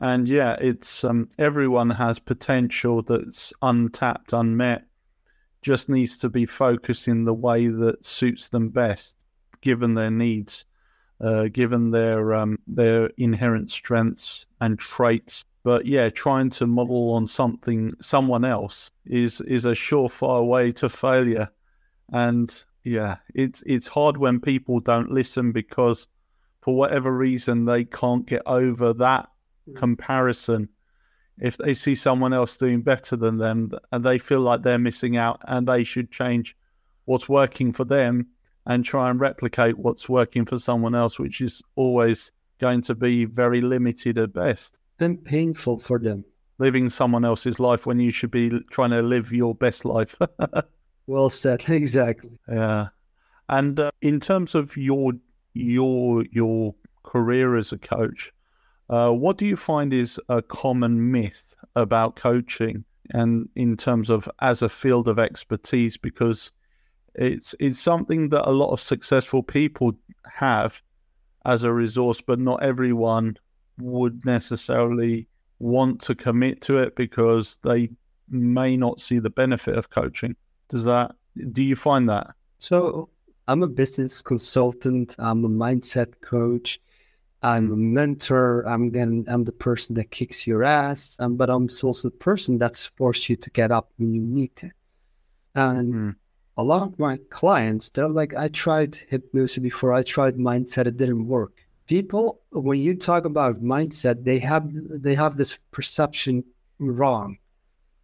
And 0.02 0.28
yeah, 0.28 0.58
it's 0.60 1.04
um, 1.04 1.30
everyone 1.40 1.90
has 1.90 2.20
potential 2.20 3.02
that's 3.02 3.54
untapped, 3.62 4.34
unmet, 4.34 4.84
just 5.62 5.90
needs 5.90 6.18
to 6.18 6.30
be 6.30 6.46
focused 6.46 7.08
in 7.08 7.24
the 7.24 7.34
way 7.34 7.68
that 7.68 8.04
suits 8.06 8.50
them 8.50 8.70
best, 8.70 9.16
given 9.62 9.94
their 9.94 10.12
needs, 10.12 10.66
uh, 11.20 11.48
given 11.52 11.92
their 11.92 12.34
um, 12.34 12.58
their 12.68 13.12
inherent 13.18 13.70
strengths 13.70 14.46
and 14.60 14.80
traits. 14.80 15.46
But 15.64 15.86
yeah, 15.86 16.10
trying 16.10 16.50
to 16.52 16.66
model 16.66 17.12
on 17.12 17.28
something 17.28 17.94
someone 18.02 18.44
else 18.44 18.90
is 19.06 19.42
is 19.42 19.66
a 19.66 19.74
surefire 19.74 20.46
way 20.46 20.72
to 20.74 20.90
failure. 20.90 21.50
And 22.12 22.64
yeah, 22.84 23.18
it's 23.36 23.62
it's 23.66 23.88
hard 23.88 24.18
when 24.18 24.40
people 24.40 24.80
don't 24.80 25.12
listen 25.12 25.52
because 25.52 26.08
for 26.62 26.76
whatever 26.76 27.16
reason 27.16 27.66
they 27.66 27.86
can't 27.86 28.26
get 28.26 28.42
over 28.46 28.94
that 28.94 29.30
mm. 29.70 29.76
comparison 29.76 30.70
if 31.42 31.58
they 31.58 31.74
see 31.74 31.96
someone 31.96 32.34
else 32.34 32.58
doing 32.58 32.82
better 32.82 33.16
than 33.16 33.38
them 33.38 33.72
and 33.92 34.06
they 34.06 34.20
feel 34.20 34.42
like 34.42 34.62
they're 34.62 34.78
missing 34.78 35.18
out 35.18 35.42
and 35.48 35.68
they 35.68 35.84
should 35.84 36.12
change 36.12 36.56
what's 37.06 37.28
working 37.28 37.74
for 37.74 37.84
them 37.84 38.28
and 38.68 38.86
try 38.86 39.10
and 39.10 39.20
replicate 39.20 39.78
what's 39.78 40.08
working 40.08 40.46
for 40.46 40.60
someone 40.60 40.94
else, 40.94 41.18
which 41.18 41.42
is 41.42 41.62
always 41.76 42.32
going 42.60 42.82
to 42.84 42.94
be 42.94 43.26
very 43.26 43.60
limited 43.60 44.20
at 44.20 44.34
best. 44.34 44.78
And 45.00 45.24
painful 45.26 45.80
for 45.80 45.98
them. 45.98 46.24
Living 46.60 46.92
someone 46.92 47.26
else's 47.26 47.60
life 47.60 47.88
when 47.88 48.00
you 48.00 48.12
should 48.12 48.30
be 48.30 48.62
trying 48.70 48.92
to 48.92 49.02
live 49.02 49.32
your 49.32 49.56
best 49.56 49.84
life. 49.84 50.16
well 51.08 51.32
said. 51.32 51.64
Exactly. 51.68 52.38
Yeah. 52.48 52.90
And 53.50 53.80
uh, 53.80 53.92
in 54.02 54.20
terms 54.20 54.54
of 54.54 54.78
your 54.78 55.14
your 55.54 56.24
your 56.32 56.76
career 57.04 57.58
as 57.58 57.72
a 57.72 57.80
coach, 57.80 58.32
uh, 58.92 59.10
what 59.10 59.38
do 59.38 59.46
you 59.46 59.56
find 59.56 59.94
is 59.94 60.20
a 60.28 60.42
common 60.42 61.12
myth 61.12 61.56
about 61.76 62.18
coaching 62.18 62.84
and 63.12 63.48
in 63.56 63.78
terms 63.78 64.10
of 64.10 64.30
as 64.42 64.62
a 64.62 64.70
field 64.70 65.08
of 65.08 65.18
expertise? 65.18 65.96
Because 65.96 66.52
it's 67.16 67.56
it's 67.60 67.80
something 67.80 68.30
that 68.30 68.48
a 68.48 68.52
lot 68.52 68.72
of 68.72 68.82
successful 68.82 69.44
people 69.44 69.94
have 70.26 70.82
as 71.46 71.64
a 71.64 71.74
resource, 71.74 72.22
but 72.22 72.38
not 72.38 72.62
everyone 72.62 73.38
would 73.80 74.26
necessarily 74.26 75.28
want 75.60 76.02
to 76.02 76.14
commit 76.14 76.60
to 76.62 76.78
it 76.78 76.96
because 76.96 77.58
they 77.64 77.90
may 78.30 78.76
not 78.76 79.00
see 79.00 79.20
the 79.20 79.30
benefit 79.30 79.78
of 79.78 79.90
coaching. 79.90 80.36
Does 80.68 80.84
that 80.84 81.16
do 81.54 81.64
you 81.64 81.78
find 81.78 82.10
that? 82.10 82.28
So 82.60 83.08
I'm 83.48 83.64
a 83.64 83.68
business 83.68 84.22
consultant, 84.22 85.16
I'm 85.18 85.46
a 85.46 85.50
mindset 85.50 86.20
coach. 86.22 86.82
I'm 87.44 87.72
a 87.72 87.76
mentor. 87.76 88.62
I'm 88.68 88.90
getting, 88.92 89.26
I'm 89.28 89.44
the 89.46 89.52
person 89.52 89.96
that 89.96 90.12
kicks 90.12 90.46
your 90.46 90.64
ass, 90.64 91.18
um, 91.20 91.38
but 91.38 91.50
I'm 91.50 91.70
also 91.84 92.10
the 92.10 92.16
person 92.16 92.60
that 92.60 92.76
supports 92.76 93.30
you 93.30 93.36
to 93.36 93.50
get 93.50 93.72
up 93.72 93.92
when 93.98 94.14
you 94.14 94.22
need 94.22 94.56
to. 94.58 94.72
And 95.56 95.94
mm. 95.94 96.16
a 96.58 96.64
lot 96.64 96.84
of 96.84 97.00
my 97.00 97.18
clients, 97.30 97.90
they're 97.90 98.08
like, 98.08 98.36
I 98.36 98.48
tried 98.50 98.96
hypnosis 98.96 99.62
before, 99.62 99.94
I 99.94 100.04
tried 100.04 100.36
mindset, 100.38 100.86
it 100.86 100.98
didn't 100.98 101.28
work. 101.28 101.66
people 101.92 102.40
when 102.52 102.80
you 102.80 102.96
talk 102.96 103.26
about 103.26 103.62
mindset, 103.62 104.24
they 104.24 104.40
have 104.40 104.66
they 105.06 105.16
have 105.16 105.36
this 105.36 105.58
perception 105.72 106.42
wrong, 106.80 107.38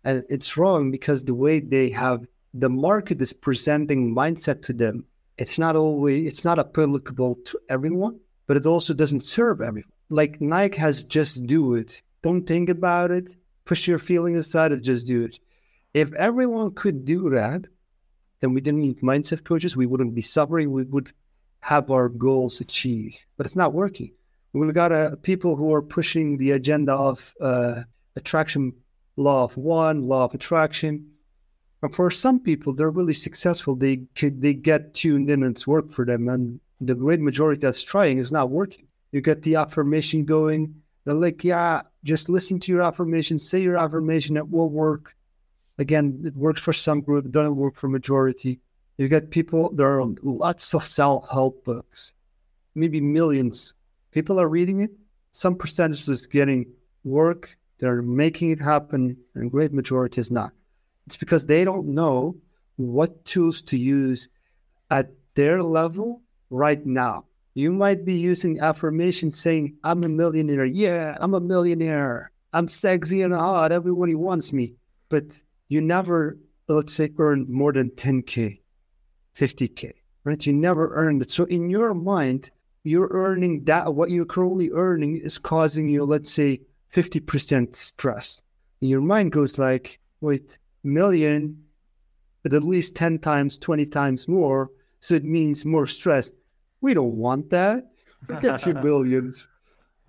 and 0.03 0.25
it's 0.29 0.57
wrong 0.57 0.91
because 0.91 1.23
the 1.23 1.33
way 1.33 1.61
they 1.61 1.89
have 1.91 2.19
the 2.53 2.69
market 2.69 3.21
is 3.21 3.31
presenting 3.31 4.13
mindset 4.13 4.61
to 4.63 4.73
them. 4.73 5.05
It's 5.37 5.57
not 5.57 5.75
always 5.77 6.27
it's 6.29 6.43
not 6.43 6.59
applicable 6.59 7.35
to 7.45 7.59
everyone, 7.69 8.19
but 8.47 8.57
it 8.57 8.65
also 8.65 8.93
doesn't 8.93 9.23
serve 9.23 9.61
everyone. 9.61 9.91
Like 10.09 10.41
Nike 10.41 10.77
has 10.79 11.03
just 11.03 11.45
do 11.45 11.75
it. 11.75 12.01
Don't 12.21 12.45
think 12.45 12.69
about 12.69 13.11
it. 13.11 13.35
Push 13.65 13.87
your 13.87 13.99
feelings 13.99 14.39
aside 14.39 14.71
and 14.71 14.81
just 14.81 15.05
do 15.05 15.23
it. 15.23 15.37
If 15.93 16.13
everyone 16.13 16.73
could 16.73 17.05
do 17.05 17.29
that, 17.31 17.65
then 18.39 18.53
we 18.53 18.61
didn't 18.61 18.81
need 18.81 19.01
mindset 19.01 19.43
coaches. 19.43 19.75
We 19.75 19.85
wouldn't 19.85 20.15
be 20.15 20.21
suffering. 20.21 20.71
We 20.71 20.83
would 20.83 21.11
have 21.59 21.91
our 21.91 22.07
goals 22.07 22.61
achieved. 22.61 23.19
But 23.35 23.45
it's 23.45 23.55
not 23.55 23.73
working. 23.73 24.13
We've 24.53 24.73
got 24.73 24.91
uh, 24.91 25.15
people 25.21 25.55
who 25.55 25.73
are 25.73 25.81
pushing 25.81 26.37
the 26.37 26.51
agenda 26.51 26.93
of 26.93 27.35
uh, 27.41 27.83
attraction, 28.15 28.73
law 29.15 29.43
of 29.43 29.57
one, 29.57 30.03
law 30.03 30.25
of 30.25 30.33
attraction. 30.33 31.11
And 31.81 31.93
for 31.93 32.09
some 32.09 32.39
people, 32.39 32.73
they're 32.73 32.89
really 32.89 33.13
successful. 33.13 33.75
They 33.75 34.03
they 34.21 34.53
get 34.53 34.93
tuned 34.93 35.29
in 35.29 35.43
and 35.43 35.55
it's 35.55 35.67
work 35.67 35.89
for 35.89 36.05
them. 36.05 36.27
And 36.27 36.59
the 36.79 36.95
great 36.95 37.19
majority 37.19 37.61
that's 37.61 37.81
trying 37.81 38.17
is 38.17 38.31
not 38.31 38.49
working. 38.49 38.87
You 39.11 39.21
get 39.21 39.41
the 39.41 39.55
affirmation 39.55 40.25
going. 40.25 40.81
They're 41.03 41.13
like, 41.13 41.43
yeah, 41.43 41.83
just 42.03 42.29
listen 42.29 42.59
to 42.59 42.71
your 42.71 42.83
affirmation, 42.83 43.39
say 43.39 43.61
your 43.61 43.77
affirmation, 43.77 44.37
it 44.37 44.49
will 44.49 44.69
work. 44.69 45.15
Again, 45.77 46.21
it 46.25 46.35
works 46.35 46.59
for 46.59 46.73
some 46.73 47.01
group, 47.01 47.31
doesn't 47.31 47.55
work 47.55 47.75
for 47.75 47.87
majority. 47.87 48.59
You 48.97 49.07
get 49.07 49.29
people, 49.29 49.71
there 49.73 49.99
are 49.99 50.05
lots 50.23 50.73
of 50.73 50.85
self-help 50.85 51.63
books, 51.63 52.13
maybe 52.75 52.99
millions. 52.99 53.73
People 54.11 54.39
are 54.39 54.49
reading 54.49 54.81
it. 54.81 54.91
Some 55.31 55.55
percentage 55.55 56.09
is 56.09 56.25
getting 56.25 56.65
work. 57.03 57.57
They're 57.79 58.01
making 58.01 58.49
it 58.49 58.59
happen, 58.59 59.17
and 59.35 59.51
great 59.51 59.71
majority 59.71 60.19
is 60.19 60.31
not. 60.31 60.51
It's 61.05 61.15
because 61.15 61.45
they 61.45 61.63
don't 61.63 61.89
know 61.89 62.35
what 62.75 63.23
tools 63.23 63.61
to 63.63 63.77
use 63.77 64.29
at 64.89 65.11
their 65.35 65.61
level 65.61 66.21
right 66.49 66.85
now. 66.85 67.25
You 67.53 67.71
might 67.71 68.05
be 68.05 68.13
using 68.13 68.59
affirmation 68.59 69.31
saying, 69.31 69.77
I'm 69.83 70.03
a 70.03 70.09
millionaire. 70.09 70.65
Yeah, 70.65 71.17
I'm 71.19 71.33
a 71.33 71.39
millionaire. 71.39 72.31
I'm 72.53 72.67
sexy 72.67 73.23
and 73.23 73.33
hot. 73.33 73.71
Everybody 73.71 74.15
wants 74.15 74.53
me. 74.53 74.75
But 75.09 75.25
you 75.67 75.81
never, 75.81 76.37
let's 76.67 76.93
say, 76.93 77.11
earned 77.17 77.49
more 77.49 77.73
than 77.73 77.89
10K, 77.91 78.59
50K, 79.35 79.93
right? 80.23 80.45
You 80.45 80.53
never 80.53 80.93
earned 80.93 81.21
it. 81.21 81.31
So 81.31 81.45
in 81.45 81.69
your 81.69 81.93
mind, 81.93 82.51
you're 82.83 83.09
earning 83.11 83.63
that, 83.65 83.93
what 83.93 84.11
you're 84.11 84.25
currently 84.25 84.69
earning 84.71 85.17
is 85.17 85.37
causing 85.37 85.89
you, 85.89 86.05
let's 86.05 86.31
say, 86.31 86.61
50% 86.93 87.75
stress. 87.75 88.41
And 88.81 88.89
your 88.89 89.01
mind 89.01 89.31
goes 89.31 89.57
like, 89.57 89.99
wait, 90.21 90.57
million, 90.83 91.63
but 92.43 92.53
at 92.53 92.63
least 92.63 92.95
10 92.95 93.19
times, 93.19 93.57
20 93.57 93.85
times 93.87 94.27
more. 94.27 94.69
So 94.99 95.15
it 95.15 95.25
means 95.25 95.65
more 95.65 95.87
stress. 95.87 96.31
We 96.81 96.93
don't 96.93 97.15
want 97.15 97.49
that. 97.51 97.91
Forget 98.25 98.65
your 98.65 98.75
billions. 98.75 99.47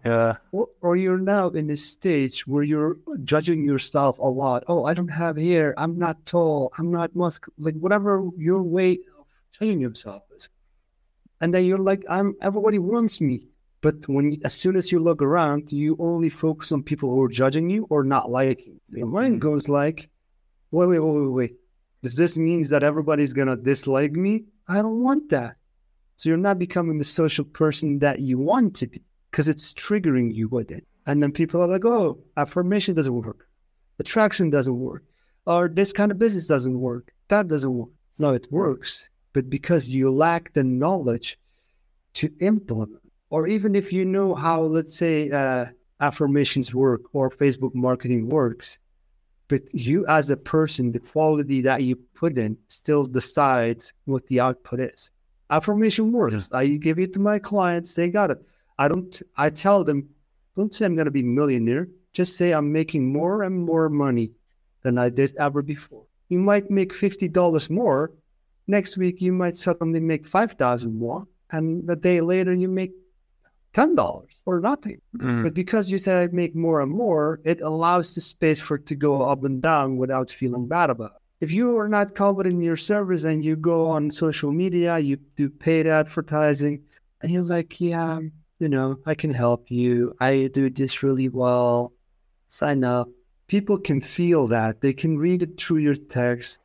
Yeah. 0.05 0.37
Or, 0.53 0.69
or 0.81 0.97
you're 0.97 1.19
now 1.19 1.49
in 1.49 1.69
a 1.71 1.77
stage 1.77 2.47
where 2.47 2.63
you're 2.63 2.97
judging 3.25 3.65
yourself 3.65 4.19
a 4.19 4.27
lot. 4.27 4.65
Oh, 4.69 4.85
I 4.85 4.95
don't 4.95 5.09
have 5.09 5.37
hair. 5.37 5.75
I'm 5.77 5.99
not 5.99 6.25
tall. 6.25 6.73
I'm 6.79 6.91
not 6.91 7.15
muscular. 7.17 7.55
Like 7.59 7.75
whatever 7.75 8.29
your 8.37 8.63
way 8.63 9.01
of 9.19 9.27
judging 9.53 9.81
yourself 9.81 10.23
is. 10.37 10.49
And 11.41 11.53
then 11.53 11.65
you're 11.65 11.79
like, 11.79 12.05
I'm 12.09 12.37
everybody 12.41 12.79
wants 12.79 13.21
me. 13.21 13.49
But 13.81 14.09
when 14.09 14.39
as 14.45 14.55
soon 14.55 14.77
as 14.77 14.91
you 14.91 14.99
look 14.99 15.23
around, 15.23 15.73
you 15.73 15.97
only 16.01 16.29
focus 16.29 16.73
on 16.73 16.83
people 16.83 17.11
who 17.11 17.23
are 17.23 17.29
judging 17.29 17.71
you 17.71 17.87
or 17.91 18.03
not 18.03 18.31
liking. 18.31 18.81
Your 18.91 19.07
mind 19.07 19.35
mm-hmm. 19.35 19.49
goes 19.51 19.69
like, 19.69 20.11
wait, 20.71 20.87
wait, 20.87 20.99
wait, 20.99 21.21
wait, 21.21 21.33
wait. 21.33 21.57
Does 22.03 22.17
this 22.17 22.37
means 22.37 22.71
that 22.71 22.83
everybody's 22.83 23.33
gonna 23.33 23.57
dislike 23.57 24.13
me? 24.13 24.45
I 24.67 24.83
don't 24.83 25.03
want 25.03 25.31
that. 25.31 25.58
So 26.19 26.29
you're 26.29 26.37
not 26.37 26.59
becoming 26.59 26.99
the 26.99 27.05
social 27.05 27.45
person 27.45 28.01
that 28.01 28.19
you 28.19 28.39
want 28.39 28.75
to 28.77 28.89
be 28.89 29.05
because 29.31 29.47
it's 29.47 29.73
triggering 29.73 30.35
you 30.35 30.49
with 30.49 30.73
it. 30.73 30.85
And 31.07 31.23
then 31.23 31.31
people 31.31 31.63
are 31.63 31.69
like, 31.69 31.85
oh, 31.85 32.19
affirmation 32.37 32.97
doesn't 32.97 33.15
work. 33.15 33.47
Attraction 34.01 34.51
doesn't 34.51 34.81
work. 34.81 35.05
Or 35.47 35.69
this 35.69 35.93
kind 35.93 36.11
of 36.11 36.19
business 36.19 36.49
doesn't 36.49 36.81
work. 36.81 37.13
That 37.29 37.47
doesn't 37.47 37.73
work. 37.73 37.91
No, 38.19 38.33
it 38.35 38.51
works. 38.51 39.09
But 39.33 39.49
because 39.49 39.89
you 39.89 40.11
lack 40.11 40.53
the 40.55 40.65
knowledge 40.65 41.39
to 42.15 42.33
implement, 42.41 43.01
or 43.31 43.47
even 43.47 43.77
if 43.77 43.93
you 43.93 44.05
know 44.05 44.35
how, 44.35 44.63
let's 44.63 44.97
say, 44.97 45.31
uh, 45.31 45.67
affirmations 46.01 46.75
work 46.75 47.03
or 47.13 47.31
Facebook 47.31 47.77
marketing 47.77 48.29
works, 48.29 48.79
but 49.47 49.63
you 49.73 50.05
as 50.09 50.31
a 50.31 50.37
person, 50.37 50.91
the 50.91 50.99
quality 50.99 51.61
that 51.61 51.85
you 51.85 51.95
put 52.17 52.37
in 52.39 52.59
still 52.67 53.07
decides 53.07 53.93
what 54.07 54.27
the 54.27 54.41
output 54.41 54.81
is. 54.81 55.11
Affirmation 55.51 56.13
works. 56.13 56.51
I 56.53 56.67
give 56.67 56.99
it 56.99 57.13
to 57.15 57.19
my 57.19 57.39
clients, 57.39 57.95
they 57.95 58.09
got 58.09 58.31
it. 58.31 58.39
I 58.79 58.89
don't 58.89 59.23
I 59.37 59.51
tell 59.51 59.83
them, 59.85 60.09
don't 60.57 60.75
say 60.75 60.85
I'm 60.85 60.97
gonna 60.97 61.11
be 61.11 61.23
millionaire. 61.23 61.89
Just 62.13 62.37
say 62.37 62.53
I'm 62.53 62.73
making 62.73 63.13
more 63.13 63.43
and 63.43 63.65
more 63.65 63.89
money 63.89 64.33
than 64.83 64.99
I 64.99 65.09
did 65.09 65.35
ever 65.37 65.63
before. 65.63 66.05
You 66.29 66.39
might 66.39 66.71
make 66.71 66.93
fifty 66.93 67.29
dollars 67.29 67.71
more. 67.71 68.13
Next 68.67 68.97
week 68.97 69.21
you 69.23 69.33
might 69.33 69.57
suddenly 69.57 70.01
make 70.01 70.27
five 70.27 70.53
thousand 70.53 70.99
more. 70.99 71.27
And 71.51 71.89
a 71.89 71.97
day 71.97 72.21
later 72.21 72.53
you 72.53 72.69
make 72.69 72.93
ten 73.73 73.95
dollars 73.95 74.43
or 74.45 74.61
nothing. 74.61 75.01
Mm. 75.17 75.43
But 75.45 75.55
because 75.55 75.91
you 75.91 75.97
say 75.97 76.25
I 76.25 76.27
make 76.29 76.55
more 76.55 76.83
and 76.83 76.93
more, 76.93 77.41
it 77.45 77.63
allows 77.63 78.15
the 78.15 78.21
space 78.21 78.61
for 78.61 78.77
it 78.77 78.87
to 78.87 78.95
go 78.95 79.23
up 79.23 79.45
and 79.45 79.63
down 79.63 79.97
without 79.97 80.31
feeling 80.31 80.69
bad 80.69 80.91
about 80.91 81.13
it 81.17 81.18
if 81.41 81.53
you 81.53 81.77
are 81.79 81.89
not 81.89 82.15
confident 82.15 82.55
in 82.55 82.63
your 82.63 82.77
service 82.77 83.25
and 83.25 83.45
you 83.45 83.55
go 83.57 83.87
on 83.87 84.11
social 84.11 84.51
media, 84.51 84.99
you 84.99 85.19
do 85.37 85.49
paid 85.49 85.87
advertising, 85.87 86.83
and 87.23 87.31
you're 87.31 87.43
like, 87.43 87.81
yeah, 87.81 88.19
you 88.59 88.69
know, 88.69 88.99
I 89.07 89.15
can 89.15 89.33
help 89.33 89.71
you. 89.71 90.15
I 90.21 90.51
do 90.53 90.69
this 90.69 91.03
really 91.03 91.29
well. 91.29 91.93
Sign 92.49 92.83
up. 92.83 93.09
People 93.47 93.79
can 93.79 94.01
feel 94.01 94.49
that. 94.49 94.81
They 94.81 94.93
can 94.93 95.17
read 95.19 95.43
it 95.43 95.61
through 95.61 95.79
your 95.79 95.95
text. 95.95 96.59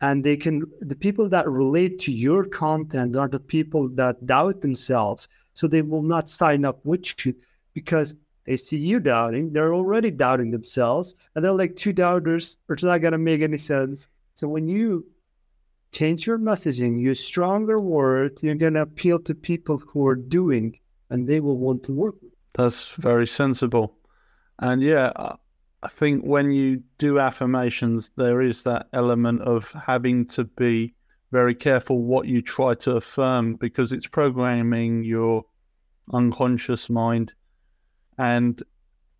And 0.00 0.22
they 0.22 0.36
can, 0.36 0.64
the 0.80 0.96
people 0.96 1.28
that 1.30 1.48
relate 1.48 1.98
to 2.00 2.12
your 2.12 2.44
content 2.44 3.16
are 3.16 3.28
the 3.28 3.40
people 3.40 3.88
that 3.90 4.26
doubt 4.26 4.60
themselves. 4.60 5.28
So 5.54 5.66
they 5.66 5.82
will 5.82 6.02
not 6.02 6.28
sign 6.28 6.64
up 6.64 6.84
with 6.84 7.24
you 7.24 7.34
because 7.72 8.14
they 8.44 8.56
see 8.56 8.76
you 8.76 9.00
doubting. 9.00 9.52
They're 9.52 9.72
already 9.72 10.10
doubting 10.10 10.50
themselves. 10.50 11.14
And 11.34 11.44
they're 11.44 11.52
like 11.52 11.76
two 11.76 11.92
doubters, 11.92 12.58
it's 12.68 12.82
not 12.82 13.00
going 13.00 13.12
to 13.12 13.18
make 13.18 13.40
any 13.40 13.58
sense. 13.58 14.08
So 14.36 14.46
when 14.46 14.68
you 14.68 15.06
change 15.92 16.26
your 16.26 16.38
messaging, 16.38 17.00
use 17.00 17.24
stronger 17.24 17.80
words, 17.80 18.42
you're 18.42 18.54
going 18.54 18.74
to 18.74 18.82
appeal 18.82 19.18
to 19.20 19.34
people 19.34 19.78
who 19.78 20.06
are 20.06 20.14
doing 20.14 20.78
and 21.08 21.26
they 21.26 21.40
will 21.40 21.56
want 21.58 21.82
to 21.84 21.92
work. 21.92 22.16
That's 22.54 22.92
very 22.92 23.26
sensible. 23.26 23.96
And 24.58 24.82
yeah, 24.82 25.10
I 25.82 25.88
think 25.88 26.22
when 26.24 26.50
you 26.50 26.82
do 26.98 27.18
affirmations, 27.18 28.10
there 28.16 28.42
is 28.42 28.62
that 28.64 28.88
element 28.92 29.40
of 29.40 29.72
having 29.72 30.26
to 30.28 30.44
be 30.44 30.94
very 31.32 31.54
careful 31.54 32.02
what 32.02 32.26
you 32.26 32.42
try 32.42 32.74
to 32.74 32.96
affirm 32.96 33.54
because 33.54 33.90
it's 33.90 34.06
programming 34.06 35.02
your 35.02 35.44
unconscious 36.12 36.90
mind 36.90 37.32
and 38.18 38.62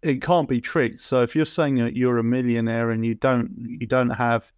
it 0.02 0.20
can't 0.20 0.48
be 0.48 0.60
tricked. 0.60 1.00
So 1.00 1.22
if 1.22 1.34
you're 1.34 1.46
saying 1.46 1.76
that 1.76 1.96
you're 1.96 2.18
a 2.18 2.24
millionaire 2.24 2.90
and 2.90 3.04
you 3.04 3.14
don't 3.14 3.50
you 3.80 3.86
don't 3.86 4.10
have 4.10 4.52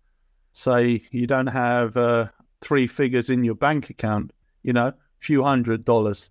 say 0.52 1.02
you 1.10 1.26
don't 1.26 1.46
have 1.46 1.96
uh, 1.96 2.28
three 2.60 2.86
figures 2.86 3.30
in 3.30 3.44
your 3.44 3.54
bank 3.54 3.90
account, 3.90 4.32
you 4.62 4.72
know, 4.72 4.88
a 4.88 4.94
few 5.20 5.42
hundred 5.42 5.84
dollars 5.84 6.30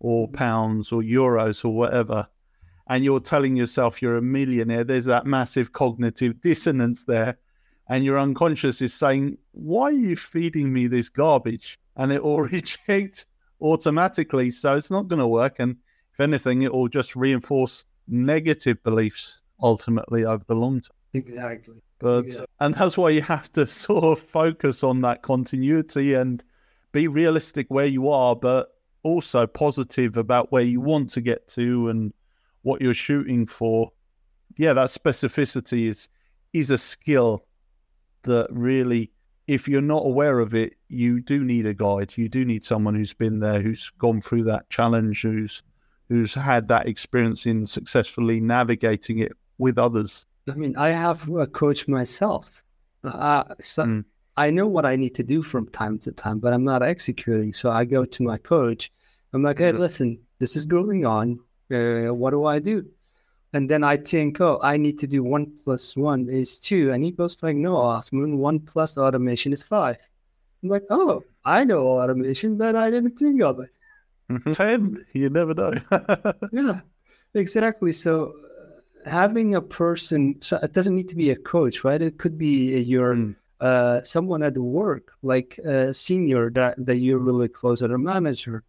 or 0.00 0.28
mm. 0.28 0.32
pounds 0.32 0.92
or 0.92 1.02
euros 1.02 1.64
or 1.64 1.74
whatever, 1.74 2.26
and 2.88 3.04
you're 3.04 3.20
telling 3.20 3.54
yourself 3.56 4.00
you're 4.00 4.16
a 4.16 4.22
millionaire, 4.22 4.82
there's 4.82 5.04
that 5.04 5.26
massive 5.26 5.72
cognitive 5.72 6.40
dissonance 6.40 7.04
there. 7.04 7.38
And 7.90 8.04
your 8.04 8.18
unconscious 8.18 8.82
is 8.82 8.94
saying, 8.94 9.38
Why 9.52 9.84
are 9.84 9.92
you 9.92 10.16
feeding 10.16 10.72
me 10.72 10.86
this 10.86 11.08
garbage? 11.08 11.78
And 11.96 12.12
it 12.12 12.22
will 12.22 12.40
reject 12.56 13.26
automatically. 13.60 14.50
So 14.50 14.74
it's 14.76 14.90
not 14.90 15.08
going 15.08 15.20
to 15.20 15.26
work. 15.26 15.56
And 15.58 15.76
if 16.12 16.20
anything, 16.20 16.62
it 16.62 16.72
will 16.72 16.88
just 16.88 17.16
reinforce 17.16 17.84
negative 18.06 18.82
beliefs 18.82 19.40
ultimately 19.62 20.24
over 20.24 20.44
the 20.46 20.54
long 20.54 20.80
term. 20.80 20.97
Exactly. 21.14 21.82
But 21.98 22.28
yeah. 22.28 22.44
and 22.60 22.74
that's 22.74 22.96
why 22.96 23.10
you 23.10 23.22
have 23.22 23.50
to 23.52 23.66
sort 23.86 24.04
of 24.04 24.18
focus 24.18 24.84
on 24.84 25.00
that 25.02 25.22
continuity 25.22 26.14
and 26.14 26.42
be 26.92 27.08
realistic 27.08 27.66
where 27.68 27.86
you 27.86 28.08
are, 28.08 28.36
but 28.36 28.74
also 29.02 29.46
positive 29.46 30.16
about 30.16 30.52
where 30.52 30.62
you 30.62 30.80
want 30.80 31.10
to 31.10 31.20
get 31.20 31.46
to 31.48 31.88
and 31.88 32.12
what 32.62 32.80
you're 32.80 32.94
shooting 32.94 33.46
for. 33.46 33.90
Yeah, 34.56 34.72
that 34.74 34.88
specificity 34.88 35.86
is 35.88 36.08
is 36.52 36.70
a 36.70 36.78
skill 36.78 37.44
that 38.22 38.48
really 38.50 39.12
if 39.48 39.66
you're 39.66 39.80
not 39.80 40.04
aware 40.04 40.40
of 40.40 40.54
it, 40.54 40.74
you 40.88 41.20
do 41.20 41.42
need 41.42 41.66
a 41.66 41.72
guide. 41.72 42.12
You 42.16 42.28
do 42.28 42.44
need 42.44 42.62
someone 42.64 42.94
who's 42.94 43.14
been 43.14 43.40
there, 43.40 43.60
who's 43.62 43.90
gone 43.98 44.20
through 44.20 44.44
that 44.44 44.68
challenge, 44.68 45.22
who's 45.22 45.62
who's 46.08 46.34
had 46.34 46.68
that 46.68 46.86
experience 46.86 47.46
in 47.46 47.66
successfully 47.66 48.40
navigating 48.40 49.18
it 49.18 49.32
with 49.56 49.78
others? 49.78 50.26
I 50.48 50.54
mean, 50.54 50.76
I 50.76 50.90
have 50.90 51.28
a 51.28 51.46
coach 51.46 51.88
myself. 51.88 52.62
Uh, 53.04 53.44
so 53.60 53.84
mm. 53.84 54.04
I 54.36 54.50
know 54.50 54.66
what 54.66 54.86
I 54.86 54.96
need 54.96 55.14
to 55.16 55.22
do 55.22 55.42
from 55.42 55.68
time 55.68 55.98
to 56.00 56.12
time, 56.12 56.38
but 56.38 56.52
I'm 56.52 56.64
not 56.64 56.82
executing. 56.82 57.52
So 57.52 57.70
I 57.70 57.84
go 57.84 58.04
to 58.04 58.22
my 58.22 58.38
coach. 58.38 58.90
I'm 59.32 59.42
like, 59.42 59.58
hey, 59.58 59.70
mm-hmm. 59.70 59.80
listen, 59.80 60.18
this 60.38 60.56
is 60.56 60.66
going 60.66 61.04
on. 61.04 61.40
Uh, 61.72 62.14
what 62.14 62.30
do 62.30 62.46
I 62.46 62.58
do? 62.58 62.86
And 63.52 63.68
then 63.68 63.82
I 63.82 63.96
think, 63.96 64.40
oh, 64.40 64.58
I 64.62 64.76
need 64.76 64.98
to 65.00 65.06
do 65.06 65.22
one 65.22 65.56
plus 65.64 65.96
one 65.96 66.28
is 66.28 66.58
two. 66.58 66.92
And 66.92 67.02
he 67.02 67.12
goes 67.12 67.42
like, 67.42 67.56
no, 67.56 67.76
Osman, 67.76 68.38
one 68.38 68.60
plus 68.60 68.98
automation 68.98 69.52
is 69.52 69.62
five. 69.62 69.96
I'm 70.62 70.68
like, 70.68 70.84
oh, 70.90 71.24
I 71.44 71.64
know 71.64 71.86
automation, 71.86 72.56
but 72.58 72.76
I 72.76 72.90
didn't 72.90 73.18
think 73.18 73.40
of 73.42 73.60
it. 73.60 73.70
Ten, 74.54 75.04
you 75.14 75.30
never 75.30 75.54
know. 75.54 75.74
yeah, 76.52 76.80
exactly. 77.34 77.92
So 77.92 78.34
having 79.06 79.54
a 79.54 79.62
person, 79.62 80.36
so 80.40 80.58
it 80.62 80.72
doesn't 80.72 80.94
need 80.94 81.08
to 81.08 81.16
be 81.16 81.30
a 81.30 81.36
coach, 81.36 81.84
right? 81.84 82.00
It 82.00 82.18
could 82.18 82.38
be 82.38 82.80
your 82.80 83.14
mm. 83.14 83.36
uh, 83.60 84.02
someone 84.02 84.42
at 84.42 84.56
work, 84.56 85.12
like 85.22 85.58
a 85.58 85.92
senior 85.94 86.50
that, 86.50 86.74
that 86.84 86.96
you're 86.96 87.18
really 87.18 87.48
close 87.48 87.82
with, 87.82 87.92
a 87.92 87.98
manager, 87.98 88.64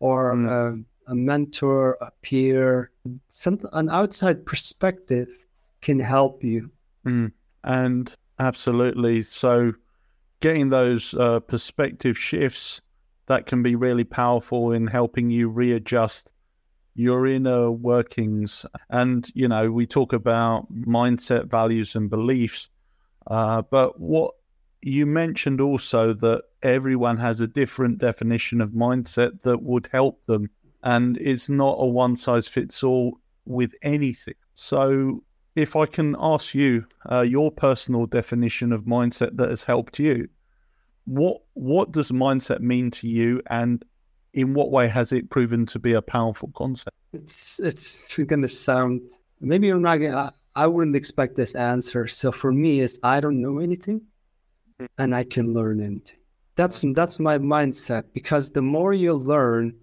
or 0.00 0.34
mm. 0.34 0.48
uh, 0.48 0.82
a 1.06 1.14
mentor, 1.14 1.98
a 2.00 2.10
peer, 2.22 2.90
some 3.28 3.58
an 3.72 3.88
outside 3.90 4.46
perspective 4.46 5.28
can 5.80 5.98
help 5.98 6.42
you. 6.44 6.70
Mm. 7.06 7.32
And 7.64 8.14
absolutely, 8.38 9.22
so 9.22 9.72
getting 10.40 10.70
those 10.70 11.14
uh, 11.14 11.40
perspective 11.40 12.18
shifts 12.18 12.80
that 13.26 13.46
can 13.46 13.62
be 13.62 13.76
really 13.76 14.04
powerful 14.04 14.72
in 14.72 14.86
helping 14.86 15.30
you 15.30 15.48
readjust 15.48 16.31
your 16.94 17.26
inner 17.26 17.70
workings. 17.70 18.66
And, 18.90 19.30
you 19.34 19.48
know, 19.48 19.70
we 19.70 19.86
talk 19.86 20.12
about 20.12 20.72
mindset, 20.72 21.46
values, 21.46 21.94
and 21.96 22.10
beliefs. 22.10 22.68
Uh, 23.26 23.62
but 23.62 24.00
what 24.00 24.34
you 24.82 25.06
mentioned 25.06 25.60
also 25.60 26.12
that 26.12 26.42
everyone 26.62 27.16
has 27.16 27.40
a 27.40 27.46
different 27.46 27.98
definition 27.98 28.60
of 28.60 28.70
mindset 28.70 29.40
that 29.42 29.62
would 29.62 29.88
help 29.92 30.24
them. 30.26 30.50
And 30.82 31.16
it's 31.18 31.48
not 31.48 31.76
a 31.78 31.86
one 31.86 32.16
size 32.16 32.48
fits 32.48 32.82
all 32.82 33.18
with 33.44 33.74
anything. 33.82 34.34
So, 34.54 35.22
if 35.54 35.76
I 35.76 35.86
can 35.86 36.16
ask 36.18 36.54
you 36.54 36.86
uh, 37.10 37.20
your 37.20 37.50
personal 37.50 38.06
definition 38.06 38.72
of 38.72 38.84
mindset 38.84 39.36
that 39.36 39.50
has 39.50 39.64
helped 39.64 39.98
you, 39.98 40.28
what 41.04 41.42
what 41.54 41.92
does 41.92 42.10
mindset 42.10 42.60
mean 42.60 42.90
to 42.92 43.08
you, 43.08 43.42
and 43.48 43.84
in 44.34 44.54
what 44.54 44.70
way 44.70 44.88
has 44.88 45.12
it 45.12 45.30
proven 45.30 45.66
to 45.66 45.78
be 45.78 45.92
a 45.92 46.02
powerful 46.02 46.50
concept? 46.54 46.96
It's 47.12 47.60
it's 47.60 48.16
going 48.16 48.42
to 48.42 48.48
sound 48.48 49.02
maybe 49.42 49.68
I'm 49.68 49.82
not 49.82 49.96
gonna. 49.96 50.32
I 50.54 50.66
wouldn't 50.66 50.96
expect 50.96 51.36
this 51.36 51.54
answer. 51.54 52.06
So 52.06 52.30
for 52.32 52.52
me, 52.52 52.80
is 52.80 53.00
I 53.02 53.20
don't 53.20 53.42
know 53.42 53.58
anything, 53.58 54.02
and 54.98 55.14
I 55.14 55.24
can 55.24 55.52
learn 55.52 55.80
anything. 55.80 56.18
That's 56.54 56.84
that's 56.94 57.18
my 57.18 57.38
mindset 57.38 58.04
because 58.12 58.50
the 58.50 58.62
more 58.62 58.92
you 58.92 59.14
learn, 59.14 59.74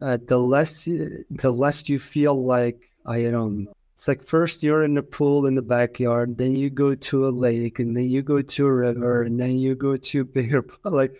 uh, 0.00 0.18
the 0.24 0.38
less 0.38 0.84
the 0.84 1.52
less 1.52 1.88
you 1.88 1.98
feel 1.98 2.44
like 2.44 2.90
I 3.06 3.22
don't 3.22 3.64
know. 3.64 3.72
It's 3.94 4.08
like 4.08 4.22
first 4.22 4.62
you're 4.62 4.84
in 4.84 4.94
the 4.94 5.02
pool 5.02 5.46
in 5.46 5.54
the 5.54 5.62
backyard, 5.62 6.38
then 6.38 6.56
you 6.56 6.70
go 6.70 6.94
to 6.94 7.28
a 7.28 7.30
lake, 7.30 7.78
and 7.78 7.96
then 7.96 8.08
you 8.08 8.22
go 8.22 8.40
to 8.40 8.66
a 8.66 8.72
river, 8.72 9.22
and 9.22 9.38
then 9.38 9.56
you 9.56 9.74
go 9.74 9.96
to 9.96 10.20
a 10.22 10.24
bigger 10.24 10.64
like, 10.84 11.16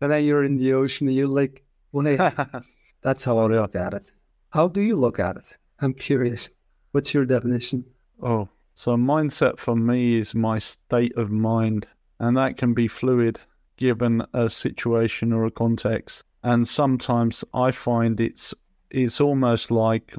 and 0.00 0.12
then 0.12 0.24
you're 0.24 0.44
in 0.44 0.56
the 0.56 0.72
ocean. 0.72 1.08
And 1.08 1.16
you're 1.16 1.28
like, 1.28 1.62
that's 3.02 3.24
how 3.24 3.38
I 3.38 3.46
look 3.46 3.74
at 3.74 3.94
it. 3.94 4.12
How 4.50 4.68
do 4.68 4.80
you 4.80 4.96
look 4.96 5.18
at 5.18 5.36
it? 5.36 5.56
I'm 5.80 5.94
curious. 5.94 6.50
What's 6.92 7.14
your 7.14 7.24
definition? 7.24 7.84
Oh, 8.22 8.48
so 8.74 8.96
mindset 8.96 9.58
for 9.58 9.76
me 9.76 10.18
is 10.18 10.34
my 10.34 10.58
state 10.58 11.16
of 11.16 11.30
mind, 11.30 11.86
and 12.18 12.36
that 12.36 12.56
can 12.56 12.74
be 12.74 12.88
fluid 12.88 13.38
given 13.76 14.24
a 14.34 14.48
situation 14.50 15.32
or 15.32 15.46
a 15.46 15.50
context. 15.50 16.24
And 16.42 16.66
sometimes 16.66 17.44
I 17.54 17.70
find 17.70 18.20
it's 18.20 18.54
it's 18.90 19.20
almost 19.20 19.70
like 19.70 20.14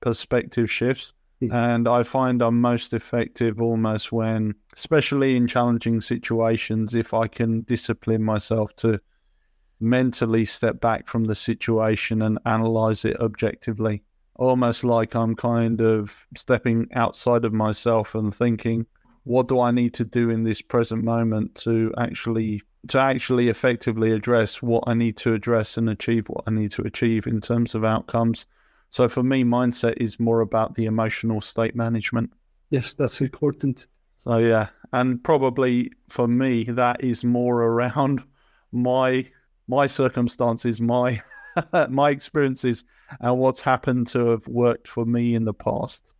perspective 0.00 0.70
shifts. 0.70 1.12
Hmm. 1.40 1.52
And 1.52 1.88
I 1.88 2.02
find 2.02 2.40
I'm 2.42 2.60
most 2.60 2.94
effective 2.94 3.60
almost 3.60 4.12
when, 4.12 4.54
especially 4.74 5.36
in 5.36 5.46
challenging 5.46 6.00
situations, 6.00 6.94
if 6.94 7.12
I 7.12 7.26
can 7.28 7.62
discipline 7.62 8.22
myself 8.22 8.74
to 8.76 9.00
mentally 9.80 10.44
step 10.44 10.80
back 10.80 11.06
from 11.06 11.24
the 11.24 11.34
situation 11.34 12.22
and 12.22 12.38
analyze 12.46 13.04
it 13.04 13.18
objectively. 13.20 14.02
Almost 14.36 14.84
like 14.84 15.14
I'm 15.14 15.34
kind 15.34 15.80
of 15.80 16.26
stepping 16.36 16.88
outside 16.94 17.44
of 17.44 17.52
myself 17.52 18.14
and 18.14 18.34
thinking, 18.34 18.86
what 19.24 19.48
do 19.48 19.60
I 19.60 19.70
need 19.70 19.94
to 19.94 20.04
do 20.04 20.30
in 20.30 20.44
this 20.44 20.62
present 20.62 21.04
moment 21.04 21.54
to 21.56 21.92
actually 21.98 22.62
to 22.88 23.00
actually 23.00 23.48
effectively 23.48 24.12
address 24.12 24.62
what 24.62 24.84
I 24.86 24.94
need 24.94 25.16
to 25.16 25.34
address 25.34 25.76
and 25.76 25.90
achieve 25.90 26.28
what 26.28 26.44
I 26.46 26.52
need 26.52 26.70
to 26.72 26.82
achieve 26.82 27.26
in 27.26 27.40
terms 27.40 27.74
of 27.74 27.84
outcomes 27.84 28.46
so 28.90 29.08
for 29.08 29.22
me, 29.22 29.44
mindset 29.44 29.94
is 29.98 30.20
more 30.20 30.40
about 30.40 30.74
the 30.74 30.86
emotional 30.86 31.40
state 31.40 31.74
management. 31.74 32.32
Yes, 32.70 32.94
that's 32.94 33.20
important. 33.20 33.86
So 34.18 34.38
yeah, 34.38 34.68
and 34.92 35.22
probably 35.22 35.92
for 36.08 36.26
me, 36.26 36.64
that 36.64 37.02
is 37.02 37.24
more 37.24 37.62
around 37.62 38.24
my 38.72 39.26
my 39.68 39.86
circumstances, 39.86 40.80
my 40.80 41.20
my 41.88 42.10
experiences, 42.10 42.84
and 43.20 43.38
what's 43.38 43.60
happened 43.60 44.06
to 44.08 44.26
have 44.26 44.46
worked 44.48 44.88
for 44.88 45.04
me 45.04 45.34
in 45.34 45.44
the 45.44 45.54
past, 45.54 46.12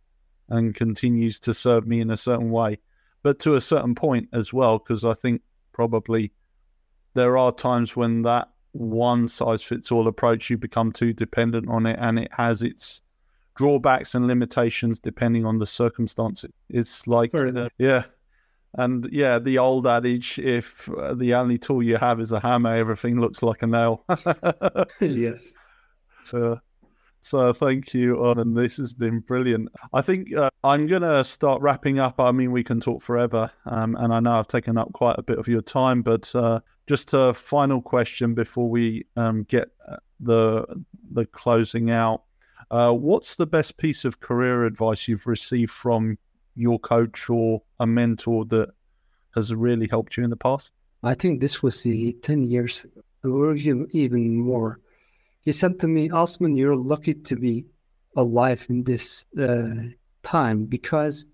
and 0.49 0.75
continues 0.75 1.39
to 1.41 1.53
serve 1.53 1.87
me 1.87 2.01
in 2.01 2.11
a 2.11 2.17
certain 2.17 2.51
way, 2.51 2.79
but 3.23 3.39
to 3.39 3.55
a 3.55 3.61
certain 3.61 3.95
point 3.95 4.29
as 4.33 4.53
well, 4.53 4.79
because 4.79 5.05
I 5.05 5.13
think 5.13 5.41
probably 5.73 6.31
there 7.13 7.37
are 7.37 7.51
times 7.51 7.95
when 7.95 8.21
that 8.23 8.49
one 8.71 9.27
size 9.27 9.63
fits 9.63 9.91
all 9.91 10.07
approach, 10.07 10.49
you 10.49 10.57
become 10.57 10.91
too 10.91 11.13
dependent 11.13 11.67
on 11.69 11.85
it, 11.85 11.97
and 11.99 12.19
it 12.19 12.31
has 12.31 12.61
its 12.61 13.01
drawbacks 13.55 14.13
and 14.13 14.27
limitations 14.27 14.99
depending 14.99 15.45
on 15.45 15.57
the 15.57 15.65
circumstances. 15.65 16.51
It's 16.69 17.07
like, 17.07 17.31
yeah. 17.77 18.03
And 18.75 19.07
yeah, 19.11 19.39
the 19.39 19.57
old 19.57 19.87
adage 19.87 20.39
if 20.39 20.89
uh, 20.89 21.13
the 21.13 21.33
only 21.33 21.57
tool 21.57 21.81
you 21.81 21.97
have 21.97 22.19
is 22.19 22.31
a 22.31 22.39
hammer, 22.39 22.75
everything 22.75 23.19
looks 23.19 23.41
like 23.41 23.63
a 23.63 23.67
nail. 23.67 24.05
yes. 25.01 25.53
So, 26.23 26.59
so 27.21 27.53
thank 27.53 27.93
you, 27.93 28.21
and 28.31 28.53
this 28.57 28.75
has 28.75 28.91
been 28.91 29.21
brilliant. 29.21 29.69
I 29.93 30.01
think 30.01 30.35
uh, 30.35 30.49
I'm 30.61 30.87
going 30.87 31.03
to 31.03 31.23
start 31.23 31.61
wrapping 31.61 31.99
up. 31.99 32.19
I 32.19 32.33
mean, 32.33 32.51
we 32.51 32.65
can 32.65 32.81
talk 32.81 33.01
forever, 33.01 33.49
um, 33.65 33.95
and 33.95 34.13
I 34.13 34.19
know 34.19 34.33
I've 34.33 34.49
taken 34.49 34.77
up 34.77 34.91
quite 34.91 35.17
a 35.17 35.23
bit 35.23 35.39
of 35.39 35.47
your 35.47 35.61
time, 35.61 36.01
but 36.01 36.35
uh, 36.35 36.59
just 36.85 37.13
a 37.13 37.33
final 37.33 37.81
question 37.81 38.33
before 38.33 38.69
we 38.69 39.05
um, 39.15 39.43
get 39.43 39.69
uh, 39.89 39.95
the 40.19 40.65
the 41.11 41.25
closing 41.27 41.91
out. 41.91 42.23
Uh, 42.71 42.91
what's 42.91 43.35
the 43.35 43.47
best 43.47 43.77
piece 43.77 44.03
of 44.03 44.19
career 44.19 44.65
advice 44.65 45.07
you've 45.07 45.27
received 45.27 45.71
from 45.71 46.17
your 46.57 46.79
coach 46.79 47.29
or 47.29 47.61
a 47.79 47.87
mentor 47.87 48.43
that 48.45 48.69
has 49.35 49.53
really 49.53 49.87
helped 49.87 50.17
you 50.17 50.23
in 50.23 50.29
the 50.29 50.35
past? 50.35 50.73
I 51.03 51.13
think 51.13 51.39
this 51.39 51.61
was 51.61 51.83
the 51.83 52.13
10 52.23 52.43
years 52.43 52.85
or 53.23 53.55
even 53.55 54.35
more. 54.35 54.79
He 55.41 55.53
said 55.53 55.79
to 55.79 55.87
me, 55.87 56.09
Osman, 56.09 56.55
you're 56.55 56.75
lucky 56.75 57.13
to 57.13 57.35
be 57.35 57.65
alive 58.15 58.65
in 58.69 58.83
this 58.83 59.25
uh, 59.39 59.75
time 60.23 60.65
because 60.65 61.25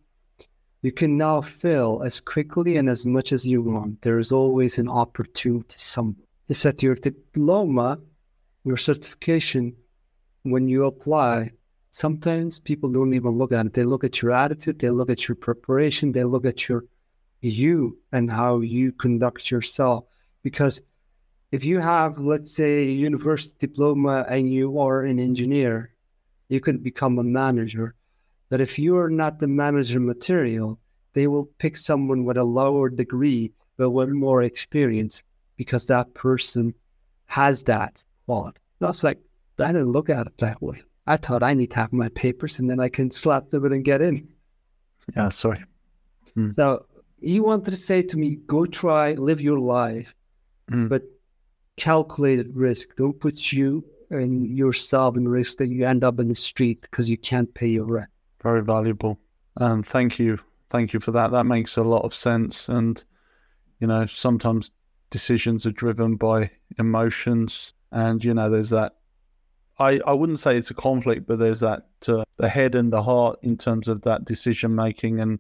you 0.82 0.92
can 0.92 1.18
now 1.18 1.42
fail 1.42 2.02
as 2.06 2.20
quickly 2.20 2.76
and 2.76 2.90
as 2.90 3.06
much 3.06 3.32
as 3.32 3.48
you 3.48 3.62
want. 3.62 4.02
There 4.02 4.20
is 4.20 4.34
always 4.34 4.78
an 4.78 4.90
opportunity 4.90 5.76
somewhere. 5.78 6.28
It's 6.50 6.64
that 6.64 6.84
your 6.84 6.96
diploma, 6.96 8.00
your 8.66 8.76
certification, 8.76 9.78
when 10.44 10.68
you 10.68 10.84
apply, 10.84 11.52
sometimes 11.94 12.60
people 12.60 12.92
don't 12.92 13.14
even 13.14 13.32
look 13.32 13.52
at 13.52 13.68
it. 13.68 13.74
They 13.74 13.84
look 13.84 14.04
at 14.04 14.20
your 14.22 14.32
attitude, 14.32 14.80
they 14.80 14.90
look 14.90 15.12
at 15.12 15.28
your 15.28 15.36
preparation, 15.36 16.12
they 16.12 16.24
look 16.24 16.44
at 16.44 16.68
your 16.68 16.86
you 17.40 18.00
and 18.12 18.32
how 18.32 18.62
you 18.62 18.92
conduct 18.92 19.52
yourself. 19.52 20.06
Because 20.42 20.82
if 21.52 21.64
you 21.64 21.80
have, 21.80 22.18
let's 22.18 22.56
say, 22.56 22.80
a 22.80 22.92
university 22.92 23.68
diploma 23.68 24.26
and 24.28 24.52
you 24.52 24.80
are 24.80 25.04
an 25.04 25.20
engineer, 25.20 25.94
you 26.50 26.60
could 26.60 26.84
become 26.84 27.20
a 27.20 27.24
manager 27.24 27.96
But 28.50 28.60
if 28.62 28.80
you 28.80 28.98
are 28.98 29.10
not 29.10 29.40
the 29.40 29.48
manager 29.48 30.00
material, 30.00 30.80
they 31.14 31.28
will 31.28 31.46
pick 31.60 31.78
someone 31.78 32.26
with 32.26 32.38
a 32.38 32.44
lower 32.44 32.90
degree 32.90 33.54
but 33.78 33.92
with 33.92 34.10
more 34.10 34.42
experience 34.44 35.24
because 35.58 35.86
that 35.88 36.14
person 36.14 36.74
has 37.26 37.64
that 37.66 38.04
quality. 38.26 38.60
Was 38.80 39.04
like, 39.04 39.20
I 39.60 39.68
didn't 39.68 39.92
look 39.92 40.10
at 40.10 40.28
it 40.28 40.38
that 40.40 40.62
way. 40.62 40.82
I 41.06 41.18
thought 41.18 41.44
I 41.44 41.54
need 41.54 41.72
to 41.72 41.78
have 41.78 41.94
my 41.94 42.10
papers 42.10 42.60
and 42.60 42.70
then 42.70 42.80
I 42.80 42.90
can 42.90 43.12
slap 43.12 43.50
them 43.50 43.66
and 43.66 43.84
get 43.84 44.02
in. 44.02 44.28
Yeah, 45.18 45.28
sorry. 45.28 45.62
Hmm. 46.34 46.52
So 46.52 46.86
he 47.20 47.42
wanted 47.42 47.72
to 47.72 47.76
say 47.76 48.04
to 48.04 48.18
me, 48.18 48.38
go 48.48 48.66
try, 48.66 49.12
live 49.14 49.42
your 49.42 49.60
life, 49.60 50.16
hmm. 50.70 50.88
but 50.88 51.04
calculated 51.76 52.56
risk. 52.56 52.96
Don't 52.96 53.20
put 53.20 53.52
you 53.52 53.84
and 54.10 54.58
yourself 54.58 55.18
in 55.18 55.28
risk 55.28 55.58
that 55.58 55.68
you 55.68 55.86
end 55.86 56.04
up 56.04 56.20
in 56.20 56.28
the 56.28 56.36
street 56.36 56.82
because 56.82 57.10
you 57.10 57.18
can't 57.18 57.54
pay 57.54 57.68
your 57.68 57.86
rent. 57.86 58.10
Very 58.42 58.64
valuable. 58.64 59.20
And 59.58 59.86
thank 59.86 60.20
you. 60.20 60.40
Thank 60.70 60.94
you 60.94 61.00
for 61.00 61.12
that. 61.12 61.32
That 61.32 61.46
makes 61.46 61.78
a 61.78 61.84
lot 61.84 62.04
of 62.04 62.14
sense. 62.14 62.70
And, 62.70 63.04
you 63.80 63.88
know, 63.88 64.06
sometimes 64.06 64.72
decisions 65.10 65.66
are 65.66 65.72
driven 65.72 66.16
by 66.16 66.50
emotions. 66.80 67.74
And, 67.92 68.24
you 68.24 68.34
know, 68.34 68.50
there's 68.50 68.72
that. 68.72 68.96
I, 69.80 70.00
I 70.06 70.14
wouldn't 70.14 70.40
say 70.40 70.56
it's 70.58 70.72
a 70.72 70.76
conflict, 70.76 71.26
but 71.28 71.40
there's 71.40 71.62
that 71.62 71.88
uh, 72.08 72.24
the 72.38 72.50
head 72.50 72.76
and 72.76 72.94
the 72.94 73.04
heart 73.04 73.40
in 73.42 73.58
terms 73.58 73.88
of 73.88 74.02
that 74.04 74.26
decision 74.26 74.76
making. 74.76 75.20
And 75.20 75.40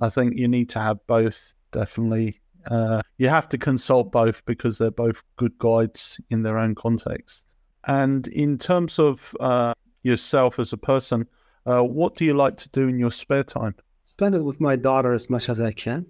I 0.00 0.08
think 0.08 0.36
you 0.36 0.48
need 0.48 0.68
to 0.70 0.80
have 0.80 1.06
both 1.06 1.52
definitely 1.72 2.40
uh, 2.66 3.02
you 3.18 3.28
have 3.28 3.48
to 3.50 3.58
consult 3.58 4.10
both 4.12 4.44
because 4.46 4.78
they're 4.78 4.90
both 4.90 5.22
good 5.36 5.56
guides 5.58 6.20
in 6.30 6.42
their 6.42 6.58
own 6.58 6.74
context. 6.74 7.44
And 7.86 8.26
in 8.28 8.58
terms 8.58 8.98
of 8.98 9.36
uh, 9.40 9.74
yourself 10.02 10.58
as 10.58 10.72
a 10.72 10.76
person, 10.76 11.26
uh, 11.66 11.82
what 11.82 12.16
do 12.16 12.24
you 12.24 12.34
like 12.34 12.56
to 12.58 12.68
do 12.70 12.88
in 12.88 12.98
your 12.98 13.10
spare 13.10 13.44
time? 13.44 13.74
Spend 14.04 14.34
it 14.34 14.42
with 14.42 14.60
my 14.60 14.76
daughter 14.76 15.12
as 15.12 15.30
much 15.30 15.48
as 15.48 15.60
I 15.60 15.72
can. 15.72 16.06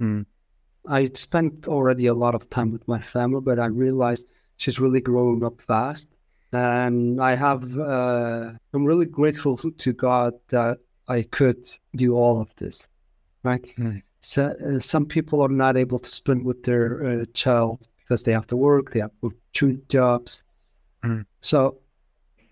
Mm. 0.00 0.26
I 0.86 1.06
spent 1.14 1.66
already 1.68 2.06
a 2.06 2.14
lot 2.14 2.34
of 2.34 2.50
time 2.50 2.70
with 2.70 2.86
my 2.86 3.00
family, 3.00 3.40
but 3.40 3.58
I 3.58 3.66
realized 3.66 4.26
she's 4.56 4.78
really 4.78 5.00
growing 5.00 5.44
up 5.44 5.60
fast. 5.60 6.13
And 6.54 7.20
I 7.20 7.34
have, 7.34 7.78
uh, 7.78 8.52
I'm 8.72 8.84
really 8.84 9.06
grateful 9.06 9.56
to 9.56 9.92
God 9.92 10.34
that 10.48 10.78
I 11.08 11.22
could 11.22 11.66
do 11.96 12.14
all 12.14 12.40
of 12.40 12.54
this, 12.56 12.88
right? 13.42 13.62
Mm 13.78 14.02
so, 14.24 14.56
uh, 14.64 14.78
some 14.78 15.04
people 15.04 15.42
are 15.42 15.48
not 15.48 15.76
able 15.76 15.98
to 15.98 16.08
spend 16.08 16.46
with 16.46 16.62
their 16.62 17.04
uh, 17.06 17.24
child 17.34 17.86
because 17.98 18.24
they 18.24 18.32
have 18.32 18.46
to 18.46 18.56
work, 18.56 18.90
they 18.90 19.00
have 19.00 19.10
two 19.52 19.82
jobs. 19.90 20.44
Mm. 21.04 21.26
So 21.42 21.76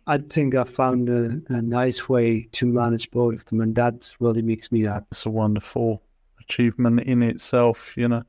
I 0.07 0.19
think 0.19 0.55
I 0.55 0.65
found 0.65 1.09
a, 1.09 1.41
a, 1.49 1.63
nice 1.63 2.11
way 2.11 2.43
to 2.53 2.67
manage 2.67 3.11
both 3.11 3.37
of 3.37 3.45
them, 3.47 3.63
and 3.63 3.75
that 3.77 4.15
really 4.21 4.43
makes 4.43 4.71
me 4.71 4.83
happy. 4.83 5.07
It's 5.13 5.25
a 5.25 5.31
wonderful 5.31 6.03
achievement 6.41 7.01
in 7.01 7.23
itself, 7.23 7.97
you 7.97 8.07
know, 8.07 8.23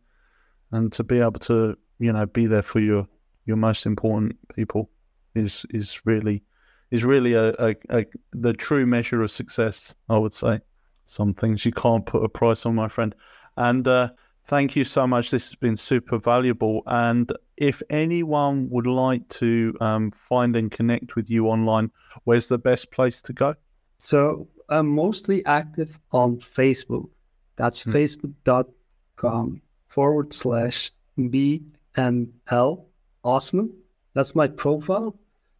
and 0.71 0.89
to 0.93 1.03
be 1.03 1.19
able 1.19 1.41
to, 1.41 1.77
you 1.99 2.13
know, 2.13 2.25
be 2.25 2.45
there 2.45 2.61
for 2.61 2.79
your 2.79 3.05
your 3.45 3.57
most 3.57 3.85
important 3.85 4.37
people 4.55 4.89
is 5.35 5.65
is 5.69 6.01
really 6.05 6.43
is 6.91 7.03
really 7.03 7.33
a, 7.33 7.53
a, 7.59 7.75
a 7.89 8.05
the 8.33 8.53
true 8.53 8.85
measure 8.85 9.21
of 9.21 9.31
success, 9.31 9.95
I 10.09 10.17
would 10.17 10.33
say 10.33 10.59
some 11.05 11.33
things 11.33 11.65
you 11.65 11.71
can't 11.71 12.05
put 12.05 12.23
a 12.23 12.29
price 12.29 12.65
on, 12.65 12.75
my 12.75 12.87
friend. 12.87 13.15
And 13.57 13.87
uh, 13.87 14.09
thank 14.45 14.75
you 14.75 14.85
so 14.85 15.07
much. 15.07 15.31
This 15.31 15.47
has 15.49 15.55
been 15.55 15.77
super 15.77 16.17
valuable. 16.17 16.83
And 16.85 17.31
if 17.57 17.81
anyone 17.89 18.69
would 18.69 18.87
like 18.87 19.27
to 19.29 19.75
um, 19.81 20.11
find 20.11 20.55
and 20.55 20.71
connect 20.71 21.15
with 21.15 21.29
you 21.29 21.47
online, 21.47 21.91
where's 22.23 22.47
the 22.47 22.57
best 22.57 22.91
place 22.91 23.21
to 23.23 23.33
go? 23.33 23.55
So 23.99 24.47
I'm 24.69 24.87
mostly 24.87 25.45
active 25.45 25.99
on 26.11 26.37
Facebook. 26.37 27.09
That's 27.55 27.83
mm. 27.83 27.93
facebook.com 27.93 29.61
forward 29.87 30.33
slash 30.33 30.91
BML 31.17 32.85
Osman. 33.23 33.73
That's 34.13 34.35
my 34.35 34.47
profile. 34.47 35.15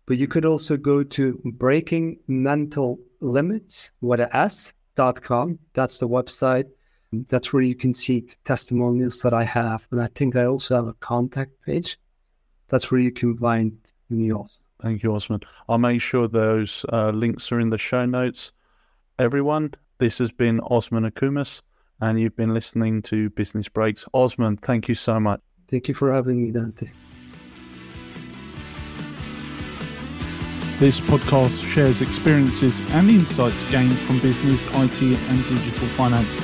But 0.06 0.18
you 0.18 0.28
could 0.28 0.46
also 0.46 0.78
go 0.78 1.04
to 1.04 1.42
Breaking 1.46 2.20
Mental 2.28 3.00
Limits 3.22 3.92
with 4.02 4.20
a 4.20 4.36
S 4.36 4.74
com. 4.96 5.60
That's 5.74 5.98
the 5.98 6.08
website. 6.08 6.66
That's 7.30 7.54
where 7.54 7.64
you 7.64 7.76
can 7.76 7.94
see 7.94 8.28
testimonials 8.44 9.22
that 9.22 9.34
I 9.34 9.44
have. 9.44 9.88
And 9.92 10.02
I 10.02 10.08
think 10.08 10.36
I 10.36 10.46
also 10.46 10.76
have 10.76 10.88
a 10.88 10.94
contact 10.94 11.52
page. 11.66 11.98
That's 12.70 12.92
where 12.92 13.00
you 13.00 13.12
can 13.12 13.38
find 13.38 13.78
me 14.10 14.34
also. 14.34 14.60
Thank 14.82 15.04
you, 15.04 15.14
Osman. 15.14 15.42
I'll 15.70 15.78
make 15.78 16.02
sure 16.02 16.28
those 16.28 16.86
uh, 16.92 17.12
links 17.12 17.52
are 17.52 17.60
in 17.60 17.70
the 17.70 17.78
show 17.78 18.06
notes. 18.06 18.52
Everyone, 19.20 19.74
this 20.00 20.18
has 20.18 20.32
been 20.32 20.60
Osman 20.60 21.10
Okumus, 21.10 21.62
and 22.02 22.20
you've 22.20 22.36
been 22.36 22.54
listening 22.54 23.02
to 23.04 23.30
Business 23.30 23.70
Breaks. 23.70 24.06
Osman, 24.14 24.58
thank 24.58 24.90
you 24.90 24.96
so 24.96 25.20
much. 25.20 25.40
Thank 25.70 25.88
you 25.88 25.94
for 25.94 26.12
having 26.12 26.44
me, 26.44 26.52
Dante. 26.52 26.90
This 30.84 31.00
podcast 31.00 31.66
shares 31.66 32.02
experiences 32.02 32.82
and 32.90 33.10
insights 33.10 33.64
gained 33.72 33.98
from 33.98 34.20
business, 34.20 34.66
IT, 34.66 35.02
and 35.02 35.48
digital 35.48 35.88
finance. 35.88 36.36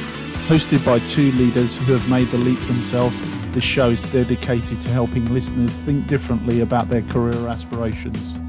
Hosted 0.48 0.86
by 0.86 1.00
two 1.00 1.34
leaders 1.34 1.76
who 1.76 1.92
have 1.92 2.08
made 2.08 2.32
the 2.32 2.38
leap 2.38 2.58
themselves, 2.62 3.14
this 3.52 3.66
show 3.66 3.90
is 3.90 4.02
dedicated 4.14 4.80
to 4.80 4.90
helping 4.92 5.26
listeners 5.26 5.72
think 5.80 6.08
differently 6.08 6.62
about 6.62 6.88
their 6.88 7.02
career 7.02 7.50
aspirations. 7.50 8.40